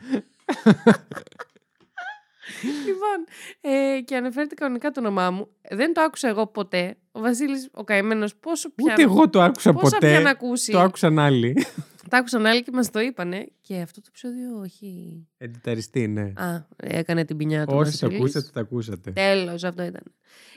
Λοιπόν, 2.64 3.26
ε, 3.62 4.02
και 4.02 4.16
αναφέρεται 4.16 4.56
κανονικά 4.56 4.92
το 4.92 5.00
όνομά 5.00 5.32
μου. 5.32 5.48
Δεν 5.70 5.94
το 5.94 6.02
άκουσα 6.02 6.28
εγώ 6.28 6.48
ποτέ. 6.48 6.98
Ο 7.12 7.20
Βασίλης, 7.20 7.70
ο 7.72 7.84
καημένος, 7.84 8.36
πόσο 8.36 8.70
πια... 8.76 8.94
Ούτε 8.94 9.02
εγώ 9.02 9.30
το 9.30 9.42
άκουσα 9.42 9.74
πόσα 9.74 9.96
ποτέ. 9.96 10.08
πια 10.08 10.20
να 10.20 10.30
ακούσει. 10.30 10.72
Το 10.72 10.80
άκουσαν 10.80 11.20
άλλοι. 11.20 11.66
Τα 12.10 12.18
άκουσαν 12.18 12.46
άλλοι 12.46 12.64
και 12.64 12.72
μας 12.74 12.92
το 12.92 13.00
είπανε. 13.00 13.48
Και 13.62 13.76
αυτό 13.76 14.02
το 14.02 14.08
επεισόδιο 14.10 14.60
όχι. 14.60 15.22
Εντιταριστεί, 15.38 16.08
ναι. 16.08 16.22
Α, 16.22 16.68
έκανε 16.76 17.26
την 17.26 17.38
ποινιά 17.38 17.66
του. 17.66 17.76
Όσοι 17.76 18.00
το 18.00 18.08
ακούσατε, 18.08 18.50
το 18.54 18.60
ακούσατε. 18.60 19.12
Τέλος, 19.12 19.64
αυτό 19.64 19.84
ήταν. 19.84 20.04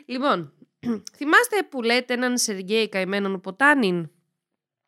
Λοιπόν, 0.07 0.53
θυμάστε 1.17 1.57
που 1.71 1.83
λέτε 1.83 2.15
έναν 2.15 2.39
Σεργέη 2.39 2.89
καημένον 2.89 3.41
Ποτάνιν; 3.41 4.11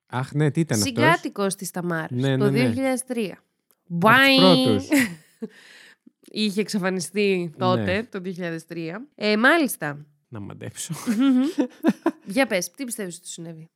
Αχ, 0.06 0.32
ναι, 0.32 0.50
τι 0.50 0.60
ήταν 0.60 0.78
αυτός; 0.80 0.92
Συγκάτοικο 0.92 1.46
της 1.46 1.70
Ταμάρ. 1.70 2.10
Ναι, 2.12 2.36
το 2.36 2.50
ναι, 2.50 2.68
ναι. 2.68 2.72
2003. 2.74 2.78
Από 2.78 3.00
τους 3.06 3.38
Μπάι! 3.86 4.36
πρώτους. 4.36 4.88
Είχε 6.34 6.60
εξαφανιστεί 6.60 7.54
τότε, 7.58 7.82
Ναι. 7.96 8.04
το 8.04 8.20
2003. 8.68 9.06
Ε, 9.14 9.36
μάλιστα. 9.36 10.06
Να 10.28 10.40
μαντέψω. 10.40 10.94
Για 12.24 12.46
πες, 12.46 12.70
τι 12.70 12.84
πιστεύεις 12.84 13.14
ότι 13.14 13.24
του 13.24 13.30
συνέβη; 13.30 13.66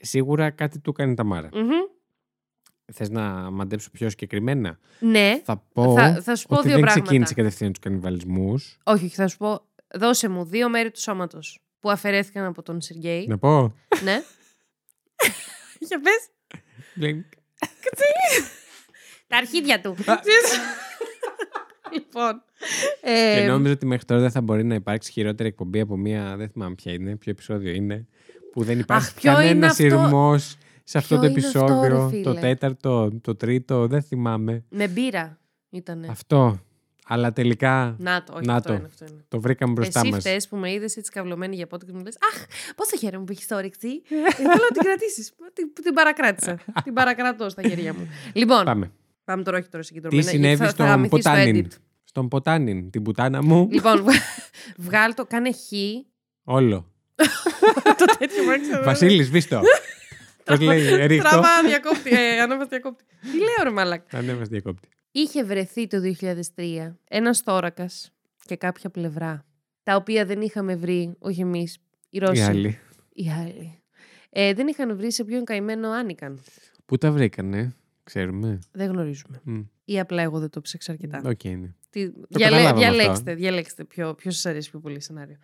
Σίγουρα 0.00 0.50
κάτι 0.50 0.78
του 0.80 0.90
έκανε 0.90 1.12
η 1.12 1.14
Ταμάρα. 1.14 1.48
Μμμ. 1.52 1.70
Θες 2.92 3.10
να 3.10 3.50
μαντέψω 3.50 3.90
πιο 3.90 4.10
συγκεκριμένα; 4.10 4.78
Ναι, 5.00 5.40
Θα 5.44 5.56
πω 5.72 5.94
θα, 5.94 6.22
θα 6.22 6.36
σου 6.36 6.46
πω 6.46 6.54
ότι 6.54 6.66
δύο 6.66 6.72
δεν 6.74 6.80
πράγματα. 6.84 7.04
ξεκίνησε 7.04 7.34
κατευθείαν 7.34 7.72
τους 7.72 7.80
κανιβαλισμούς. 7.82 8.78
Όχι, 8.84 9.04
όχι, 9.04 9.14
θα 9.14 9.28
σου 9.28 9.36
πω. 9.36 9.60
Δώσε 9.98 10.28
μου 10.28 10.44
δύο 10.44 10.68
μέρη 10.68 10.90
του 10.90 11.00
σώματος 11.00 11.60
που 11.80 11.90
αφαιρέθηκαν 11.90 12.44
από 12.44 12.62
τον 12.62 12.80
Σεργέη. 12.80 13.26
Να 13.28 13.38
πω. 13.38 13.74
ναι. 14.02 14.22
Για 15.88 16.00
πες. 16.00 16.28
Blink. 17.00 17.22
Τα 19.26 19.36
αρχίδια 19.36 19.80
του. 19.80 19.90
Α. 20.06 20.14
λοιπόν. 21.92 22.42
Και 23.00 23.40
Ε, 23.42 23.46
νόμιζα 23.46 23.72
ότι 23.72 23.86
μέχρι 23.86 24.04
τώρα 24.04 24.20
δεν 24.20 24.30
θα 24.30 24.40
μπορεί 24.40 24.64
να 24.64 24.74
υπάρξει 24.74 25.12
χειρότερη 25.12 25.48
εκπομπή 25.48 25.80
από 25.80 25.96
μία. 25.96 26.36
Δεν 26.36 26.48
θυμάμαι 26.48 26.74
ποια 26.74 26.92
είναι, 26.92 27.16
ποιο 27.16 27.30
επεισόδιο 27.32 27.72
είναι. 27.72 28.06
Που 28.52 28.62
δεν 28.64 28.78
υπάρχει 28.78 29.14
ποιο 29.14 29.30
είναι 29.32 29.40
κανένα 29.42 29.66
αυτό; 29.66 29.82
σειρμός 29.82 30.56
σε 30.84 30.98
αυτό 30.98 31.18
Ποιο 31.18 31.24
το 31.24 31.30
είναι 31.32 31.46
αυτό, 31.46 31.58
επεισόδιο. 31.64 31.88
ρε 31.88 31.94
το 32.22 32.30
φίλε; 32.30 32.40
τέταρτο, 32.40 33.10
το 33.20 33.34
τρίτο, 33.36 33.86
δεν 33.86 34.02
θυμάμαι. 34.02 34.64
με 34.68 34.88
μπύρα 34.88 35.38
ήτανε. 35.70 36.06
Αυτό. 36.10 36.60
Αλλά 37.08 37.32
τελικά 37.32 37.96
Να 37.98 38.22
το, 38.22 38.32
όχι, 38.36 38.46
Να 38.46 38.54
αυτό 38.54 38.68
το. 38.68 38.74
είναι, 38.74 38.86
αυτό 38.86 39.04
είναι. 39.10 39.24
το 39.28 39.40
βρήκαμε 39.40 39.72
μπροστά 39.72 40.00
Εσύ 40.00 40.10
μας. 40.10 40.20
φταίς 40.20 40.48
που 40.48 40.56
με 40.56 40.72
είδες 40.72 40.96
έτσι 40.96 41.10
καυλωμένη 41.10 41.56
για 41.56 41.66
πότε 41.66 41.84
και 41.84 41.92
μου 41.92 42.02
λες 42.04 42.16
Αχ, 42.32 42.44
πόσο 42.76 42.96
χαίρομαι 42.96 43.24
που 43.24 43.32
έχεις 43.32 43.46
όρεξη. 43.50 43.88
Ε, 43.88 44.32
Θέλω 44.32 44.48
να 44.48 44.68
την 44.72 44.82
κρατήσεις. 44.82 45.32
την, 45.52 45.72
την 45.82 45.94
παρακράτησα. 45.94 46.58
την 46.84 46.92
παρακρατώ 46.92 47.48
στα 47.48 47.62
χέρια 47.68 47.94
μου. 47.94 48.08
Λοιπόν, 48.32 48.64
πάμε, 48.64 48.90
Πάμε. 49.24 49.42
τώρα, 49.42 49.58
όχι 49.58 49.68
τώρα 49.68 49.84
συγκεντρωμένα. 49.84 50.22
Τι 50.22 50.28
συνέβη 50.28 50.56
θα, 50.56 50.64
θα 50.64 50.70
στον 50.70 50.86
γαμηθεί 50.86 51.20
στο 51.20 51.30
Ποτάνιν; 51.30 51.66
edit. 51.66 51.74
Στον 52.04 52.28
Ποτάνιν, 52.28 52.90
την 52.90 53.02
πουτάνα 53.02 53.42
μου. 53.42 53.68
Λοιπόν, 53.70 54.04
βγάλ 54.76 55.14
το, 55.14 55.26
κάνε 55.26 55.50
χ. 55.52 55.56
Όλο. 56.44 56.92
το 57.98 58.04
τέτοιο 58.18 58.42
μου 58.44 58.50
έξω. 58.50 58.82
Βασίλης, 58.84 59.26
σβήστο. 59.26 59.60
Πώς 60.44 60.60
λέει, 60.60 61.06
ρίχτω. 61.06 61.28
Τραβά, 61.28 61.62
διακόπτη. 61.66 62.10
Ε, 62.10 62.40
ανέβασε 62.40 62.68
διακόπτη. 62.70 63.04
Τι 63.20 63.38
λέω, 63.38 63.62
ρε 63.62 63.70
Μαλάκα. 63.70 64.18
Ανέβασε 64.18 64.48
διακόπτη. 64.50 64.88
Είχε 65.18 65.44
βρεθεί 65.44 65.86
το 65.86 65.98
2003 66.56 66.94
ένας 67.08 67.40
θώρακας 67.40 68.12
και 68.44 68.56
κάποια 68.56 68.90
πλευρά, 68.90 69.44
τα 69.82 69.96
οποία 69.96 70.24
δεν 70.24 70.40
είχαμε 70.40 70.76
βρει, 70.76 71.14
όχι 71.18 71.40
εμείς, 71.40 71.78
οι 72.10 72.18
Ρώσοι. 72.18 72.40
Οι 72.40 72.44
άλλοι. 72.44 72.78
Οι 73.12 73.30
άλλοι. 73.30 73.82
Ε, 74.30 74.54
δεν 74.54 74.66
είχαν 74.66 74.96
βρει 74.96 75.12
σε 75.12 75.24
ποιον 75.24 75.44
καημένο 75.44 75.90
ανήκαν. 75.90 76.40
Πού 76.86 76.98
τα 76.98 77.12
βρήκανε, 77.12 77.74
ξέρουμε. 78.02 78.58
Δεν 78.72 78.90
γνωρίζουμε. 78.90 79.40
Μμ. 79.44 79.62
Ή 79.84 80.00
απλά 80.00 80.22
εγώ 80.22 80.38
δεν 80.38 80.50
το 80.50 80.60
ψάξα 80.60 80.92
αρκετά. 80.92 81.22
Οκ, 81.24 81.44
είναι. 81.44 81.74
Τι... 81.90 82.10
καταλάβαμε 82.30 82.78
διαλέξτε, 82.78 83.12
αυτό. 83.12 83.34
διαλέξτε 83.34 83.84
ποιο, 83.84 84.14
ποιος 84.14 84.34
σας 84.34 84.46
αρέσει 84.46 84.70
πιο 84.70 84.80
πολύ 84.80 85.00
σενάριο. 85.00 85.36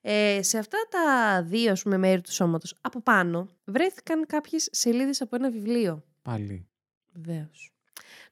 Ε, 0.00 0.42
σε 0.42 0.58
αυτά 0.58 0.78
τα 0.90 1.42
δύο 1.42 1.72
ας 1.72 1.82
πούμε, 1.82 1.96
μέρη 1.96 2.20
του 2.20 2.32
σώματος, 2.32 2.76
από 2.80 3.00
πάνω, 3.02 3.48
βρέθηκαν 3.64 4.26
κάποιες 4.26 4.68
σελίδες 4.72 5.20
από 5.20 5.36
ένα 5.36 5.50
βιβλίο. 5.50 6.04
Πάλι. 6.22 6.66
Βεβαίως. 7.12 7.73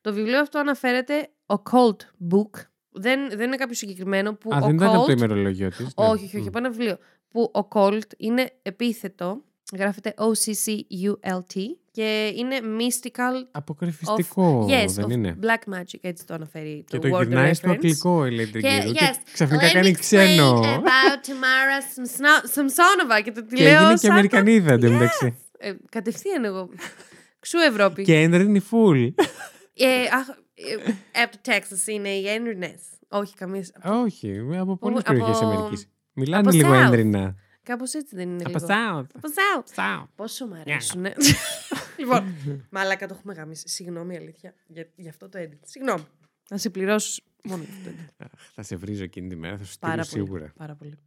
Το 0.00 0.12
βιβλίο 0.12 0.40
αυτό 0.40 0.58
αναφέρεται 0.58 1.28
Occult 1.46 1.96
Book. 2.34 2.60
Δεν, 2.94 3.20
δεν 3.30 3.46
είναι 3.46 3.56
κάποιο 3.56 3.74
συγκεκριμένο 3.74 4.34
που 4.34 4.50
Α, 4.54 4.58
δεν 4.60 4.74
ήταν 4.74 4.88
από 4.88 4.96
το 4.96 5.02
occult- 5.12 5.16
ημερολόγιο 5.16 5.68
της. 5.68 5.86
Όχι, 5.94 6.24
όχι, 6.24 6.36
όχι, 6.38 6.48
από 6.48 6.58
ένα 6.58 6.70
βιβλίο. 6.70 6.98
Που 7.28 7.50
Occult 7.54 8.00
είναι 8.16 8.50
επίθετο, 8.62 9.42
γράφεται 9.76 10.14
O-C-C-U-L-T 10.16 11.54
και 11.90 12.32
είναι 12.36 12.56
mystical. 12.78 13.46
Αποκρυφιστικό 13.50 14.66
yes, 14.70 14.86
δεν 14.88 15.04
of 15.04 15.10
είναι; 15.10 15.38
black 15.42 15.74
magic, 15.74 15.98
έτσι 16.00 16.26
το 16.26 16.34
αναφέρει 16.34 16.84
Και 16.88 16.98
το, 16.98 17.08
το 17.08 17.16
word 17.18 17.26
γυρνάει 17.26 17.54
στο 17.54 17.68
reference. 17.68 17.72
αγγλικό 17.72 18.26
η 18.26 18.30
Lady 18.40 18.60
Και, 18.60 18.78
Γκίρου. 18.80 18.92
yes, 18.92 18.94
Και 18.94 19.16
ξαφνικά 19.32 19.66
Let 19.66 19.70
me 19.70 19.72
κάνει 19.72 19.90
explain 19.90 19.98
ξένο. 19.98 20.60
about 20.60 21.26
Tamara 21.26 21.78
Samsona- 21.94 22.54
Samsonova 22.54 23.22
και 23.24 23.32
το 23.32 23.44
τη 23.44 23.54
Και 23.54 23.62
λέω 23.62 23.72
έγινε 23.74 23.90
και 23.92 23.96
σαν 23.96 24.06
το- 24.08 24.12
Αμερικανίδα 24.12 24.72
εντωμεταξύ. 24.72 25.36
Ε, 25.58 25.72
κατευθείαν 25.90 26.44
εγώ. 26.44 26.68
Ξού 27.38 27.58
Ευρώπη; 27.58 28.02
Και 28.02 28.20
έντρινη 28.20 28.58
φουλ. 28.60 29.06
Ε, 29.74 30.02
αχ, 30.12 30.28
ε, 30.54 31.20
από 31.22 31.36
το 31.36 31.52
Texas 31.52 31.86
είναι 31.86 32.08
οι 32.08 32.28
Ένρινες. 32.28 32.80
Όχι, 33.08 33.34
καμία. 33.34 33.64
Όχι, 33.84 34.38
από 34.58 34.76
πολλές 34.76 34.98
από- 35.00 35.12
περιοχέ 35.12 35.44
Αμερικής. 35.44 35.88
Μιλάνε 36.12 36.48
από 36.48 36.56
λίγο 36.56 36.72
South. 36.74 36.84
έντρινα. 36.86 37.34
Κάπως 37.62 37.94
έτσι 37.94 38.16
δεν 38.16 38.28
είναι. 38.30 38.42
Από 38.46 38.58
λίγο. 38.58 38.66
South. 38.66 39.06
Από 39.14 39.28
South. 39.28 39.74
South. 39.74 40.06
Πόσο 40.14 40.46
μου 40.46 40.54
αρέσουν. 40.54 41.06
λοιπόν, 41.98 42.34
μαλάκα 42.70 43.06
το 43.06 43.14
έχουμε 43.18 43.34
γαμίσει. 43.34 43.68
Συγγνώμη, 43.68 44.16
αλήθεια. 44.16 44.54
Για, 44.66 44.88
για 44.96 45.10
αυτό 45.10 45.28
το 45.28 45.38
edit. 45.38 45.58
Συγγνώμη. 45.64 46.04
Να 46.50 46.56
σε 46.58 46.70
πληρώσω 46.70 47.22
μόνο 47.44 47.62
για 47.62 47.72
αυτό 47.72 47.90
το 47.90 47.96
edit. 47.98 48.24
Αχ, 48.24 48.30
Θα 48.54 48.62
σε 48.62 48.76
βρίζω 48.76 49.02
εκείνη 49.02 49.28
τη 49.28 49.36
μέρα, 49.36 49.56
θα 49.56 49.64
σου 49.64 49.72
στείλω 49.72 49.90
Πάρα 49.92 50.02
πολύ, 50.10 50.24
σίγουρα. 50.24 50.52
πάρα 50.56 50.74
πολύ. 50.74 50.98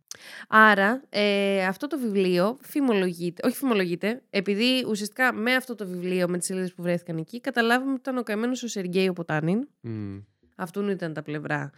Άρα, 0.47 1.03
ε, 1.09 1.65
αυτό 1.65 1.87
το 1.87 1.99
βιβλίο 1.99 2.57
φημολογείται, 2.61 3.47
όχι 3.47 3.55
φημολογείται, 3.55 4.21
επειδή 4.29 4.85
ουσιαστικά 4.89 5.33
με 5.33 5.53
αυτό 5.55 5.75
το 5.75 5.87
βιβλίο, 5.87 6.27
με 6.27 6.37
τις 6.37 6.47
σελίδες 6.47 6.73
που 6.73 6.81
βρέθηκαν 6.81 7.17
εκεί, 7.17 7.41
καταλάβαμε 7.41 7.91
ότι 7.91 7.99
ήταν 7.99 8.17
ο 8.17 8.23
καημένος 8.23 8.63
ο 8.63 8.67
Σεργέη 8.67 9.07
ο 9.07 9.13
Ποτάνιν. 9.13 9.67
Μμ. 9.81 10.17
Αυτούν 10.55 10.89
ήταν 10.89 11.13
τα 11.13 11.21
πλευρά 11.23 11.71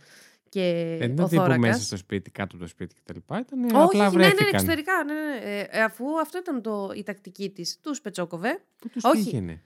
και 0.50 0.96
Δεν 1.00 1.10
ο 1.10 1.14
ήταν 1.14 1.28
τύπου 1.30 1.42
θώρακας. 1.42 1.58
μέσα 1.60 1.82
στο 1.82 1.98
σπίτι, 1.98 2.32
κάτω 2.32 2.56
από 2.56 2.64
το 2.64 2.70
σπίτι 2.70 2.96
κτλ. 3.04 3.18
Ήταν 3.18 3.64
Όχι, 3.64 3.74
απλά 3.74 4.04
ναι, 4.04 4.10
ναι, 4.10 4.18
ναι, 4.18 4.24
βρέθηκαν. 4.28 4.48
εξωτερικά. 4.54 5.04
Ναι, 5.04 5.14
ναι, 5.14 5.36
ναι. 5.52 5.60
Ε, 5.72 5.84
αφού 5.84 6.20
αυτό 6.20 6.38
ήταν 6.38 6.62
το, 6.62 6.92
η 6.96 7.04
τακτική 7.04 7.50
της, 7.50 7.80
τους 7.82 8.02
πετσόκοβε. 8.02 8.60
Πού 8.78 8.90
τους 8.90 9.04
Όχι. 9.04 9.24
πήγαινε; 9.24 9.62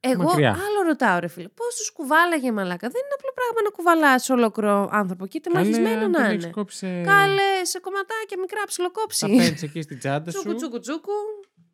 Εγώ 0.00 0.22
Μακριά. 0.22 0.50
άλλο 0.50 0.82
ρωτάω, 0.86 1.18
ρε 1.18 1.26
φίλε. 1.28 1.48
Πώς 1.48 1.74
τους 1.76 1.90
κουβάλαγε 1.92 2.52
μαλάκα; 2.52 2.88
Δεν 2.88 3.00
είναι 3.04 3.14
απλό 3.18 3.30
πράγμα 3.34 3.60
να 3.64 3.70
κουβαλάς 3.70 4.28
ολόκληρο 4.30 4.88
άνθρωπο. 4.92 5.26
Και 5.26 5.36
είτε 5.36 5.50
Καλέ, 5.50 5.64
μαγισμένο 5.64 6.04
αν 6.04 6.10
να 6.10 6.16
τον 6.18 6.24
είναι. 6.24 6.32
έχεις 6.34 6.50
κόψει, 6.50 7.02
Κάλε 7.04 7.64
σε 7.64 7.80
κομματάκια 7.80 8.38
μικρά 8.40 8.60
Τα 8.60 8.66
ψιλοκόψει. 8.66 9.26
παίρνεις 9.36 9.62
εκεί 9.62 9.82
στην 9.82 9.98
τσάντα 9.98 10.30
Τσούκου, 10.30 10.48
σου. 10.50 10.56
τσούκου, 10.56 10.78
τσούκου. 10.78 11.12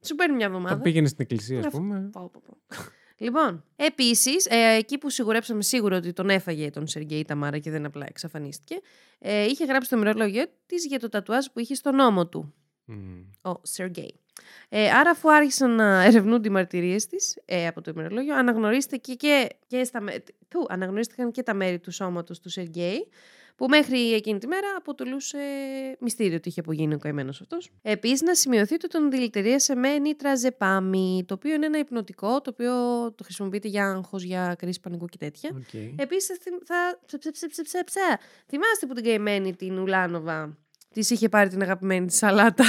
Σου 0.07 0.15
παίρνει 0.15 0.37
μια 0.37 0.49
Τα 0.49 0.55
εβδομάδα. 0.57 0.81
πήγαινες 0.83 1.11
στην 1.11 1.25
εκκλησία, 1.31 1.59
ας 1.59 1.65
Αυτό. 1.67 1.79
πούμε. 1.79 2.09
Πάω, 2.13 2.29
πάω, 2.29 2.43
πάω. 2.43 2.79
λοιπόν, 3.19 3.65
επίσης, 3.77 4.47
ε, 4.47 4.75
εκεί 4.79 4.99
που 4.99 5.11
σιγουρέψαμε 5.11 5.63
σίγουρα 5.63 5.97
ότι 5.97 6.13
τον 6.13 6.31
έφαγε 6.31 6.71
τον 6.71 6.87
Σεργέη 6.87 7.25
Ταμάρα 7.25 7.59
και 7.59 7.71
δεν 7.71 7.85
απλά 7.85 8.07
εξαφανίστηκε, 8.09 8.81
ε, 9.19 9.45
είχε 9.45 9.65
γράψει 9.65 9.89
το 9.91 9.97
ημερολόγιο 9.97 10.45
της 10.67 10.87
για 10.87 10.99
το 10.99 11.09
τατουάζ 11.09 11.47
που 11.53 11.59
είχε 11.61 11.75
στο 11.75 11.91
νόμο 11.93 12.27
του. 12.29 12.55
Μμ. 12.85 13.21
ο 13.51 13.61
Σεργέη. 13.63 14.21
Ε, 14.69 14.91
άρα, 14.91 15.11
αφού 15.11 15.33
άρχισαν 15.33 15.71
να 15.71 16.05
ερευνούνται 16.05 16.49
οι 16.49 16.51
μαρτυρίες 16.51 17.07
της 17.07 17.39
ε, 17.45 17.67
από 17.67 17.81
το 17.81 17.91
ημερολόγιο, 17.95 18.37
αναγνωρίστηκε 18.37 19.15
και, 19.15 19.49
και 19.67 19.85
στα, 19.85 20.01
με- 20.01 20.23
του, 20.49 20.67
αναγνωρίστηκαν 20.69 21.31
και 21.31 21.43
τα 21.43 21.55
μέρη 21.55 21.79
του 21.79 21.91
σώματος 21.91 22.41
του 22.41 22.49
Σεργέη, 22.49 23.09
που 23.57 23.67
μέχρι 23.69 24.13
εκείνη 24.13 24.39
τη 24.39 24.47
μέρα 24.47 24.67
αποτελούσε 24.79 25.39
μυστήριο 26.01 26.37
τι 26.37 26.49
είχε 26.49 26.61
απογίνει 26.61 26.95
ο 26.95 26.99
καημένος 26.99 27.41
αυτός. 27.41 27.71
Επίσης, 27.83 28.23
να 28.23 28.35
σημειωθεί 28.35 28.75
ότι 28.75 28.89
τον 28.89 29.11
δηλητηρίασε 29.11 29.75
με 29.75 29.99
νιτραζεπάμη, 29.99 31.25
το 31.27 31.35
οποίο 31.35 31.55
είναι 31.55 31.67
ένα 31.67 31.79
υπνοτικό, 31.79 32.41
το 32.41 32.51
οποίο 32.51 32.73
το 33.13 33.25
χρησιμοποιείται 33.25 33.69
για 33.69 33.87
άγχος, 33.87 34.23
για 34.23 34.55
κρίση 34.59 34.81
πανικού 34.81 35.07
και 35.07 35.17
τέτοια. 35.17 35.51
Οκ. 35.55 35.75
Επίσης, 35.97 36.39
θα. 36.65 36.99
ψε, 37.07 37.19
ψε, 37.19 37.31
ψε, 37.31 37.47
ψε, 37.47 37.63
ψε, 37.63 37.83
ψε. 37.85 38.01
Θυμάστε 38.47 38.87
που 38.87 38.95
την 38.95 39.05
καημένη 39.05 39.57
την 39.57 39.79
Ουλάνοβα 39.79 40.59
της 40.93 41.11
είχε 41.11 41.29
πάρει 41.29 41.49
την 41.49 41.63
αγαπημένη 41.63 42.07
της 42.07 42.17
σαλάτα; 42.17 42.65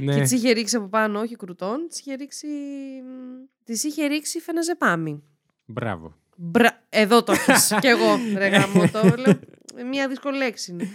Ναι. 0.00 0.14
και 0.14 0.22
τη 0.22 0.34
είχε 0.34 0.50
ρίξει 0.52 0.76
από 0.76 0.86
πάνω, 0.88 1.20
όχι 1.20 1.36
κρουτών, 1.36 1.86
τη 1.88 1.96
είχε 2.00 2.14
ρίξει. 2.14 2.46
Τη 3.64 3.72
είχε 3.72 4.06
ρίξει 4.06 4.38
φεναζεπάμη. 4.40 5.22
Μπράβο. 5.64 6.14
Μπρα... 6.36 6.82
Εδώ 6.88 7.22
το 7.22 7.32
έχεις. 7.32 7.74
κι 7.80 7.86
εγώ, 7.86 8.16
ρε 8.36 8.48
γάμο 8.48 8.88
το. 8.92 9.02
Λέω, 9.16 9.38
Μια 9.90 10.08
δύσκολη 10.08 10.36
λέξη 10.36 10.70
είναι. 10.72 10.88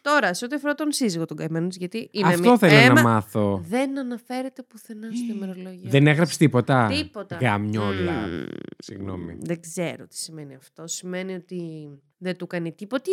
Τώρα, 0.00 0.34
σε 0.34 0.44
ό,τι 0.44 0.54
αφορά 0.54 0.74
τον 0.74 0.92
σύζυγο 0.92 1.24
των 1.24 1.36
καημένων 1.36 1.68
της, 1.68 1.76
γιατί 1.78 2.08
είμαι 2.12 2.28
Αυτό 2.28 2.40
μια- 2.42 2.58
θέλω 2.58 2.74
Έμα- 2.80 2.94
να 2.94 3.02
μάθω. 3.02 3.62
Δεν 3.68 3.98
αναφέρεται 3.98 4.62
πουθενά 4.62 5.08
στο 5.12 5.34
ημερολόγιο. 5.34 5.90
Δεν 5.90 6.06
έγραψε 6.06 6.38
τίποτα; 6.38 6.86
Τίποτα. 6.90 7.36
Γαμιόλα. 7.40 8.12
Μμμ. 8.26 8.44
Συγγνώμη. 8.78 9.36
Δεν 9.40 9.60
ξέρω 9.60 10.06
τι 10.06 10.16
σημαίνει 10.16 10.54
αυτό. 10.54 10.86
Σημαίνει 10.86 11.34
ότι 11.34 11.88
δεν 12.18 12.36
του 12.36 12.46
κάνει 12.46 12.72
τίποτα. 12.72 13.10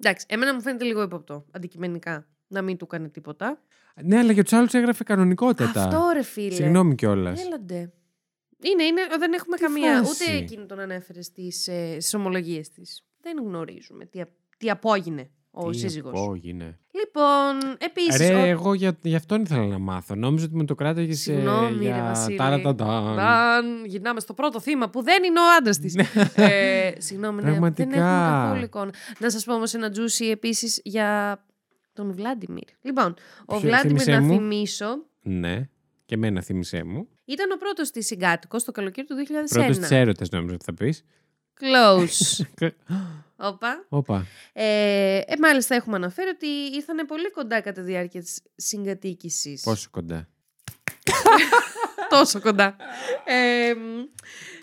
Εντάξει, 0.00 0.26
εμένα 0.28 0.54
μου 0.54 0.62
φαίνεται 0.62 0.84
λίγο 0.84 1.02
ύποπτο, 1.02 1.44
αντικειμενικά, 1.50 2.26
να 2.46 2.62
μην 2.62 2.76
του 2.76 2.86
κάνει 2.86 3.08
τίποτα. 3.08 3.58
Ναι, 4.02 4.18
αλλά 4.18 4.32
για 4.32 4.42
τους 4.42 4.52
άλλους 4.52 4.72
έγραφε 4.74 5.04
κανονικότατα. 5.04 5.82
Αυτό 5.84 6.10
ρε 6.12 6.22
φίλε. 6.22 6.54
Συγγνώμη 6.54 6.94
κιόλας. 6.94 7.44
Έλαντε. 7.46 7.92
Είναι, 8.62 8.82
είναι, 8.82 9.00
δεν 9.18 9.32
έχουμε 9.32 9.56
Τι 9.56 9.62
καμία. 9.62 10.02
φάση. 10.02 10.24
Ούτε 10.30 10.36
εκείνη 10.36 10.66
τον 10.66 10.78
ανέφερε 10.80 11.22
στις 11.22 11.68
ε, 11.68 11.90
στις 12.00 12.14
ομολογίες 12.14 12.70
της. 12.70 13.04
Δεν 13.20 13.36
γνωρίζουμε 13.44 14.04
τι, 14.06 14.20
α- 14.20 14.28
τι 14.58 14.70
απόγινε 14.70 15.30
ο 15.50 15.70
Τι 15.70 15.78
σύζυγος. 15.78 16.12
απόγεινε. 16.20 16.78
Λοιπόν, 16.90 17.76
επίσης... 17.78 18.16
Ρε, 18.28 18.34
ο- 18.34 18.44
εγώ 18.44 18.74
για, 18.74 18.98
για 19.02 19.16
αυτόν 19.16 19.42
ήθελα 19.42 19.66
να 19.66 19.78
μάθω. 19.78 20.14
Νόμιζα 20.14 20.44
ότι 20.44 20.54
με 20.56 20.64
το 20.64 20.74
κράταγες 20.74 21.18
σε. 21.18 21.32
Συγγνώμη, 21.32 21.76
ρε 21.76 21.82
για 21.82 22.02
Βασίλη. 22.02 22.36
ταρατατάν. 22.36 23.14
Μπαν, 23.14 23.84
γυρνάμε 23.84 24.20
στο 24.20 24.34
πρώτο 24.34 24.60
θύμα 24.60 24.90
που 24.90 25.02
δεν 25.02 25.24
είναι 25.24 25.40
ο 25.40 25.44
άντρας 25.58 25.78
της. 25.78 25.94
ε, 26.34 26.92
συγγνώμη, 26.98 27.36
ναι, 27.36 27.42
δεν 27.42 27.50
Πραγματικά. 27.50 27.82
έχουμε 27.82 28.00
καθόλου 28.02 28.64
εικόνα. 28.64 28.92
Να 29.18 29.30
σας 29.30 29.44
πω 29.44 29.54
όμως 29.54 29.74
ένα 29.74 29.90
τζούσι 29.90 30.24
επίσης 30.26 30.80
για 30.84 31.40
τον 31.96 32.12
Βλάντιμιρ. 32.12 32.64
Λοιπόν, 32.82 33.14
ο 33.44 33.58
Ποιο, 33.58 33.68
Βλάντιμιρ, 33.68 34.02
θύμισέ 34.02 34.10
να 34.10 34.20
μου; 34.20 34.34
θυμίσω, 34.38 34.86
Ναι. 35.22 35.68
Και 36.04 36.14
εμένα 36.14 36.40
θύμισέ 36.42 36.82
μου. 36.84 37.08
ήταν 37.24 37.50
ο 37.50 37.56
πρώτος 37.56 37.90
της 37.90 38.06
συγκάτοικος 38.06 38.64
το 38.64 38.72
καλοκαίρι 38.72 39.06
του 39.06 39.14
2001. 39.14 39.58
Πρώτος 39.58 39.78
της 39.78 39.90
έρωτας 39.90 40.28
νόμιζα 40.28 40.54
ότι 40.54 40.64
θα 40.64 40.74
πεις. 40.74 41.04
Close. 41.60 42.44
Όπα. 43.36 43.86
Όπα. 43.88 44.26
Ε, 44.52 45.16
ε, 45.18 45.34
μάλιστα 45.40 45.74
έχουμε 45.74 45.96
αναφέρει 45.96 46.28
ότι 46.28 46.46
ήρθαν 46.46 47.06
πολύ 47.06 47.30
κοντά 47.30 47.60
κατά 47.60 47.80
τη 47.80 47.86
διάρκεια 47.86 48.20
της 48.20 48.42
συγκατοίκησης. 48.56 49.62
Πόσο 49.62 49.88
κοντά; 49.90 50.28
Τόσο 52.10 52.40
κοντά. 52.40 52.76
Ε, 53.24 53.74
μ, 53.74 54.04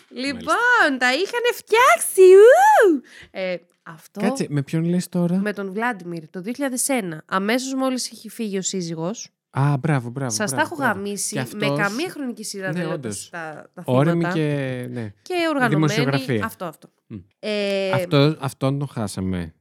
λοιπόν, 0.09 0.97
τα 0.99 1.13
είχαν 1.13 1.41
φτιάξει. 1.53 2.21
ου! 2.21 3.01
Ε, 3.31 3.55
αυτό 3.84 4.19
Κάτσε, 4.19 4.45
με 4.49 4.61
ποιον 4.63 4.84
λες 4.86 5.09
τώρα; 5.09 5.38
με 5.38 5.53
τον 5.53 5.71
Βλάντιμιρ 5.71 6.29
το 6.29 6.41
2001, 6.41 7.17
αμέσως 7.25 7.73
μόλις 7.73 8.09
είχε 8.11 8.29
φύγει 8.29 8.57
ο 8.57 8.61
σύζυγος, 8.61 9.29
Α, 9.49 9.77
μπράβο, 9.79 10.09
μπράβο. 10.09 10.31
σας 10.31 10.49
τα 10.49 10.55
μπράβο, 10.55 10.61
έχω 10.73 10.75
μπράβο. 10.84 10.99
γαμίσει 10.99 11.29
Και 11.36 11.36
με 11.57 11.65
αυτός- 11.65 11.79
καμία 11.79 12.09
χρονική 12.09 12.43
σειρά 12.43 12.67
Ναι, 12.67 12.73
δεν 12.73 12.86
λέω 12.86 12.93
όντως. 12.93 13.29
τα, 13.29 13.69
τα 13.73 13.84
Όρεμη 13.86 14.17
θύματα. 14.19 14.34
και. 14.39 14.88
Ναι. 14.91 15.13
Και 15.21 15.34
οργανωμένη. 15.49 15.75
Δημοσιογραφία. 15.75 16.45
Αυτό, 16.45 16.65
αυτό. 16.65 16.89
Μμ. 17.07 17.17
Ε, 17.39 17.91
Αυτό, 17.91 18.36
αυτόν 18.39 18.79
τον 18.79 18.88
χάσαμε. 18.88 19.53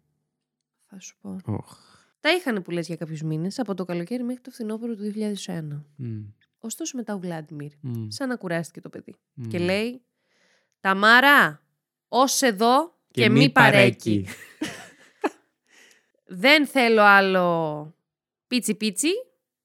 Θα 0.89 1.01
σου 1.01 1.17
πω. 1.21 1.37
Οχ. 1.45 1.77
Τα 2.21 2.31
είχαν 2.31 2.63
που 2.63 2.71
λες 2.71 2.87
για 2.87 2.97
κάποιους 2.97 3.23
μήνες, 3.23 3.59
από 3.59 3.75
το 3.75 3.85
καλοκαίρι 3.85 4.23
μέχρι 4.23 4.41
το 4.43 4.51
φθινόπωρο 4.51 4.95
του 4.95 5.03
2001. 5.03 5.85
Μμ, 5.97 6.21
Ωστόσο 6.59 6.97
μετά 6.97 7.15
ο 7.15 7.19
Βλάντιμιρ, 7.19 7.73
μμ, 7.81 8.07
σαν 8.09 8.29
να 8.29 8.37
κουράστηκε 8.37 8.81
το 8.81 8.89
παιδί. 8.89 9.15
μμ. 9.35 9.49
Και 9.49 9.59
λέει, 9.59 10.03
Ταμάρα, 10.81 11.63
ως 12.09 12.43
εδώ 12.43 12.95
και, 13.13 13.29
μη 13.29 13.51
παρέκει. 13.51 14.27
Δεν 16.45 16.67
θέλω 16.67 17.03
άλλο 17.03 17.95
πίτσι 18.47 18.75
πίτσι, 18.75 19.09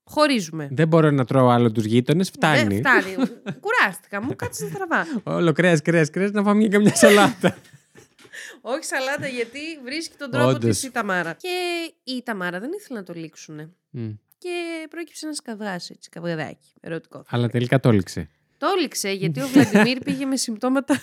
χωρίζουμε. 0.04 0.68
Δεν 0.72 0.88
μπορώ 0.88 1.12
να 1.12 1.26
τρώω 1.26 1.50
άλλο 1.50 1.72
τους 1.72 1.86
γείτονες. 1.86 2.30
Φτάνει. 2.30 2.68
Δεν 2.68 2.78
φτάνει. 2.78 3.16
Κουράστηκα, 3.64 4.22
μου 4.22 4.36
κάτσε 4.36 4.68
στραβά. 4.68 5.06
Όλο 5.24 5.52
κρέας, 5.52 5.82
κρέας, 5.82 6.10
κρέας 6.10 6.32
να 6.32 6.44
φάμε 6.44 6.62
και 6.62 6.70
καμιά 6.70 6.96
σαλάτα. 6.96 7.58
Όχι 8.62 8.84
σαλάτα 8.84 9.28
γιατί 9.28 9.60
βρίσκει 9.84 10.16
τον 10.18 10.32
τρόπο 10.32 10.48
Όντως. 10.48 10.70
της 10.70 10.84
η 10.84 10.92
Ταμάρα. 10.92 11.34
Και 11.34 11.58
η 12.04 12.24
Ταμάρα 12.24 12.60
δεν 12.60 12.70
ήθελε 12.80 13.00
να 13.00 13.06
το 13.06 13.14
λήξουν. 13.14 13.76
Μμ. 13.90 14.10
Και 14.38 14.88
πρόκειψε 14.90 15.26
ένας 15.26 15.42
καυγάς 15.42 15.90
έτσι, 15.90 16.10
καυγαδάκι, 16.10 16.74
ερωτικό. 16.82 17.24
Αλλά 17.30 17.50
τελικά 17.50 17.80
το 17.80 17.90
έλειξε. 17.90 18.30
Το 18.58 18.68
έληξε 18.78 19.12
γιατί 19.12 19.42
ο 19.42 19.48
Βλαντιμίρ 19.48 20.00
πήγε 20.00 20.26
με 20.26 20.38
συμπτώματα 20.38 21.02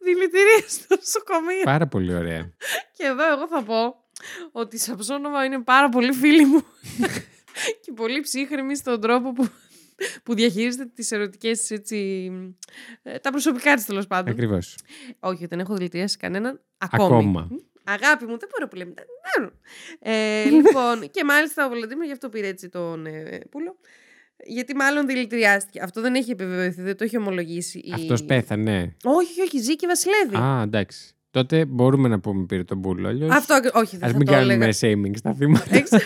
δηλητηρία 0.00 0.68
στο 0.68 0.94
νοσοκομείο. 0.96 1.62
Πάρα 1.64 1.86
πολύ 1.86 2.14
ωραία. 2.14 2.52
Και 2.96 3.04
εδώ 3.04 3.32
εγώ 3.32 3.48
θα 3.48 3.62
πω 3.62 4.04
ότι 4.52 4.76
η 4.76 4.78
Σαψόνοβα 4.78 5.44
είναι 5.44 5.62
πάρα 5.62 5.88
πολύ 5.88 6.12
φίλη 6.12 6.44
μου 6.44 6.64
και 7.82 7.92
πολύ 7.94 8.20
ψύχρεμη 8.20 8.76
στον 8.76 9.00
τρόπο 9.00 9.32
που, 9.32 9.48
που 10.22 10.34
διαχειρίζεται 10.34 10.84
τις 10.94 11.10
ερωτικές 11.10 11.58
της 11.58 11.70
έτσι, 11.70 12.30
ε, 13.02 13.18
τα 13.18 13.30
προσωπικά 13.30 13.74
της 13.74 13.84
τέλος 13.84 14.06
πάντων. 14.06 14.32
Ακριβώς. 14.32 14.76
Όχι, 15.20 15.46
δεν 15.46 15.60
έχω 15.60 15.74
δηλητηριάσει 15.74 16.16
κανέναν 16.16 16.60
ακόμη. 16.78 17.04
Ακόμα. 17.04 17.48
Μ, 17.50 17.56
Αγάπη 17.84 18.24
μου, 18.24 18.38
δεν 18.38 18.48
μπορώ 18.52 18.68
που 18.68 18.76
λέμε. 18.76 18.94
Ναι. 19.40 19.48
Ε, 19.98 20.44
λοιπόν, 20.44 21.10
και 21.10 21.24
μάλιστα 21.24 21.66
ο 21.66 21.68
Βολοντίμιο 21.68 22.06
γι' 22.06 22.12
αυτό 22.12 22.28
πήρε 22.28 22.46
έτσι 22.46 22.68
τον 22.68 23.06
ε, 23.06 23.40
πούλο. 23.50 23.76
Γιατί 24.46 24.74
μάλλον 24.74 25.06
δηλητηριάστηκε. 25.06 25.80
Αυτό 25.82 26.00
δεν 26.00 26.14
έχει 26.14 26.30
επιβεβαιωθεί, 26.30 26.82
δεν 26.82 26.96
το 26.96 27.04
έχει 27.04 27.16
ομολογήσει. 27.16 27.78
η- 27.78 27.92
Αυτός 27.94 28.24
πέθανε. 28.24 28.96
Όχι, 29.04 29.40
όχι, 29.40 29.58
ζει 29.58 29.76
και 29.76 29.86
βασιλεύει. 29.86 30.36
Α, 30.36 30.62
εντάξει. 30.62 31.14
Τότε 31.30 31.64
μπορούμε 31.64 32.08
να 32.08 32.20
πούμε 32.20 32.44
πήρε 32.46 32.64
τον 32.64 32.80
πούλο. 32.80 33.08
Αλλιώς 33.08 33.30
Αυτό, 33.36 33.54
ακ- 33.54 33.76
όχι, 33.76 33.96
δεν 33.96 34.04
ας 34.04 34.10
θα 34.10 34.16
μην 34.16 34.26
το 34.26 34.34
έλεγα. 34.34 34.72
κάνουμε 34.82 35.08
shaming 35.10 35.16
στα 35.18 35.34
θύματα. 35.34 35.66
Έξα- 35.76 36.00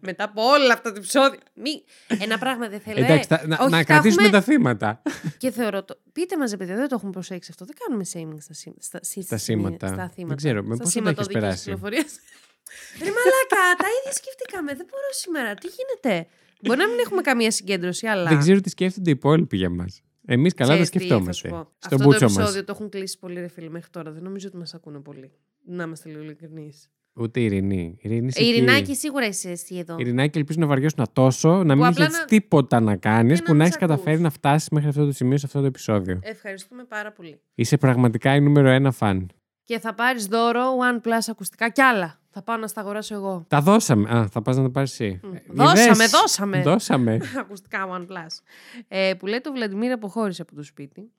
Μετά 0.00 0.24
από 0.24 0.42
όλα 0.42 0.72
αυτά 0.72 0.92
τα 0.92 0.98
επεισόδια. 0.98 1.38
Μη... 1.54 1.84
Ένα 2.22 2.38
πράγμα 2.38 2.68
δεν 2.68 2.80
θέλω. 2.80 3.04
Εντάξει, 3.04 3.28
ε. 3.30 3.36
θα- 3.36 3.46
να, 3.46 3.56
Όχι, 3.60 3.70
να 3.70 3.76
τα 3.78 3.84
κρατήσουμε 3.84 4.22
έχουμε- 4.22 4.38
τα 4.40 4.44
θύματα. 4.52 5.02
Και 5.38 5.50
θεωρώ. 5.50 5.84
Το... 5.84 5.98
Πείτε 6.12 6.36
μας, 6.38 6.56
παιδιά, 6.56 6.76
δεν 6.76 6.88
το 6.88 6.94
έχουμε 6.94 7.10
προσέξει 7.10 7.48
αυτό. 7.52 7.64
Δεν 7.64 7.76
κάνουμε 7.82 8.04
shaming 8.12 8.40
στα, 8.42 8.54
σή... 8.54 8.74
στα... 8.80 8.98
σύ- 9.02 9.22
Στα 9.24 9.36
σήματα. 9.36 9.86
Στα 9.86 9.96
Δεν 9.96 10.10
θύματα. 10.14 10.34
ξέρω, 10.34 10.62
με 10.62 10.74
Στα 10.74 10.84
πόσο 10.84 10.84
το 10.84 10.90
σήματα 10.90 11.10
έχεις 11.10 11.20
οδικής 11.24 11.40
περάσει; 11.40 11.62
κυκλοφορίας. 11.64 12.10
Ρε 13.04 13.10
μαλάκα, 13.16 13.62
τα 13.82 13.88
ίδια 13.96 14.12
σκεφτήκαμε. 14.20 14.70
Δεν 14.78 14.86
μπορώ 14.90 15.08
σήμερα. 15.24 15.54
Τι 15.54 15.68
γίνεται; 15.76 16.26
Μπορεί 16.66 16.78
να 16.78 16.88
μην 16.88 16.98
έχουμε 17.04 17.20
καμία 17.20 17.50
συγκέντρωση, 17.50 18.06
αλλά. 18.06 18.28
Δεν 18.28 18.38
ξέρω 18.38 18.60
τι 18.60 18.68
σκέφτονται 18.70 19.10
οι 19.10 19.12
υπόλοιποι 19.16 19.56
για 19.56 19.70
μας. 19.70 20.02
Εμείς 20.26 20.54
καλά 20.54 20.76
τα 20.76 20.82
Ξέρεις 20.82 20.90
τι, 20.90 20.98
θα 20.98 21.04
σου 21.04 21.32
σκεφτόμαστε. 21.32 21.48
πω. 21.48 21.54
Στον 21.56 21.68
Αυτό 21.84 21.96
το 21.96 22.02
μπούτσο 22.04 22.24
επεισόδιο 22.24 22.58
μα. 22.60 22.64
το 22.64 22.72
έχουν 22.76 22.88
κλείσει 22.88 23.18
πολύ 23.18 23.40
ρε 23.40 23.48
φίλοι 23.48 23.70
μέχρι 23.70 23.90
τώρα. 23.90 24.10
Δεν 24.12 24.22
νομίζω 24.22 24.48
ότι 24.48 24.56
μας 24.56 24.74
ακούνε 24.74 24.98
πολύ. 24.98 25.32
Να 25.64 25.82
είμαστε 25.84 26.08
λίγο 26.08 26.22
ειλικρινείς. 26.22 26.88
Ούτε 27.16 27.40
η 27.40 27.44
Ειρηνή. 27.44 27.82
Η 27.98 27.98
Ειρηνή, 28.02 28.26
είσαι 28.26 28.42
Η 28.42 28.48
εκεί. 28.48 28.56
Ειρηνάκη 28.56 28.94
σίγουρα 28.96 29.26
είσαι 29.26 29.50
εσύ 29.50 29.76
εδώ. 29.76 29.96
Ειρηνάκη, 29.98 30.38
ελπίζω 30.38 30.60
να 30.60 30.66
βαριώσουν 30.66 31.06
τόσο, 31.12 31.48
να 31.64 31.74
μην 31.74 31.84
απλά 31.84 32.04
έχεις 32.04 32.18
να- 32.18 32.24
τίποτα 32.24 32.80
να 32.80 32.96
κάνεις 32.96 33.38
Και 33.38 33.44
που 33.44 33.50
να 33.50 33.56
να 33.56 33.58
μας 33.64 33.68
έχεις 33.68 33.80
καταφέρει 33.80 34.10
ακούς. 34.10 34.22
να 34.22 34.30
φτάσεις 34.30 34.68
μέχρι 34.68 34.88
αυτό 34.88 35.04
το 35.06 35.12
σημείο 35.12 35.36
σε 35.36 35.46
αυτό 35.46 35.60
το 35.60 35.66
επεισόδιο. 35.66 36.18
Ευχαριστούμε 36.22 36.84
πάρα 36.84 37.12
πολύ. 37.12 37.40
Είσαι 37.54 37.76
πραγματικά 37.76 38.34
η 38.34 38.40
νούμερο 38.40 38.68
ένα 38.68 38.90
φαν. 38.90 39.30
Και 39.64 39.78
θα 39.78 39.94
πάρεις 39.94 40.26
δώρο 40.26 40.62
OnePlus 40.78 41.24
ακουστικά 41.28 41.68
κι 41.70 41.80
άλλα. 41.80 42.18
Θα 42.36 42.42
πάω 42.42 42.56
να 42.56 42.66
στα 42.66 42.80
αγοράσω 42.80 43.14
εγώ. 43.14 43.44
Τα 43.48 43.60
δώσαμε. 43.60 44.10
Α, 44.10 44.28
θα 44.28 44.42
πας 44.42 44.56
να 44.56 44.62
τα 44.62 44.70
πάρεις 44.70 44.90
εσύ. 45.00 45.20
Μμ. 45.22 45.34
Ε, 45.34 45.42
Δώσαμε, 45.48 45.90
είδες; 45.90 46.10
δώσαμε. 46.10 46.62
Δώσαμε. 46.62 47.20
ακουστικά 47.40 47.88
OnePlus. 47.90 48.42
Ε, 48.88 49.14
που 49.18 49.26
λέει 49.26 49.40
το 49.40 49.52
Βλαντιμίρ 49.52 49.92
αποχώρησε 49.92 50.42
από 50.42 50.54
το 50.54 50.62
σπίτι 50.62 51.10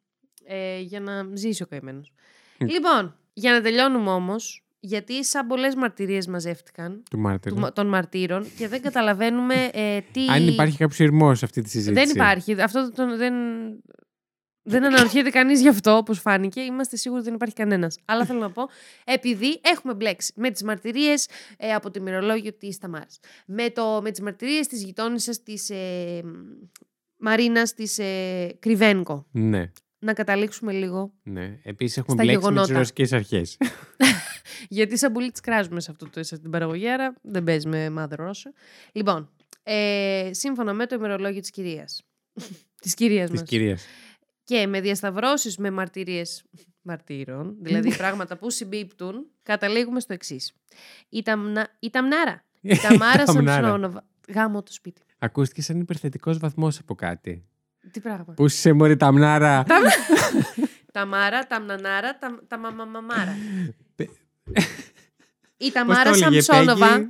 ε, 0.45 0.79
για 0.79 0.99
να 0.99 1.11
ζήσει 1.33 1.63
ο 1.63 1.65
καημένος. 1.65 2.13
Μμ. 2.59 2.65
λοιπόν, 2.67 3.15
για 3.33 3.51
να 3.51 3.61
τελειώνουμε 3.61 4.09
όμως, 4.09 4.65
γιατί 4.79 5.25
σαν 5.25 5.47
πολλές 5.47 5.75
μαρτυρίες 5.75 6.27
μαζεύτηκαν 6.27 7.03
Του 7.09 7.19
Μάρτυρ. 7.19 7.53
του, 7.53 7.71
των 7.73 7.87
μαρτύρων 7.87 8.45
και 8.57 8.67
δεν 8.67 8.81
καταλαβαίνουμε 8.81 9.69
ε, 9.73 9.99
τι. 10.11 10.25
Αν 10.27 10.47
υπάρχει 10.47 10.77
κάποιος 10.77 10.99
ηρμός 10.99 11.37
σε 11.37 11.45
αυτή 11.45 11.61
τη 11.61 11.69
συζήτηση. 11.69 12.05
Δεν 12.05 12.15
υπάρχει. 12.15 12.61
Αυτό 12.61 12.91
το, 12.91 13.17
δεν, 13.17 13.33
δεν 14.67 14.83
αναρωτιέται 14.85 15.29
κανείς 15.29 15.61
γι' 15.61 15.67
αυτό, 15.67 15.95
όπως 15.97 16.19
φάνηκε. 16.19 16.61
Είμαστε 16.61 16.95
σίγουροι 16.95 17.19
ότι 17.19 17.29
δεν 17.29 17.37
υπάρχει 17.37 17.55
κανένας. 17.55 17.97
Αλλά 18.05 18.25
θέλω 18.25 18.39
να 18.39 18.51
πω, 18.51 18.67
επειδή 19.03 19.59
έχουμε 19.63 19.93
μπλέξει 19.93 20.33
με 20.35 20.51
τις 20.51 20.63
μαρτυρίες 20.63 21.27
ε, 21.57 21.73
από 21.73 21.91
το 21.91 21.99
ημερολόγιο 21.99 22.53
της 22.53 22.77
Ταμάρας, 22.77 23.19
με, 23.45 23.69
το, 23.69 23.99
με 24.03 24.11
τις 24.11 24.21
μαρτυρίες 24.21 24.67
της 24.67 24.83
γειτόνισσας 24.83 25.43
της 25.43 25.69
ε, 25.69 26.21
Μαρίνας 27.17 27.73
της 27.73 27.97
ε, 27.99 28.55
Κρυβένκο. 28.59 29.25
Ναι. 29.31 29.71
Να 29.99 30.13
καταλήξουμε 30.13 30.71
λίγο. 30.71 31.13
ναι. 31.23 31.59
Επίσης 31.63 31.97
έχουμε 31.97 32.13
Στα 32.15 32.23
μπλέξει 32.23 32.41
με 32.45 32.49
τις 32.49 32.55
γεγονότα. 32.55 32.77
ρωσικές 32.77 33.13
αρχές. 33.13 33.57
Γιατί 34.69 34.97
σαν 34.97 35.11
πολύ 35.11 35.31
τις 35.31 35.41
κράζουμε 35.41 35.79
σε, 35.79 35.91
αυτό 35.91 36.05
το, 36.05 36.11
σε 36.13 36.19
αυτή 36.19 36.39
την 36.39 36.49
παραγωγή, 36.51 36.89
άρα 36.89 37.13
δεν 37.21 37.43
παίζει 37.43 37.67
με 37.67 37.93
Mother 37.97 38.19
Russia. 38.19 38.51
Λοιπόν, 38.91 39.29
ε, 39.63 40.29
σύμφωνα 40.31 40.73
με 40.73 40.85
το 40.85 40.95
ημερολόγιο 40.95 41.41
της 41.41 41.49
κυρίας. 41.49 42.01
της 42.81 42.93
κυρίας 42.93 43.29
της 43.29 43.39
μας. 43.39 43.49
κυρίας. 43.49 43.85
Και 44.45 44.67
με 44.67 44.81
διασταυρώσεις 44.81 45.57
με 45.57 45.71
μαρτυρίες 45.71 46.43
μαρτύρων, 46.81 47.55
δηλαδή 47.59 47.95
πράγματα 47.95 48.37
που 48.37 48.49
συμπίπτουν, 48.49 49.25
καταλήγουμε 49.43 49.99
στο 49.99 50.13
εξής. 50.13 50.53
Η, 51.09 51.21
ταμνα... 51.21 51.67
η 51.79 51.89
Ταμνάρα. 51.89 52.43
Η 52.61 52.75
Ταμάρα 52.87 53.23
Ταμνάρα. 53.23 53.61
Σαμψόνοβα. 53.63 54.05
Γάμο 54.33 54.63
το 54.63 54.73
σπίτι. 54.73 55.01
Ακούστηκες 55.19 55.65
σαν 55.65 55.79
υπερθετικός 55.79 56.37
βαθμός 56.37 56.79
από 56.79 56.95
κάτι. 56.95 57.45
Τι 57.91 57.99
πράγμα. 57.99 58.33
Πού 58.33 58.45
είσαι, 58.45 58.73
Μωρή 58.73 58.97
Ταμνάρα. 58.97 59.63
Τα- 59.63 59.79
Ταμάρα, 60.93 61.47
Ταμνανάρα, 61.47 62.17
τα, 62.17 62.39
τα 62.47 62.57
μαμαμαμάρα. 62.57 63.35
Πε- 63.95 64.09
Η 65.57 65.71
Πώς 65.71 65.71
Ταμάρα 65.71 66.11
το 66.11 66.17
έλεγε, 66.25 66.41
Σαμψόνοβα. 66.41 67.07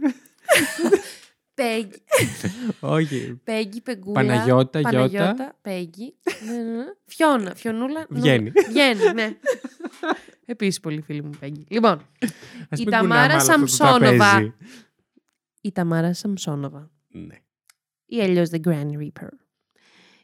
Πέγγι; 1.56 2.04
Πέγγι. 2.42 2.76
Όχι. 2.80 3.40
Πέγγι, 3.44 3.82
Πεγκούλα. 3.82 4.14
Παναγιώτα, 4.14 4.80
Γιώτα. 4.80 4.96
Παναγιώτα, 4.98 5.58
Πέγγι. 5.62 6.16
Ναι, 6.48 6.54
ναι, 6.58 6.72
ναι. 6.78 6.84
Φιώνα, 7.06 7.56
Φιωνούλα. 7.56 8.06
Νου- 8.10 8.20
Βγαίνει. 8.22 8.52
Βγαίνει, 8.70 9.14
ναι. 9.14 9.38
Επίσης 10.46 10.80
πολύ 10.80 11.02
φίλη 11.02 11.24
μου 11.24 11.30
Πέγγι. 11.40 11.66
Λοιπόν, 11.70 12.08
Ας 12.70 12.80
Η 12.80 12.82
μην 12.84 12.90
Ταμάρα 12.90 13.00
κουνάμε 13.00 13.24
άλλο 13.24 13.34
αυτό 13.36 13.60
το 13.60 13.68
Σαμψόνοβα. 13.68 14.18
τραπέζι. 14.30 14.54
η 15.62 15.72
Ταμάρα 15.72 16.14
Σαμψόνοβα 16.14 16.92
Ναι. 17.08 17.36
ή 18.06 18.22
αλλιώς 18.22 18.50
The 18.52 18.60
Grand 18.68 18.92
Reaper 19.00 19.28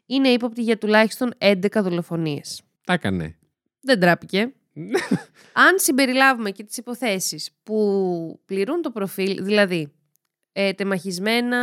είναι 0.06 0.28
ύποπτη 0.28 0.62
για 0.62 0.78
τουλάχιστον 0.78 1.34
11 1.38 1.82
δολοφονίες. 1.82 2.62
Τα 2.86 2.92
έκανε. 2.92 3.36
Δεν 3.80 4.00
τράπηκε. 4.00 4.40
Αν 5.66 5.74
συμπεριλάβουμε 5.78 6.50
και 6.50 6.64
τις 6.64 6.76
υποθέσεις 6.76 7.50
που 7.62 8.40
πληρούν 8.44 8.82
το 8.82 8.90
προφίλ, 8.90 9.44
δηλαδή 9.44 9.92
ε, 10.52 10.72
τεμαχισμένα 10.72 11.58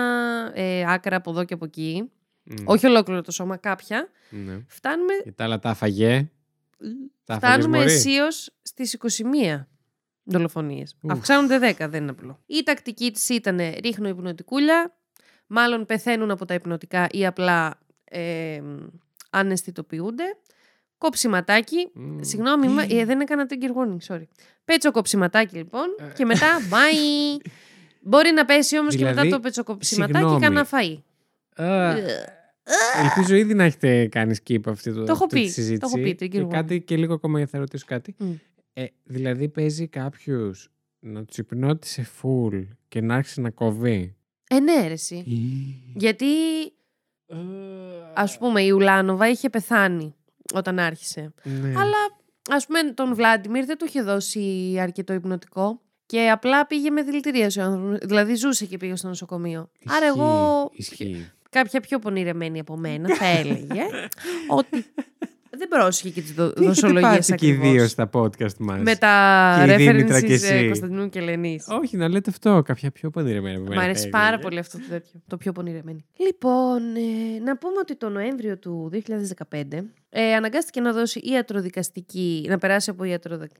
ε, 0.53 0.83
άκρα 0.93 1.15
από 1.15 1.29
εδώ 1.31 1.43
και 1.43 1.53
από 1.53 1.65
εκεί, 1.65 2.11
Μμ. 2.43 2.55
όχι 2.65 2.85
ολόκληρο 2.87 3.21
το 3.21 3.31
σώμα, 3.31 3.57
κάποια, 3.57 4.09
Ναι. 4.29 4.63
φτάνουμε, 4.67 5.13
Και 5.23 5.31
τα 5.31 5.43
άλλα 5.43 5.59
τα 5.59 5.69
έφαγε. 5.69 6.29
Τα 7.23 7.33
έφαγες, 7.33 7.55
φτάνουμε 7.57 7.77
μωρή; 7.77 7.91
αισίως 7.91 8.51
στις 8.61 8.93
21. 8.93 9.67
δολοφονίες. 10.23 10.95
Ουφ. 11.01 11.11
Αυξάνονται 11.11 11.57
10, 11.77 11.89
δεν 11.89 12.01
είναι 12.01 12.11
απλό. 12.11 12.39
Η 12.45 12.63
τακτική 12.63 13.11
της 13.11 13.29
ήταν 13.29 13.59
ρίχνω 13.83 14.07
υπνοτικούλια, 14.07 14.97
μάλλον 15.47 15.85
πεθαίνουν 15.85 16.31
από 16.31 16.45
τα 16.45 16.53
υπνοτικά 16.53 17.07
ή 17.11 17.25
απλά 17.25 17.79
ε, 18.03 18.61
αναισθητοποιούνται. 19.29 20.23
Κόψιματάκι. 20.97 21.89
Μμ, 21.93 22.17
Συγγνώμη, 22.21 22.67
τι; 22.67 22.73
μα- 22.73 22.85
ε, 22.89 23.05
δεν 23.05 23.19
έκανα 23.21 23.45
trigger 23.49 23.69
warning, 23.69 24.15
sorry. 24.15 24.23
Πέτσο 24.65 24.91
κοψιματάκι 24.91 25.55
λοιπόν 25.57 25.85
Ε. 25.99 26.13
και 26.15 26.25
μετά 26.25 26.47
bye. 26.71 27.45
Μπορεί 28.09 28.31
να 28.31 28.45
πέσει 28.45 28.77
όμως 28.79 28.91
και 28.95 28.97
Δηλαδή, 29.05 29.15
μετά 29.23 29.35
το 29.35 29.39
πετσοκοψιματάκι 29.41 30.17
συγγνώμη. 30.17 30.41
κανένα 30.41 30.67
φαΐ. 30.71 30.97
Α, 31.63 31.95
Ελπίζω 33.03 33.35
ήδη 33.35 33.53
να 33.53 33.63
έχετε 33.63 34.07
κάνει 34.07 34.35
skip 34.47 34.59
αυτή 34.67 34.93
το, 34.93 35.03
Το 35.03 35.11
έχω 35.11 35.23
αυτή 35.23 35.35
τη 35.35 35.41
πει, 35.41 35.45
το 35.47 35.51
συζήτηση. 35.53 35.81
έχω 35.99 36.03
πει, 36.03 36.17
trigger 36.19 36.29
και 36.29 36.41
warning. 36.43 36.49
κάτι 36.49 36.81
και 36.81 36.97
λίγο 36.97 37.13
ακόμα 37.13 37.45
θα 37.45 37.57
ρωτήσω 37.57 37.85
κάτι. 37.87 38.15
Μμ. 38.17 38.31
Ε, 38.73 38.85
δηλαδή 39.03 39.49
παίζει 39.49 39.87
κάποιου 39.87 40.51
να 40.99 41.23
τους 41.25 41.37
υπνώτισε 41.37 42.07
full 42.21 42.63
και 42.87 43.01
να 43.01 43.15
άρχισε 43.15 43.41
να 43.41 43.49
κοβεί; 43.49 44.15
Ε, 44.49 44.59
ναι, 44.59 44.87
ρε, 44.87 44.93
εσύ. 44.93 45.23
Γιατί, 45.95 46.25
ας 48.13 48.37
πούμε, 48.37 48.61
η 48.63 48.69
Ουλάνοβα 48.69 49.29
είχε 49.29 49.49
πεθάνει 49.49 50.15
όταν 50.53 50.79
άρχισε. 50.79 51.33
Ναι. 51.43 51.67
Αλλά, 51.69 51.97
ας 52.51 52.65
πούμε, 52.65 52.79
τον 52.93 53.15
Βλάντιμιρ 53.15 53.65
δεν 53.65 53.77
του 53.77 53.85
είχε 53.85 54.01
δώσει 54.01 54.75
αρκετό 54.79 55.13
υπνοτικό 55.13 55.81
και 56.09 56.29
απλά 56.29 56.65
πήγε 56.67 56.89
με 56.89 57.01
δηλητηρίαση 57.01 57.59
ο 57.59 57.63
άνθρωπος. 57.63 57.97
Δηλαδή 57.97 58.35
ζούσε 58.35 58.65
και 58.65 58.77
πήγε 58.77 58.95
στο 58.95 59.07
νοσοκομείο. 59.07 59.69
Άρα 59.87 60.05
Ισχύει, 60.05 60.19
εγώ, 60.19 60.69
Ισχύει. 60.73 61.31
κάποια 61.49 61.79
πιο 61.79 61.99
πονηρεμένη 61.99 62.59
από 62.59 62.77
μένα, 62.77 63.15
θα 63.15 63.25
έλεγε 63.25 63.83
ότι 64.59 64.85
δεν 65.49 65.67
πρόσεχε 65.67 66.09
και 66.09 66.21
τις 66.21 66.31
δο- 66.33 66.45
Τι 66.53 66.63
έχετε 66.63 66.67
δοσολογίες 66.67 67.27
πάθει 67.27 67.35
και 67.35 67.47
οι 67.47 67.51
ακριβώς. 67.51 67.71
δύο 67.71 67.87
στα 67.87 68.09
podcast 68.13 68.53
μας; 68.59 68.81
Με 68.81 68.95
τα 68.95 69.63
Και 69.65 69.73
η 69.73 69.75
Δήμητρα 69.87 70.21
και 70.21 70.27
references 70.27 70.43
ε, 70.49 70.55
εσύ. 70.55 70.65
Κωνσταντινού 70.65 71.09
και 71.09 71.19
Ελενής. 71.19 71.65
Όχι, 71.67 71.97
να 71.97 72.07
λέτε 72.09 72.29
αυτό. 72.29 72.61
Κάποια 72.65 72.91
πιο 72.91 73.09
πονηρεμένη 73.09 73.55
από 73.55 73.63
Μ' 73.65 73.67
μένα. 73.69 73.81
αρέσει 73.81 74.03
θα 74.03 74.09
πάρα 74.09 74.27
έλεγε. 74.27 74.41
πολύ 74.41 74.59
αυτό 74.59 74.77
το 74.77 74.83
τέτοιο. 74.89 75.21
Το 75.27 75.37
πιο 75.37 75.51
πονηρεμένη. 75.51 76.05
Λοιπόν, 76.25 76.95
ε, 76.95 77.39
να 77.43 77.57
πούμε 77.57 77.75
ότι 77.81 77.95
το 77.95 78.09
Νοέμβριο 78.09 78.57
του 78.57 78.89
2015 79.49 79.61
ε, 80.09 80.33
αναγκάστηκε 80.33 80.81
να 80.81 80.91
δώσει 80.93 81.19
ιατροδικαστική, 81.19 82.45
να 82.49 82.57
περάσει 82.57 82.89
από 82.89 83.03
ιατροδικ... 83.03 83.51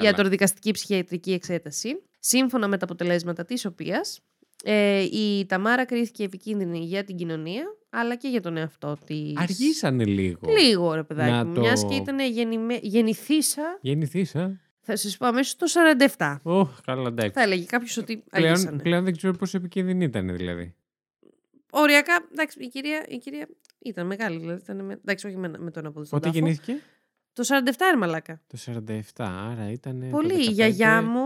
Καλά. 0.00 0.08
ιατροδικαστική 0.08 0.70
ψυχιατρική 0.70 1.32
εξέταση, 1.32 2.02
σύμφωνα 2.18 2.68
με 2.68 2.76
τα 2.76 2.84
αποτελέσματα 2.84 3.44
της 3.44 3.64
οποίας 3.64 4.20
ε, 4.64 5.00
η 5.02 5.46
Ταμάρα 5.46 5.84
κρίθηκε 5.84 6.22
επικίνδυνη 6.24 6.78
για 6.78 7.04
την 7.04 7.16
κοινωνία, 7.16 7.64
αλλά 7.90 8.16
και 8.16 8.28
για 8.28 8.40
τον 8.40 8.56
εαυτό 8.56 8.96
της. 9.06 9.32
Αργήσανε 9.36 10.04
λίγο. 10.04 10.40
Λίγο, 10.58 10.94
ρε 10.94 11.02
παιδάκι 11.02 11.30
Να 11.30 11.44
μου. 11.44 11.54
το- 11.54 11.60
Μιας 11.60 11.84
και 11.84 11.94
ήταν 11.94 12.20
γεννημε... 12.20 12.78
γεννηθήσα, 12.82 13.78
Γεννηθείς, 13.80 14.34
α. 14.36 14.60
θα 14.80 14.96
σας 14.96 15.16
πω 15.16 15.26
αμέσως 15.26 15.56
το 15.56 15.66
47. 16.16 16.36
Ωχ, 16.42 16.80
καλά, 16.84 17.08
εντάξει. 17.08 17.30
Θα 17.34 17.42
έλεγε 17.42 17.64
κάποιος 17.64 17.96
ότι 17.96 18.16
Πλέον, 18.30 18.50
αργήσανε. 18.52 18.82
πλέον 18.82 19.04
δεν 19.04 19.16
ξέρω 19.16 19.32
πόσο 19.36 19.56
επικίνδυνη 19.56 20.04
ήταν, 20.04 20.36
δηλαδή. 20.36 20.74
Οριακά, 21.70 22.28
εντάξει, 22.32 22.62
η 22.64 22.68
κυρία, 22.68 23.04
η 23.08 23.16
κυρία 23.18 23.48
ήταν 23.78 24.06
μεγάλη, 24.06 24.38
δηλαδή. 24.38 24.60
Ήταν 24.62 24.84
με, 24.84 24.92
εντάξει, 24.92 25.26
όχι 25.26 25.36
με, 25.36 25.50
με 25.58 25.70
τον 25.70 25.86
από 25.86 26.00
Πότε 26.10 26.28
γεννήθηκε; 26.28 26.76
Το 27.42 27.56
47 27.64 27.72
ρε 27.90 27.96
μαλάκα. 27.96 28.40
Το 28.46 28.58
47, 28.66 29.00
άρα 29.50 29.70
ήταν. 29.70 30.08
Πολύ. 30.10 30.34
Η 30.34 30.50
γιαγιά 30.50 31.02
μου. 31.02 31.22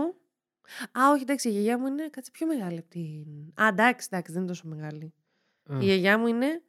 Α, 0.99 1.11
όχι, 1.13 1.21
εντάξει, 1.21 1.47
η 1.47 1.51
γιαγιά 1.51 1.79
μου 1.79 1.87
είναι 1.87 2.07
κάτσε 2.11 2.31
πιο 2.33 2.47
μεγάλη 2.47 2.77
από 2.77 2.89
την. 2.89 3.63
Α, 3.63 3.67
εντάξει, 3.67 4.07
εντάξει, 4.11 4.31
δεν 4.31 4.41
είναι 4.41 4.49
τόσο 4.51 4.63
μεγάλη. 4.67 5.13
Η 5.79 5.83
γιαγιά 5.85 6.17
μου 6.17 6.27
είναι. 6.27 6.61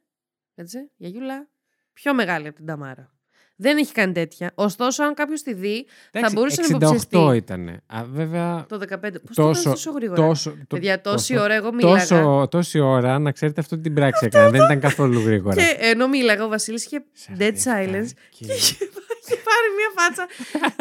Κάτσε, 0.55 0.89
γιαγιούλα. 0.95 1.47
Πιο 1.93 2.13
μεγάλη 2.13 2.47
από 2.47 2.55
την 2.55 2.65
Ταμάρα. 2.65 3.11
Δεν 3.59 3.77
έχει 3.77 3.93
κάνει 3.93 4.13
τέτοια. 4.13 4.51
Ωστόσο, 4.55 5.03
αν 5.03 5.13
κάποιος 5.13 5.41
τη 5.41 5.53
δει, 5.53 5.85
θα 6.11 6.29
μπορούσε 6.33 6.61
να 6.61 6.67
68 6.67 6.75
υποψιαστεί. 6.81 7.35
ήταν. 7.35 7.67
Α, 7.85 8.03
βέβαια. 8.05 8.65
το 8.69 8.77
15. 8.77 8.99
Πώς 8.99 9.35
το 9.35 9.43
Τόσο- 9.43 9.43
κάνεις 9.43 9.63
τόσο 9.63 9.91
γρήγορα; 9.91 10.25
Τόσο, 10.27 10.49
το- 10.51 10.65
Παιδιά, 10.67 11.01
τόση 11.01 11.33
τόσο- 11.33 11.43
ώρα 11.43 11.53
εγώ 11.53 11.73
μίλαγα. 11.73 11.97
Τόσο, 12.07 12.47
τόση 12.51 12.79
ώρα, 12.79 13.19
να 13.19 13.31
ξέρετε 13.31 13.61
αυτό 13.61 13.77
την 13.77 13.93
πράξη 13.93 14.25
έκανα. 14.25 14.49
Δεν 14.49 14.61
ήταν 14.63 14.79
καθόλου 14.79 15.19
γρήγορα. 15.19 15.55
Και 15.55 15.75
ενώ 15.79 16.07
μίλαγα, 16.07 16.45
ο 16.45 16.47
Βασίλης 16.47 16.85
είχε 16.85 17.03
dead 17.37 17.51
47 17.51 17.53
silence. 17.65 18.07
και- 18.29 18.45
Και 18.45 18.53
είχε 18.53 18.75
είχε 18.83 18.89
πάρει 19.47 19.67
μια 19.77 19.89
φάτσα. 19.95 20.27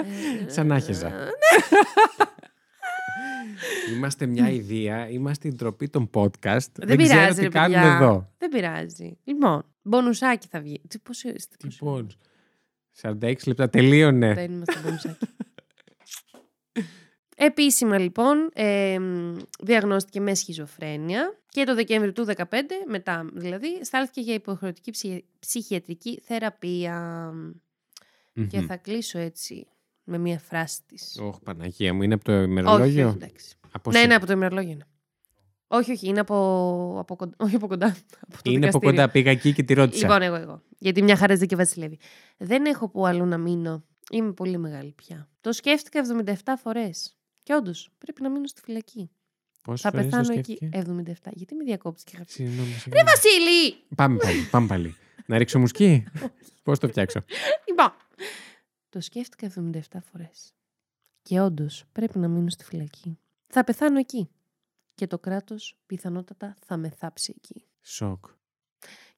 Σαν 0.54 0.66
να 0.66 0.78
χέζα. 0.78 1.06
Ε, 1.06 1.30
Είμαστε 3.96 4.26
μια 4.26 4.50
ιδέα, 4.50 5.08
είμαστε 5.08 5.48
η 5.48 5.52
ντροπή 5.52 5.88
των 5.88 6.10
podcast. 6.14 6.66
Δεν, 6.72 6.86
Δεν 6.86 6.96
ξέρω 6.96 7.20
πειράζει, 7.20 7.36
τι 7.36 7.42
ρε 7.42 7.48
κάνουμε 7.48 7.80
παιδιά. 7.80 7.94
εδώ. 7.96 8.32
Δεν 8.38 8.48
πειράζει. 8.48 9.18
Λοιπόν, 9.24 9.64
μπονουσάκι 9.82 10.46
θα 10.50 10.60
βγει. 10.60 10.80
Τι 10.88 10.98
πόσο 10.98 11.28
είστε. 11.28 11.56
Τι 11.58 11.66
πόσο 11.66 11.84
πόνους. 11.84 12.16
46 13.02 13.34
λεπτά 13.46 13.68
τελείωνε. 13.68 14.34
Δεν 14.34 14.52
είμαστε 14.52 14.80
μπονουσάκι. 14.84 15.26
Επίσημα 17.38 17.98
λοιπόν 17.98 18.50
ε, 18.54 18.98
μ, 18.98 19.36
διαγνώστηκε 19.60 20.20
με 20.20 20.34
σχιζοφρένεια 20.34 21.38
και 21.48 21.64
το 21.64 21.74
Δεκέμβριο 21.74 22.12
του 22.12 22.26
2015, 22.36 22.44
μετά 22.86 23.28
δηλαδή, 23.32 23.84
στάλθηκε 23.84 24.20
για 24.20 24.34
υποχρεωτική 24.34 24.90
ψυχι- 24.90 25.24
ψυχιατρική 25.38 26.20
θεραπεία. 26.24 27.30
Και 28.48 28.58
Μμμ. 28.60 28.66
θα 28.66 28.76
κλείσω 28.76 29.18
έτσι 29.18 29.66
με 30.04 30.18
μια 30.18 30.38
φράση 30.38 30.80
της. 30.86 31.18
Ωχ, 31.20 31.38
Παναγία 31.40 31.94
μου, 31.94 32.02
είναι 32.02 32.14
από 32.14 32.24
το 32.24 32.32
όχι, 32.32 32.44
ημερολόγιο; 32.50 33.06
όχι, 33.08 33.16
εντάξει. 33.16 33.54
Από 33.70 33.90
Ναι, 33.90 33.98
σι- 33.98 34.06
ναι, 34.08 34.14
από 34.14 34.26
το 34.26 34.32
ημερολόγιο 34.32 34.70
είναι. 34.70 34.86
Όχι, 35.68 35.92
όχι, 35.92 36.08
είναι 36.08 36.20
από, 36.20 36.36
από 36.98 37.16
κοντά. 37.16 37.34
Όχι 37.38 37.54
από 37.56 37.66
κοντά. 37.66 37.86
Από 38.28 38.42
το 38.42 38.50
Είναι 38.50 38.66
από 38.66 38.78
δικαστήριο. 38.78 38.90
κοντά, 38.90 39.08
πήγα 39.10 39.30
εκεί 39.30 39.52
και 39.52 39.62
τη 39.62 39.74
ρώτησα. 39.74 40.06
Λοιπόν, 40.06 40.22
εγώ, 40.22 40.34
εγώ. 40.34 40.62
Γιατί 40.78 41.02
μια 41.02 41.16
χαρά 41.16 41.36
και 41.46 41.56
βασιλεύει. 41.56 41.98
Δεν 42.36 42.64
έχω 42.64 42.88
που 42.88 43.06
αλλού 43.06 43.24
να 43.24 43.38
μείνω. 43.38 43.84
Είμαι 44.10 44.32
πολύ 44.32 44.58
μεγάλη 44.58 44.92
πια. 44.92 45.28
Το 45.40 45.52
σκέφτηκα 45.52 46.00
77 46.00 46.32
φορές. 46.62 47.16
Και 47.42 47.54
όντως, 47.54 47.90
πρέπει 47.98 48.22
να 48.22 48.30
μείνω 48.30 48.46
στη 48.46 48.60
φυλακή. 48.64 49.10
Πόσες 49.62 49.80
θα 49.80 49.90
φορές 49.90 50.04
το 50.04 50.10
πεθάνω 50.16 50.38
εκεί. 50.38 50.56
σκέφτηκε; 50.56 50.78
77. 51.28 51.30
Γιατί 51.34 51.54
με 51.54 51.64
διακόψει 51.64 52.04
και 52.04 52.12
γράφεις; 52.14 52.34
Συγγνώμη, 52.34 52.68
Ρε 52.72 52.78
συγγνώμη. 52.78 53.04
Βασίλη! 53.06 53.76
Πάμε 53.96 54.16
πάλι, 54.16 54.42
πάμε 54.50 54.66
πάλι. 54.66 54.96
Να 55.26 55.38
ρίξω 55.38 55.58
μουσκί. 55.58 56.04
Πώς 56.62 56.78
το 56.78 56.88
φτιάξω; 56.88 57.24
Λοιπόν. 57.68 57.92
Το 58.88 59.00
σκέφτηκα 59.00 59.46
77 59.46 59.80
φορές. 60.12 60.52
Και 61.22 61.40
όντως, 61.40 61.84
πρέπει 61.92 62.18
να 62.18 62.28
μείνω 62.28 62.50
στη 62.50 62.64
φυλακή. 62.64 63.18
Θα 63.46 63.64
πεθάνω 63.64 63.98
εκεί. 63.98 64.28
Και 64.94 65.06
το 65.06 65.18
κράτος 65.18 65.76
πιθανότατα 65.86 66.54
θα 66.66 66.76
με 66.76 66.92
θάψει 66.98 67.34
εκεί. 67.36 67.64
Σοκ. 67.82 68.24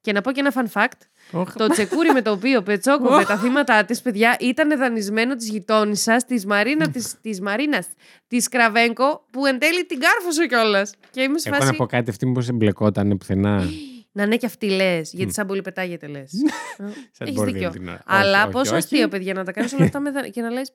Και 0.00 0.12
να 0.12 0.20
πω 0.20 0.32
και 0.32 0.40
ένα 0.40 0.52
fun 0.54 0.66
fact. 0.72 1.00
Ωχ, 1.32 1.52
Το 1.52 1.68
τσεκούρι 1.68 2.12
με 2.12 2.22
το 2.22 2.30
οποίο 2.30 2.62
πετσόκοβε 2.62 3.24
τα 3.24 3.38
θύματα 3.38 3.84
της, 3.84 4.02
παιδιά, 4.02 4.36
ήταν 4.40 4.78
δανεισμένο 4.78 5.34
της 5.36 5.48
γειτόνισσα 5.48 6.16
της 6.16 6.46
Μαρίνα 6.46 6.90
της, 6.90 7.20
της 7.20 7.40
Μαρίνας 7.40 7.86
της 8.26 8.48
Κραβέγκο, 8.48 9.24
που 9.30 9.46
εν 9.46 9.58
τέλει 9.58 9.86
την 9.86 10.00
κάρφωσε 10.00 10.46
κιόλας. 10.46 10.94
Και 11.10 11.22
είμαι 11.22 11.38
σε 11.38 11.48
Εγώ 11.48 11.56
φάση. 11.58 11.70
να 11.70 11.76
πω 11.76 11.86
κάτι, 11.86 12.10
αυτή 12.10 12.26
μήπως 12.26 12.48
εμπλεκότανε 12.48 13.16
πουθενά; 13.16 13.64
Να 14.12 14.26
ναι, 14.26 14.36
και 14.36 14.46
αυτή 14.46 14.70
λες, 14.70 15.12
γιατί 15.12 15.32
σαν 15.32 15.46
πολύ 15.46 15.62
πετάγεται 15.62 16.06
λες. 16.06 16.30
Σαν 16.76 16.94
Έχεις 17.18 17.34
μπορδίλ 17.34 17.54
δίκιο. 17.54 17.70
την 17.70 17.88
ώρα. 17.88 18.02
Αλλά 18.06 18.36
Όχι, 18.38 18.42
όχι, 18.42 18.52
πόσο 18.52 18.70
όχι. 18.70 18.78
αστείο, 18.84 19.08
παιδιά, 19.08 19.34
να 19.34 19.44
τα 19.44 19.52
κάνεις 19.52 19.72
όλα 19.72 19.84
αυτά 19.84 20.00
με 20.00 20.10
δα- 20.10 20.28
και 20.28 20.40
να 20.40 20.50
λες. 20.50 20.72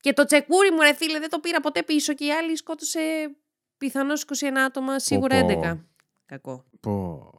Και 0.00 0.12
το 0.12 0.24
τσεκούρι 0.24 0.70
μου, 0.70 0.80
ρε 0.82 0.94
φίλε, 0.94 1.18
δεν 1.18 1.30
το 1.30 1.38
πήρα 1.38 1.60
ποτέ 1.60 1.82
πίσω 1.82 2.14
και 2.14 2.24
η 2.24 2.30
άλλη 2.32 2.56
σκότωσε 2.56 3.00
πιθανώς 3.78 4.22
21 4.22 4.56
άτομα, 4.66 4.98
σίγουρα 4.98 5.40
πω. 5.40 5.60
11. 5.64 5.78
Κακό. 6.26 6.64
Πω. 6.80 7.30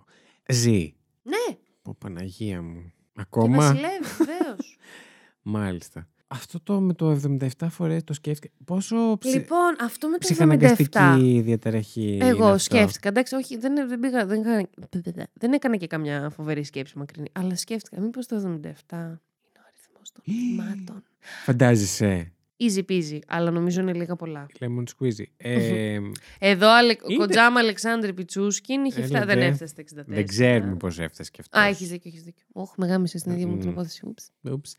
Ζει. 0.48 0.96
Ναι, 1.24 1.56
Πω 1.82 1.96
Παναγία 2.00 2.62
μου. 2.62 2.94
και 3.14 3.22
Ακόμα. 3.22 3.56
βασιλεύει, 3.58 4.06
βεβαίως. 4.18 4.78
Μάλιστα. 5.42 6.08
Αυτό 6.36 6.60
το 6.62 6.80
με 6.82 6.94
το 6.94 7.20
77 7.60 7.68
φορές 7.70 8.04
το 8.04 8.14
σκέφτηκα. 8.14 8.54
Πόσο 8.66 9.18
ψη... 9.20 9.30
λοιπόν, 9.36 9.76
αυτό 9.82 10.08
με 10.08 10.18
το 10.18 10.20
77. 10.22 10.26
ψυχαναγκαστική 10.30 11.42
διαταραχή 11.46 12.12
είναι 12.16 12.28
Εγώ 12.28 12.46
αυτό. 12.46 12.58
σκέφτηκα. 12.58 13.10
Εντάξει, 13.10 13.36
όχι, 13.36 13.58
δεν, 13.58 13.88
δεν, 13.88 14.00
πήγα, 14.00 14.26
δεν, 14.26 14.40
έκανα, 14.40 15.28
δεν 15.34 15.54
έκανα 15.54 15.76
και 15.76 15.88
καμιά 15.88 16.30
φοβερή 16.30 16.64
σκέψη 16.64 16.98
μακρινή. 16.98 17.28
Αλλά 17.32 17.56
σκέφτηκα, 17.56 18.02
μήπως 18.02 18.26
το 18.28 18.36
77 18.36 18.42
είναι 18.42 18.52
ο 18.52 19.62
αριθμός 19.68 20.12
των 20.14 20.24
θυμάτων. 20.24 21.04
Φαντάζεσαι. 21.46 22.32
Easy 22.58 22.84
peasy, 22.90 23.20
αλλά 23.28 23.52
νομίζω 23.52 23.82
είναι 23.82 23.94
λίγα 23.94 24.16
πολλά. 24.16 24.46
Lemon 24.60 24.84
squeezy. 24.98 25.24
Ε, 25.38 26.00
Εδώ 26.40 26.70
Αλε... 26.72 26.92
ο 26.92 26.96
Είναι- 27.08 27.18
Κοντζάμα 27.18 27.60
Αλεξάνδρη 27.60 28.14
Πιτσούσκιν 28.14 28.84
είχε 28.86 29.02
φτάσει. 29.02 29.26
Δεν 29.26 29.30
Έλεγε. 29.38 29.48
έφτασε 29.52 29.74
στα 29.86 30.02
64. 30.02 30.06
δεν 30.08 30.28
ξέρουμε 30.28 30.76
πώς 30.76 31.00
έφτασε 31.00 31.30
και 31.32 31.38
αυτός. 31.42 31.62
Α, 31.62 31.66
έχεις 31.66 31.88
δίκιο, 31.90 32.12
έχεις 32.14 32.24
δίκιο. 32.24 32.46
Όχι, 32.52 32.72
με 32.78 32.88
γάμισε 32.88 33.18
στην 33.18 33.32
ίδια 33.32 33.48
μου 33.48 33.58
την 33.58 33.68
Μμ. 33.68 33.72
υπόθεση. 33.72 34.02
Ούψ. 34.08 34.30
Ούψ. 34.52 34.76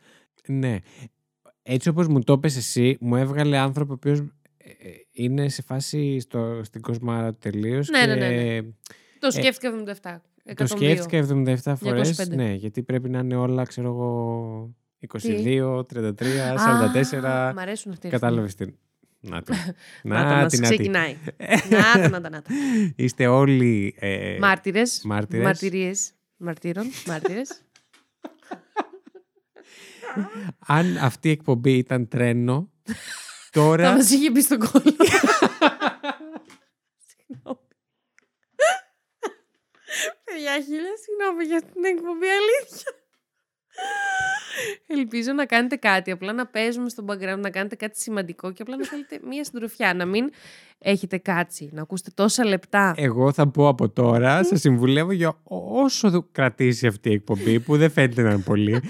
Ναι. 0.48 0.78
Έτσι 1.66 1.88
όπως 1.88 2.06
μου 2.08 2.20
το 2.20 2.38
πες 2.38 2.56
εσύ, 2.56 2.96
μου 3.00 3.16
έβγαλε 3.16 3.56
άνθρωπο 3.58 3.92
ο 3.92 3.94
οποίος 3.94 4.18
ε, 4.18 4.68
ε, 4.68 4.90
είναι 5.12 5.48
σε 5.48 5.62
φάση 5.62 6.20
στο, 6.20 6.60
στην 6.64 6.80
κοσμάρα 6.80 7.32
του 7.32 7.38
τελείως 7.40 7.88
Ναι, 7.88 8.00
και 8.00 8.06
ναι, 8.06 8.14
ναι, 8.28 8.60
Το 9.18 9.30
σκέφτηκα 9.30 9.72
77. 10.02 10.54
το 10.54 10.64
102. 10.64 10.68
σκέφτηκα 10.68 11.26
77 11.64 11.74
φορές. 11.76 12.20
225. 12.20 12.28
Ναι, 12.34 12.52
γιατί 12.52 12.82
πρέπει 12.82 13.08
να 13.08 13.18
είναι 13.18 13.36
όλα, 13.36 13.62
ξέρω 13.64 13.88
εγώ, 13.88 14.74
22, 15.22 15.82
33, 15.94 16.24
Α, 16.38 16.54
44. 17.50 17.52
Μ' 17.54 17.58
αρέσουν 17.58 17.92
αυτοί. 17.92 18.06
οι 18.06 18.10
Κατάλαβες 18.10 18.54
την. 18.54 18.74
Να 19.20 19.42
το. 19.42 19.54
Να 20.02 20.22
το 20.22 20.28
να 20.28 20.34
μας 20.42 20.52
την, 20.52 20.60
να 20.60 20.68
την. 20.68 20.76
ξεκινάει. 20.76 21.16
να 21.70 22.02
το, 22.02 22.08
να 22.08 22.20
το, 22.20 22.28
να 22.28 22.42
το. 22.42 22.50
Είστε 22.96 23.26
όλοι. 23.26 23.94
Ε, 23.98 24.38
Μάρτυρες. 24.40 25.02
μάρτυρες. 25.04 25.44
Μαρτυρίες. 25.44 26.10
Μαρτύρων. 26.36 26.86
Μάρτυρες. 27.06 27.63
Αν 30.66 30.96
αυτή 30.98 31.28
η 31.28 31.30
εκπομπή 31.30 31.76
ήταν 31.76 32.08
τρένο, 32.08 32.72
Θα 32.84 32.94
Τώρα. 33.60 33.92
μας 33.92 34.10
είχε 34.10 34.30
μπει 34.30 34.42
στον 34.42 34.58
κόλλο. 34.58 34.94
Συγγνώμη. 37.06 37.58
Παιδιά, 40.24 40.52
χίλια 40.52 40.92
συγγνώμη 41.04 41.44
για 41.44 41.62
την 41.62 41.84
εκπομπή, 41.84 42.26
αλήθεια. 42.26 42.92
Ελπίζω 44.86 45.32
να 45.32 45.46
κάνετε 45.46 45.76
κάτι, 45.76 46.10
απλά 46.10 46.32
να 46.32 46.46
παίζουμε 46.46 46.88
στο 46.88 47.04
background, 47.08 47.38
να 47.38 47.50
κάνετε 47.50 47.74
κάτι 47.76 48.00
σημαντικό 48.00 48.52
και 48.52 48.62
απλά 48.62 48.76
να 48.76 48.84
θέλετε 48.86 49.20
μία 49.28 49.44
συντροφιά, 49.44 49.94
να 49.94 50.04
μην 50.06 50.30
έχετε 50.78 51.18
κάτσει, 51.18 51.70
να 51.72 51.82
ακούσετε 51.82 52.10
τόσα 52.14 52.44
λεπτά. 52.44 52.94
Εγώ 52.96 53.32
θα 53.32 53.48
πω 53.48 53.68
από 53.68 53.88
τώρα, 53.88 54.44
σα 54.44 54.56
συμβουλεύω 54.56 55.12
για 55.12 55.38
όσο 55.42 56.10
δου- 56.10 56.28
κρατήσει 56.32 56.86
αυτή 56.86 57.10
η 57.10 57.12
εκπομπή, 57.12 57.60
που 57.60 57.76
δεν 57.76 57.90
φαίνεται 57.90 58.22
να 58.22 58.30
είναι 58.30 58.42
πολύ. 58.42 58.80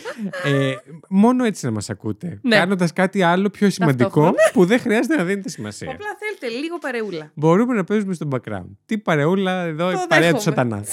Ε, 0.44 0.74
μόνο 1.08 1.44
έτσι 1.44 1.64
να 1.64 1.70
μας 1.72 1.90
ακούτε. 1.90 2.38
Ναι. 2.42 2.56
Κάνοντας 2.56 2.92
κάτι 2.92 3.22
άλλο 3.22 3.50
πιο 3.50 3.70
σημαντικό 3.70 4.02
Ταυτόχρονα. 4.08 4.50
που 4.52 4.64
δεν 4.64 4.78
χρειάζεται 4.80 5.16
να 5.16 5.24
δίνετε 5.24 5.48
σημασία. 5.48 5.90
Απλά 5.90 6.06
θέλετε 6.18 6.58
λίγο 6.60 6.78
παρεούλα. 6.78 7.30
Μπορούμε 7.34 7.74
να 7.74 7.84
παίζουμε 7.84 8.14
στο 8.14 8.28
background. 8.30 8.68
Τι 8.86 8.98
παρεούλα 8.98 9.62
εδώ, 9.62 9.90
η 9.90 9.94
Το 9.94 10.04
παρέα 10.08 10.32
του 10.32 10.38
δέχομαι. 10.38 10.56
σατανά. 10.56 10.84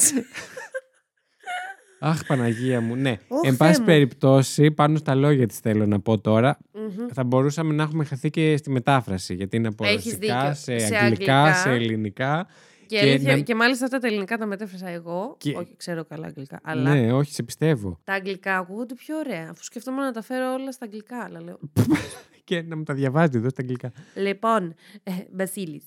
Αχ, 2.03 2.25
Παναγία 2.25 2.81
μου, 2.81 2.95
ναι. 2.95 3.17
Ωχ, 3.27 3.39
Εν 3.47 3.55
Θεέ 3.55 3.67
πάση 3.67 3.79
μου. 3.79 3.85
περιπτώσει, 3.85 4.71
πάνω 4.71 4.97
στα 4.97 5.15
λόγια 5.15 5.47
της 5.47 5.57
θέλω 5.59 5.85
να 5.85 5.99
πω 5.99 6.19
τώρα, 6.21 6.57
Μμμ. 6.73 7.07
θα 7.13 7.23
μπορούσαμε 7.23 7.73
να 7.73 7.83
έχουμε 7.83 8.03
χαθεί 8.03 8.29
και 8.29 8.57
στη 8.57 8.69
μετάφραση. 8.69 9.33
Γιατί 9.33 9.57
είναι 9.57 9.67
από 9.67 9.85
Έχεις 9.85 10.13
ρωσικά, 10.13 10.37
δίκιο. 10.39 10.53
σε, 10.53 10.77
Σε 10.77 10.95
αγγλικά, 10.95 11.03
αγγλικά. 11.41 11.53
σε 11.53 11.69
ελληνικά. 11.69 12.47
Και, 12.87 12.97
Και 12.97 13.09
αλήθεια- 13.09 13.35
να- 13.35 13.41
και 13.41 13.55
μάλιστα 13.55 13.85
αυτά 13.85 13.99
τα 13.99 14.07
ελληνικά 14.07 14.37
τα 14.37 14.45
μετέφρασα 14.45 14.89
εγώ. 14.89 15.35
Και- 15.37 15.55
Όχι, 15.57 15.75
ξέρω 15.77 16.05
καλά 16.05 16.27
αγγλικά. 16.27 16.59
Αλλά 16.63 16.93
Ναι, 16.95 17.13
όχι, 17.13 17.33
σε 17.33 17.43
πιστεύω. 17.43 17.99
τα 18.03 18.13
αγγλικά 18.13 18.57
ακούγονται 18.57 18.93
πιο 18.93 19.17
ωραία. 19.17 19.47
Αφού 19.49 19.63
σκεφτόμουν 19.63 20.03
να 20.03 20.11
τα 20.11 20.21
φέρω 20.21 20.53
όλα 20.53 20.71
στα 20.71 20.85
αγγλικά. 20.85 21.23
Αλλά 21.23 21.41
λέω. 21.43 21.59
Και 22.43 22.61
να 22.61 22.77
μου 22.77 22.83
τα 22.83 22.93
διαβάζει 22.93 23.37
εδώ 23.37 23.49
στα 23.49 23.61
αγγλικά. 23.61 23.91
λοιπόν, 24.15 24.73
ε, 25.03 25.11
Βασίλης. 25.33 25.83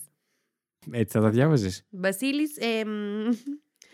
Έτσι 0.90 1.16
θα 1.18 1.22
τα 1.24 1.30
διάβαζες; 1.30 1.82
Βασίλης. 1.90 2.56
Ε, 2.56 2.84
μ, 2.84 2.90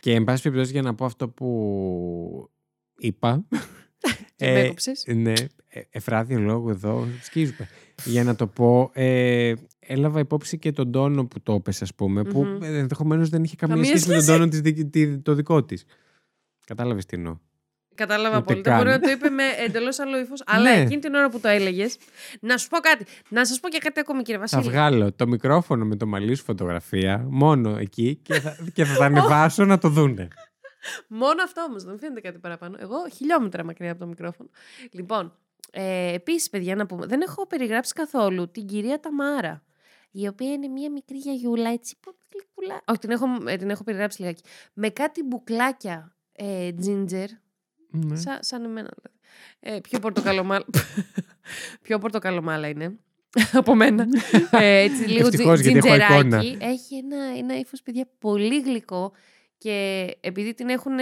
Και 0.01 0.15
εν 0.15 0.25
πάση 0.25 0.43
περιπτώσει, 0.43 0.73
για 0.73 0.83
να 0.83 0.95
πω 0.95 1.05
αυτό 1.05 1.29
που 1.29 2.51
είπα. 2.99 3.45
και 4.37 4.53
με 4.53 4.61
έκοψες; 4.61 5.05
Ναι, 5.15 5.33
ε, 5.69 5.81
εφράδιο 5.91 6.39
λόγο 6.39 6.71
εδώ, 6.71 7.07
σκίζουμε. 7.23 7.69
Για 8.05 8.25
να 8.25 8.35
το 8.35 8.47
πω, 8.47 8.91
ε, 8.93 9.53
έλαβα 9.79 10.21
υπόψη 10.21 10.59
και 10.59 10.73
τον 10.73 10.91
τόνο 10.93 11.27
που 11.27 11.41
το 11.43 11.53
έπεσε, 11.53 11.85
ας 11.85 11.95
πούμε, 11.95 12.23
που 12.25 12.43
Μμμ. 12.45 12.63
ενδεχομένως 12.63 13.29
δεν 13.29 13.45
είχε 13.45 13.57
καμία 13.57 13.75
Καμία 13.75 13.91
σχέση 13.91 14.09
με 14.09 14.15
τον 14.15 14.23
σχέση. 14.23 14.39
τόνο 14.39 14.51
της, 14.51 14.61
δικ- 14.61 14.91
τη- 14.91 15.19
το 15.19 15.35
δικό 15.35 15.65
της. 15.65 15.85
Κατάλαβες 16.67 17.07
τι 17.07 17.17
εννοώ. 17.17 17.39
Κατάλαβα 18.01 18.37
Ούτε 18.37 18.53
πολύ. 18.53 18.61
καν. 18.65 18.77
Μπορεί 18.77 18.89
να 18.89 19.01
το 19.01 19.11
είπε 19.11 19.29
με 19.31 19.43
εντελώς 19.67 19.99
άλλο 19.99 20.19
ύφος. 20.19 20.43
Αλλά 20.53 20.75
Ναι. 20.75 20.81
εκείνη 20.81 21.01
την 21.01 21.15
ώρα 21.15 21.29
που 21.29 21.41
το 21.41 21.49
έλεγες. 21.49 21.97
Να 22.41 22.57
σου 22.57 22.69
πω 22.69 22.79
κάτι. 22.79 23.05
Να 23.29 23.45
σας 23.45 23.61
πω 23.61 23.69
και 23.69 23.79
κάτι 23.79 24.01
ακόμη, 24.01 24.23
κύριε 24.23 24.41
Θα 24.47 24.47
Βασίλη. 24.57 24.73
βγάλω 24.73 25.13
το 25.13 25.27
μικρόφωνο 25.27 25.85
με 25.85 25.97
το 25.97 26.07
μαλλί 26.07 26.35
σου 26.35 26.45
φωτογραφία 26.45 27.27
μόνο 27.31 27.77
εκεί 27.77 28.17
και 28.23 28.35
θα, 28.41 28.57
και 28.73 28.85
θα 28.85 28.97
τα 28.99 29.05
ανεβάσω 29.11 29.65
να 29.65 29.79
το 29.79 29.89
δούνε. 29.89 30.29
Μόνο 31.09 31.43
αυτό 31.43 31.63
όμως, 31.63 31.85
δεν 31.85 31.99
φαίνεται 31.99 32.21
κάτι 32.21 32.39
παραπάνω. 32.39 32.77
Εγώ 32.81 32.97
χιλιόμετρα 33.17 33.65
μακριά 33.65 33.91
από 33.91 34.01
το 34.01 34.07
μικρόφωνο. 34.07 34.49
Λοιπόν, 34.91 35.37
ε, 35.71 36.13
επίσης, 36.15 36.51
παιδιά, 36.51 36.75
να 36.77 36.87
πούμε, 36.87 37.07
δεν 37.07 37.21
έχω 37.21 37.47
περιγράψει 37.47 37.93
καθόλου 37.93 38.51
την 38.51 38.67
κυρία 38.67 39.01
Ταμάρα. 39.01 39.63
Η 40.11 40.27
οποία 40.29 40.53
είναι 40.53 40.69
μία 40.69 40.91
μικρή 40.91 41.17
γιαγιούλα, 41.17 41.71
έτσι 41.71 41.97
πολύ 42.01 42.17
γλυκούλα. 42.33 42.81
Όχι, 42.87 42.99
την 42.99 43.11
έχω, 43.11 43.27
ε, 43.47 43.57
την 43.57 43.71
έχω 43.71 43.85
περιγράψει 43.85 44.21
λιγάκι. 44.21 44.43
Με 44.73 44.89
κάτι 44.89 45.23
μπουκλάκια 45.23 46.15
ε, 46.33 46.69
ginger, 46.87 47.27
Ναι. 47.91 48.17
Σα, 48.17 48.43
σαν 48.43 48.65
εμένα 48.65 48.89
δηλαδή. 48.97 49.19
Ε, 49.61 49.81
πιο 49.81 49.99
πορτοκαλομάλα. 49.99 50.65
πιο 51.83 51.99
πορτοκαλομάλα 51.99 52.69
είναι. 52.69 52.99
από 53.53 53.75
μένα. 53.75 54.07
ε, 54.51 54.79
έτσι 54.79 55.03
λίγο 55.05 55.27
Ευτυχώς, 55.27 55.61
τζι- 55.61 55.73
γιατί 55.73 55.89
έχω 55.89 55.97
τζιντζεράκι. 55.97 56.47
εικόνα. 56.47 56.67
Έχει 56.71 56.97
ένα, 56.97 57.17
ένα 57.39 57.59
ύφος, 57.59 57.83
παιδιά, 57.83 58.09
πολύ 58.19 58.61
γλυκό. 58.61 59.13
Και 59.59 60.07
επειδή 60.21 60.55
την 60.55 60.69
έχουν. 60.69 60.93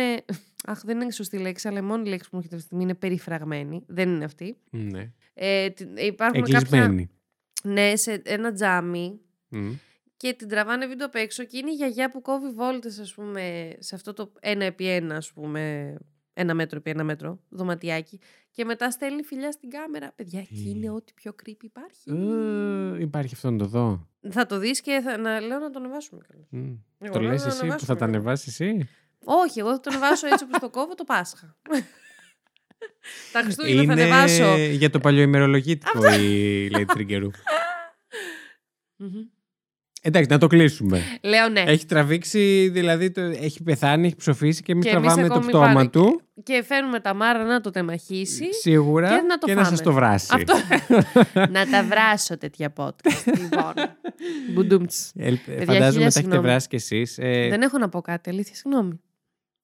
Αχ, 0.66 0.80
δεν 0.84 1.00
είναι 1.00 1.10
σωστή 1.12 1.38
λέξη, 1.38 1.68
αλλά 1.68 1.78
η 1.78 1.82
μόνη 1.82 2.08
λέξη 2.08 2.30
που 2.30 2.36
μου 2.36 2.42
έχει 2.44 2.54
αυτή 2.54 2.56
τη 2.56 2.62
στιγμή 2.62 2.82
είναι 2.84 2.94
περιφραγμένη. 2.94 3.82
Δεν 3.86 4.08
είναι 4.08 4.24
αυτή. 4.24 4.56
ναι. 4.70 5.12
Ε, 5.34 5.70
την- 5.70 5.96
υπάρχουν 5.96 6.42
κάποια. 6.42 6.58
Εγκλεισμένη. 6.58 7.10
Ναι, 7.62 7.96
σε 7.96 8.22
ένα 8.24 8.52
τζάμι. 8.52 9.20
Μμ. 9.48 9.70
Και 10.16 10.32
την 10.32 10.48
τραβάνε 10.48 10.86
βίντεο 10.86 11.06
απ' 11.06 11.14
έξω 11.14 11.44
και 11.44 11.56
είναι 11.58 11.70
η 11.70 11.74
γιαγιά 11.74 12.10
που 12.10 12.20
κόβει 12.20 12.50
βόλτες 12.50 12.98
ας 12.98 13.14
πούμε 13.14 13.72
σε 13.78 13.94
αυτό 13.94 14.12
το 14.12 14.32
ένα 14.40 14.64
επί 14.64 14.88
ένα 14.88 15.16
ας 15.16 15.32
πούμε 15.32 15.94
ένα 16.40 16.54
μέτρο 16.54 16.78
επί 16.78 16.90
ένα 16.90 17.04
μέτρο 17.04 17.40
δωματιάκι 17.48 18.20
και 18.50 18.64
μετά 18.64 18.90
στέλνει 18.90 19.22
φιλιά 19.22 19.52
στην 19.52 19.70
κάμερα. 19.70 20.12
Παιδιά, 20.16 20.40
εκεί 20.40 20.54
Τι. 20.54 20.70
είναι 20.70 20.90
ό,τι 20.90 21.12
πιο 21.12 21.34
creepy 21.44 21.62
υπάρχει. 21.62 22.10
Ε, 22.10 23.00
υπάρχει 23.02 23.34
αυτό 23.34 23.50
να 23.50 23.58
το 23.58 23.64
δω. 23.64 24.08
Θα 24.30 24.46
το 24.46 24.58
δεις 24.58 24.80
και 24.80 25.00
θα 25.04 25.16
να 25.18 25.40
λέω 25.40 25.58
να 25.58 25.70
το 25.70 25.78
ανεβάσουμε. 25.78 26.20
κιόλας. 26.28 26.46
Μμ. 26.50 26.74
Εγώ 26.98 27.12
Το 27.12 27.20
λέω 27.20 27.30
λες 27.30 27.40
να 27.42 27.46
εσύ 27.48 27.56
που 27.58 27.62
ανεβάσουμε 27.62 27.86
θα 27.94 27.96
τα 27.96 28.06
κιόλας. 28.06 28.14
ανεβάσεις 28.24 28.60
εσύ; 28.60 28.88
Όχι, 29.24 29.58
εγώ 29.58 29.70
θα 29.72 29.80
το 29.80 29.90
ανεβάσω 29.90 30.26
έτσι 30.26 30.44
όπως 30.44 30.58
το 30.58 30.70
κόβω 30.70 30.94
το 30.94 31.04
Πάσχα. 31.04 31.56
Τα 33.32 33.40
Χριστούγεννα 33.42 33.84
θα 33.84 33.92
Είναι 33.92 34.02
ανεβάσω. 34.14 34.56
για 34.56 34.90
το 34.90 34.98
παλιοημερολογήτικο 35.00 36.12
η 36.14 36.68
Lady 36.72 36.84
Τριγκερού. 36.94 37.30
Μμμ. 38.96 39.10
Εντάξει, 40.08 40.30
να 40.30 40.38
το 40.38 40.46
κλείσουμε. 40.46 41.02
Λέω 41.22 41.48
ναι. 41.48 41.60
Έχει 41.66 41.86
τραβήξει, 41.86 42.68
δηλαδή 42.72 43.10
το, 43.10 43.20
έχει 43.20 43.62
πεθάνει, 43.62 44.06
έχει 44.06 44.16
ψοφήσει 44.16 44.62
και 44.62 44.72
εμείς 44.72 44.84
Και 44.84 44.90
εμείς 44.90 45.02
τραβάμε 45.06 45.28
το 45.28 45.34
ακόμη 45.34 45.50
πτώμα 45.50 45.72
πάλι. 45.72 45.88
του. 45.88 46.20
Και 46.42 46.62
φέρνουμε 46.66 47.00
τα 47.00 47.14
Μάρα 47.14 47.44
να 47.44 47.60
το 47.60 47.70
τεμαχίσει. 47.70 48.54
Σίγουρα 48.54 49.08
και 49.08 49.14
να 49.26 49.38
το 49.38 49.46
και 49.46 49.54
να 49.54 49.62
φάμε. 49.62 49.76
σας 49.76 49.84
το 49.84 49.92
βράσει. 49.92 50.28
Αυτό. 50.34 50.54
να 51.56 51.66
τα 51.70 51.84
βράσω 51.84 52.38
τέτοια 52.38 52.72
podcast. 52.76 53.24
λοιπόν. 53.40 53.72
Μπουντούμτς. 54.54 55.12
Ε, 55.16 55.24
χίλια 55.28 55.40
φαντάζομαι 55.64 55.80
τα 55.80 55.88
έχετε 55.88 56.10
συγγνώμη. 56.10 56.40
βράσει 56.42 56.68
κι 56.68 56.76
εσείς. 56.76 57.18
Ε, 57.18 57.46
Δεν 57.48 57.62
έχω 57.62 57.78
να 57.78 57.88
πω 57.88 58.00
κάτι, 58.00 58.30
αλήθεια, 58.30 58.54
συγγνώμη. 58.54 59.00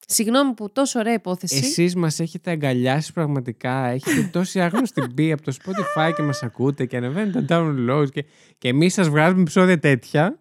Συγγνώμη 0.08 0.54
που 0.54 0.72
τόσο 0.72 0.98
ωραία 0.98 1.12
υπόθεση. 1.12 1.56
Εσείς 1.56 1.94
μας 1.96 2.20
έχετε 2.20 2.50
αγκαλιάσει 2.50 3.12
πραγματικά. 3.12 3.86
Έχετε 3.86 4.28
τόση 4.32 4.60
άγνωστη 4.60 5.06
μπει 5.14 5.32
από 5.32 5.42
το 5.42 5.52
Spotify 5.62 6.12
και 6.16 6.22
μας 6.22 6.42
ακούτε 6.42 6.86
και 6.86 6.96
ανεβαίνουν 6.96 7.46
τα 7.46 7.48
downloads 7.48 8.10
και, 8.10 8.24
και 8.58 8.68
εμείς 8.68 8.92
σας 8.92 9.08
βγάζουμε 9.08 9.40
επεισόδια 9.40 9.78
τέτοια. 9.78 10.38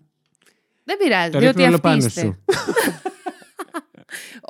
Δεν 0.84 0.98
πειράζει, 0.98 1.30
Το 1.32 1.40
διότι 1.40 1.58
ρίχνω 1.58 1.66
όλο 1.66 1.76
αυτοί 1.76 1.88
πάνω 1.88 2.06
είστε. 2.06 2.22
σου. 2.22 2.44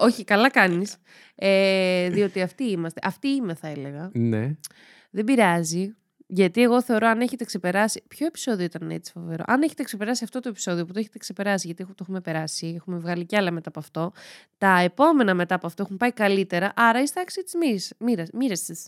Όχι, 0.07 0.24
καλά 0.24 0.49
κάνεις. 0.49 0.95
Ε, 1.36 2.09
διότι 2.09 2.41
αυτοί 2.41 2.64
είμαστε. 2.64 2.99
Αυτοί 3.03 3.28
είμαι, 3.28 3.53
θα 3.53 3.68
έλεγα. 3.68 4.09
Ναι. 4.14 4.51
Δεν 5.09 5.24
πειράζει. 5.24 5.95
Γιατί 6.36 6.61
εγώ 6.61 6.81
θεωρώ 6.81 7.07
αν 7.07 7.21
έχετε 7.21 7.45
ξεπεράσει. 7.45 8.03
Ποιο 8.07 8.25
επεισόδιο 8.25 8.65
ήταν 8.65 8.91
έτσι 8.91 9.11
φοβερό. 9.11 9.43
Αν 9.47 9.61
έχετε 9.61 9.84
ξεπεράσει 9.84 10.23
αυτό 10.23 10.39
το 10.39 10.49
επεισόδιο 10.49 10.86
που 10.86 10.93
το 10.93 10.99
έχετε 10.99 11.17
ξεπεράσει, 11.17 11.65
γιατί 11.67 11.86
το 11.86 11.95
έχουμε 12.01 12.21
περάσει, 12.21 12.67
έχουμε 12.75 12.97
βγάλει 12.97 13.25
κι 13.25 13.36
άλλα 13.36 13.51
μετά 13.51 13.69
από 13.69 13.79
αυτό. 13.79 14.11
Τα 14.57 14.79
επόμενα 14.79 15.34
μετά 15.34 15.55
από 15.55 15.67
αυτό 15.67 15.84
έχουν 15.84 15.97
πάει 15.97 16.11
καλύτερα. 16.11 16.73
Άρα 16.75 17.01
είστε 17.01 17.19
άξιοι 17.21 17.43
τη 17.43 17.57
μοίρα 17.57 18.25
σα. 18.25 18.38
Μύρσες. 18.38 18.88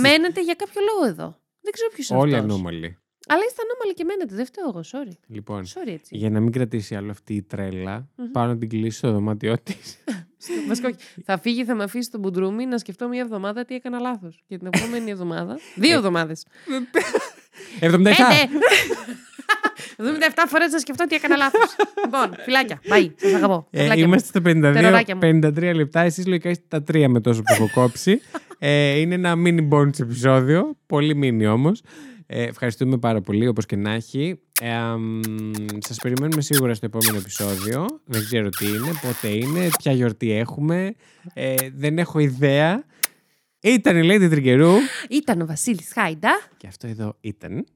Μένετε 0.00 0.42
για 0.42 0.54
κάποιο 0.54 0.80
λόγο 0.92 1.10
εδώ. 1.10 1.38
Δεν 1.60 1.72
ξέρω 1.72 1.90
ποιος 1.94 2.08
είναι 2.08 2.18
Όλοι 2.18 2.34
αυτός. 2.36 2.50
ανώμαλοι. 2.50 2.98
Αλλά 3.28 3.42
είστε 3.48 3.60
ανώμαλοι 3.64 3.94
και 3.94 4.04
μένετε. 4.04 4.34
Δεν 4.34 4.46
φταίω 4.46 4.64
εγώ. 4.68 4.80
Sorry. 4.92 5.16
Λοιπόν, 5.26 5.64
Sorry 5.66 5.92
έτσι. 5.92 6.16
για 6.16 6.30
να 6.30 6.40
μην 6.40 6.52
κρατήσει 6.52 6.94
άλλο 6.94 7.10
αυτή 7.10 7.34
η 7.34 7.42
τρέλα, 7.42 8.08
Μμμ. 8.16 8.30
πάω 8.30 8.46
να 8.46 8.56
την 8.58 8.68
κλείσω 8.68 8.96
στο 8.98 9.12
δωμάτιό 9.12 9.56
της. 9.62 9.98
Βασικά, 10.68 10.88
όχι. 10.88 10.96
Θα 11.24 11.38
φύγει, 11.38 11.64
θα 11.64 11.74
με 11.74 11.82
αφήσει 11.84 12.04
στον 12.04 12.20
μπουντρούμι 12.20 12.66
να 12.66 12.78
σκεφτώ 12.78 13.08
μία 13.08 13.20
εβδομάδα 13.20 13.64
τι 13.64 13.74
έκανα 13.74 13.98
λάθος. 13.98 14.42
Και 14.46 14.58
την 14.58 14.68
επόμενη 14.72 15.10
εβδομάδα. 15.10 15.58
Δύο 15.82 15.96
εβδομάδες. 15.96 16.44
77! 17.80 17.88
77 19.96 20.44
φορές 20.48 20.72
να 20.72 20.78
σκεφτώ 20.78 21.06
τι 21.06 21.14
έκανα 21.14 21.36
λάθος. 21.36 21.76
λοιπόν, 22.04 22.34
φυλάκια. 22.44 22.80
Bye. 22.88 23.10
Σας 23.16 23.34
αγαπώ. 23.34 23.66
Ε, 23.70 23.80
Φιλάκια 23.82 24.02
μου. 24.06 24.08
είμαστε 24.12 24.28
στα 24.28 24.50
52, 24.50 24.72
Τεροράκια 24.74 25.14
μου. 25.16 25.20
53 25.22 25.72
λεπτά. 25.74 26.00
Εσείς 26.00 26.26
λογικά 26.26 26.50
είστε 26.50 26.64
τα 26.68 26.82
τρία 26.82 27.08
με 27.08 27.20
τόσο 27.20 27.42
που 27.42 27.52
έχω 27.52 27.68
κόψει. 27.74 28.20
ε, 28.58 28.98
είναι 28.98 29.14
ένα 29.14 29.34
mini 29.36 29.68
bonus 29.68 30.00
επεισόδιο. 30.00 30.76
Πολύ 30.86 31.18
mini 31.22 31.52
όμως. 31.52 31.82
Ε, 32.34 32.42
ευχαριστούμε 32.42 32.98
πάρα 32.98 33.20
πολύ 33.20 33.46
όπως 33.46 33.66
και 33.66 33.76
να 33.76 33.92
έχει. 33.92 34.40
Ε, 34.60 34.72
αμ, 34.72 35.20
σας 35.78 35.96
περιμένουμε 36.02 36.42
σίγουρα 36.42 36.74
στο 36.74 36.86
επόμενο 36.86 37.16
επεισόδιο. 37.16 37.86
Δεν 38.04 38.24
ξέρω 38.24 38.48
τι 38.48 38.66
είναι, 38.66 38.92
πότε 39.02 39.28
είναι, 39.28 39.68
ποια 39.78 39.92
γιορτή 39.92 40.32
έχουμε. 40.32 40.94
Ε, 41.34 41.54
δεν 41.74 41.98
έχω 41.98 42.18
ιδέα. 42.18 42.84
Ήταν 43.60 44.02
η 44.02 44.08
Lady 44.10 44.26
Τριγκερού 44.30 44.72
Ήταν 45.08 45.40
ο 45.40 45.46
Βασίλης 45.46 45.90
Χάιντα. 45.92 46.40
και 46.56 46.66
αυτό 46.66 46.86
εδώ 46.86 47.16
ήταν. 47.20 47.66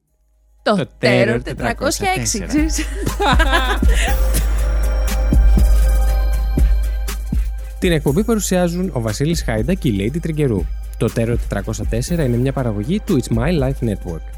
Το, 0.63 0.75
Το 0.75 0.87
Terror 1.01 1.39
Terror 1.43 1.55
406. 1.55 2.41
404. 2.41 2.45
ξέρεις. 2.47 2.85
Την 7.79 7.91
εκπομπή 7.91 8.23
παρουσιάζουν 8.23 8.89
ο 8.93 9.01
Βασίλης 9.01 9.41
Χάιντα 9.43 9.73
και 9.73 9.87
η 9.87 9.95
Lady 9.99 10.19
Τριγκερού. 10.21 10.65
Το 10.97 11.09
Terror 11.15 11.37
404 11.49 12.09
είναι 12.09 12.27
μια 12.37 12.53
παραγωγή 12.53 12.99
του 12.99 13.19
It's 13.21 13.37
My 13.37 13.59
Life 13.61 13.89
Network. 13.89 14.37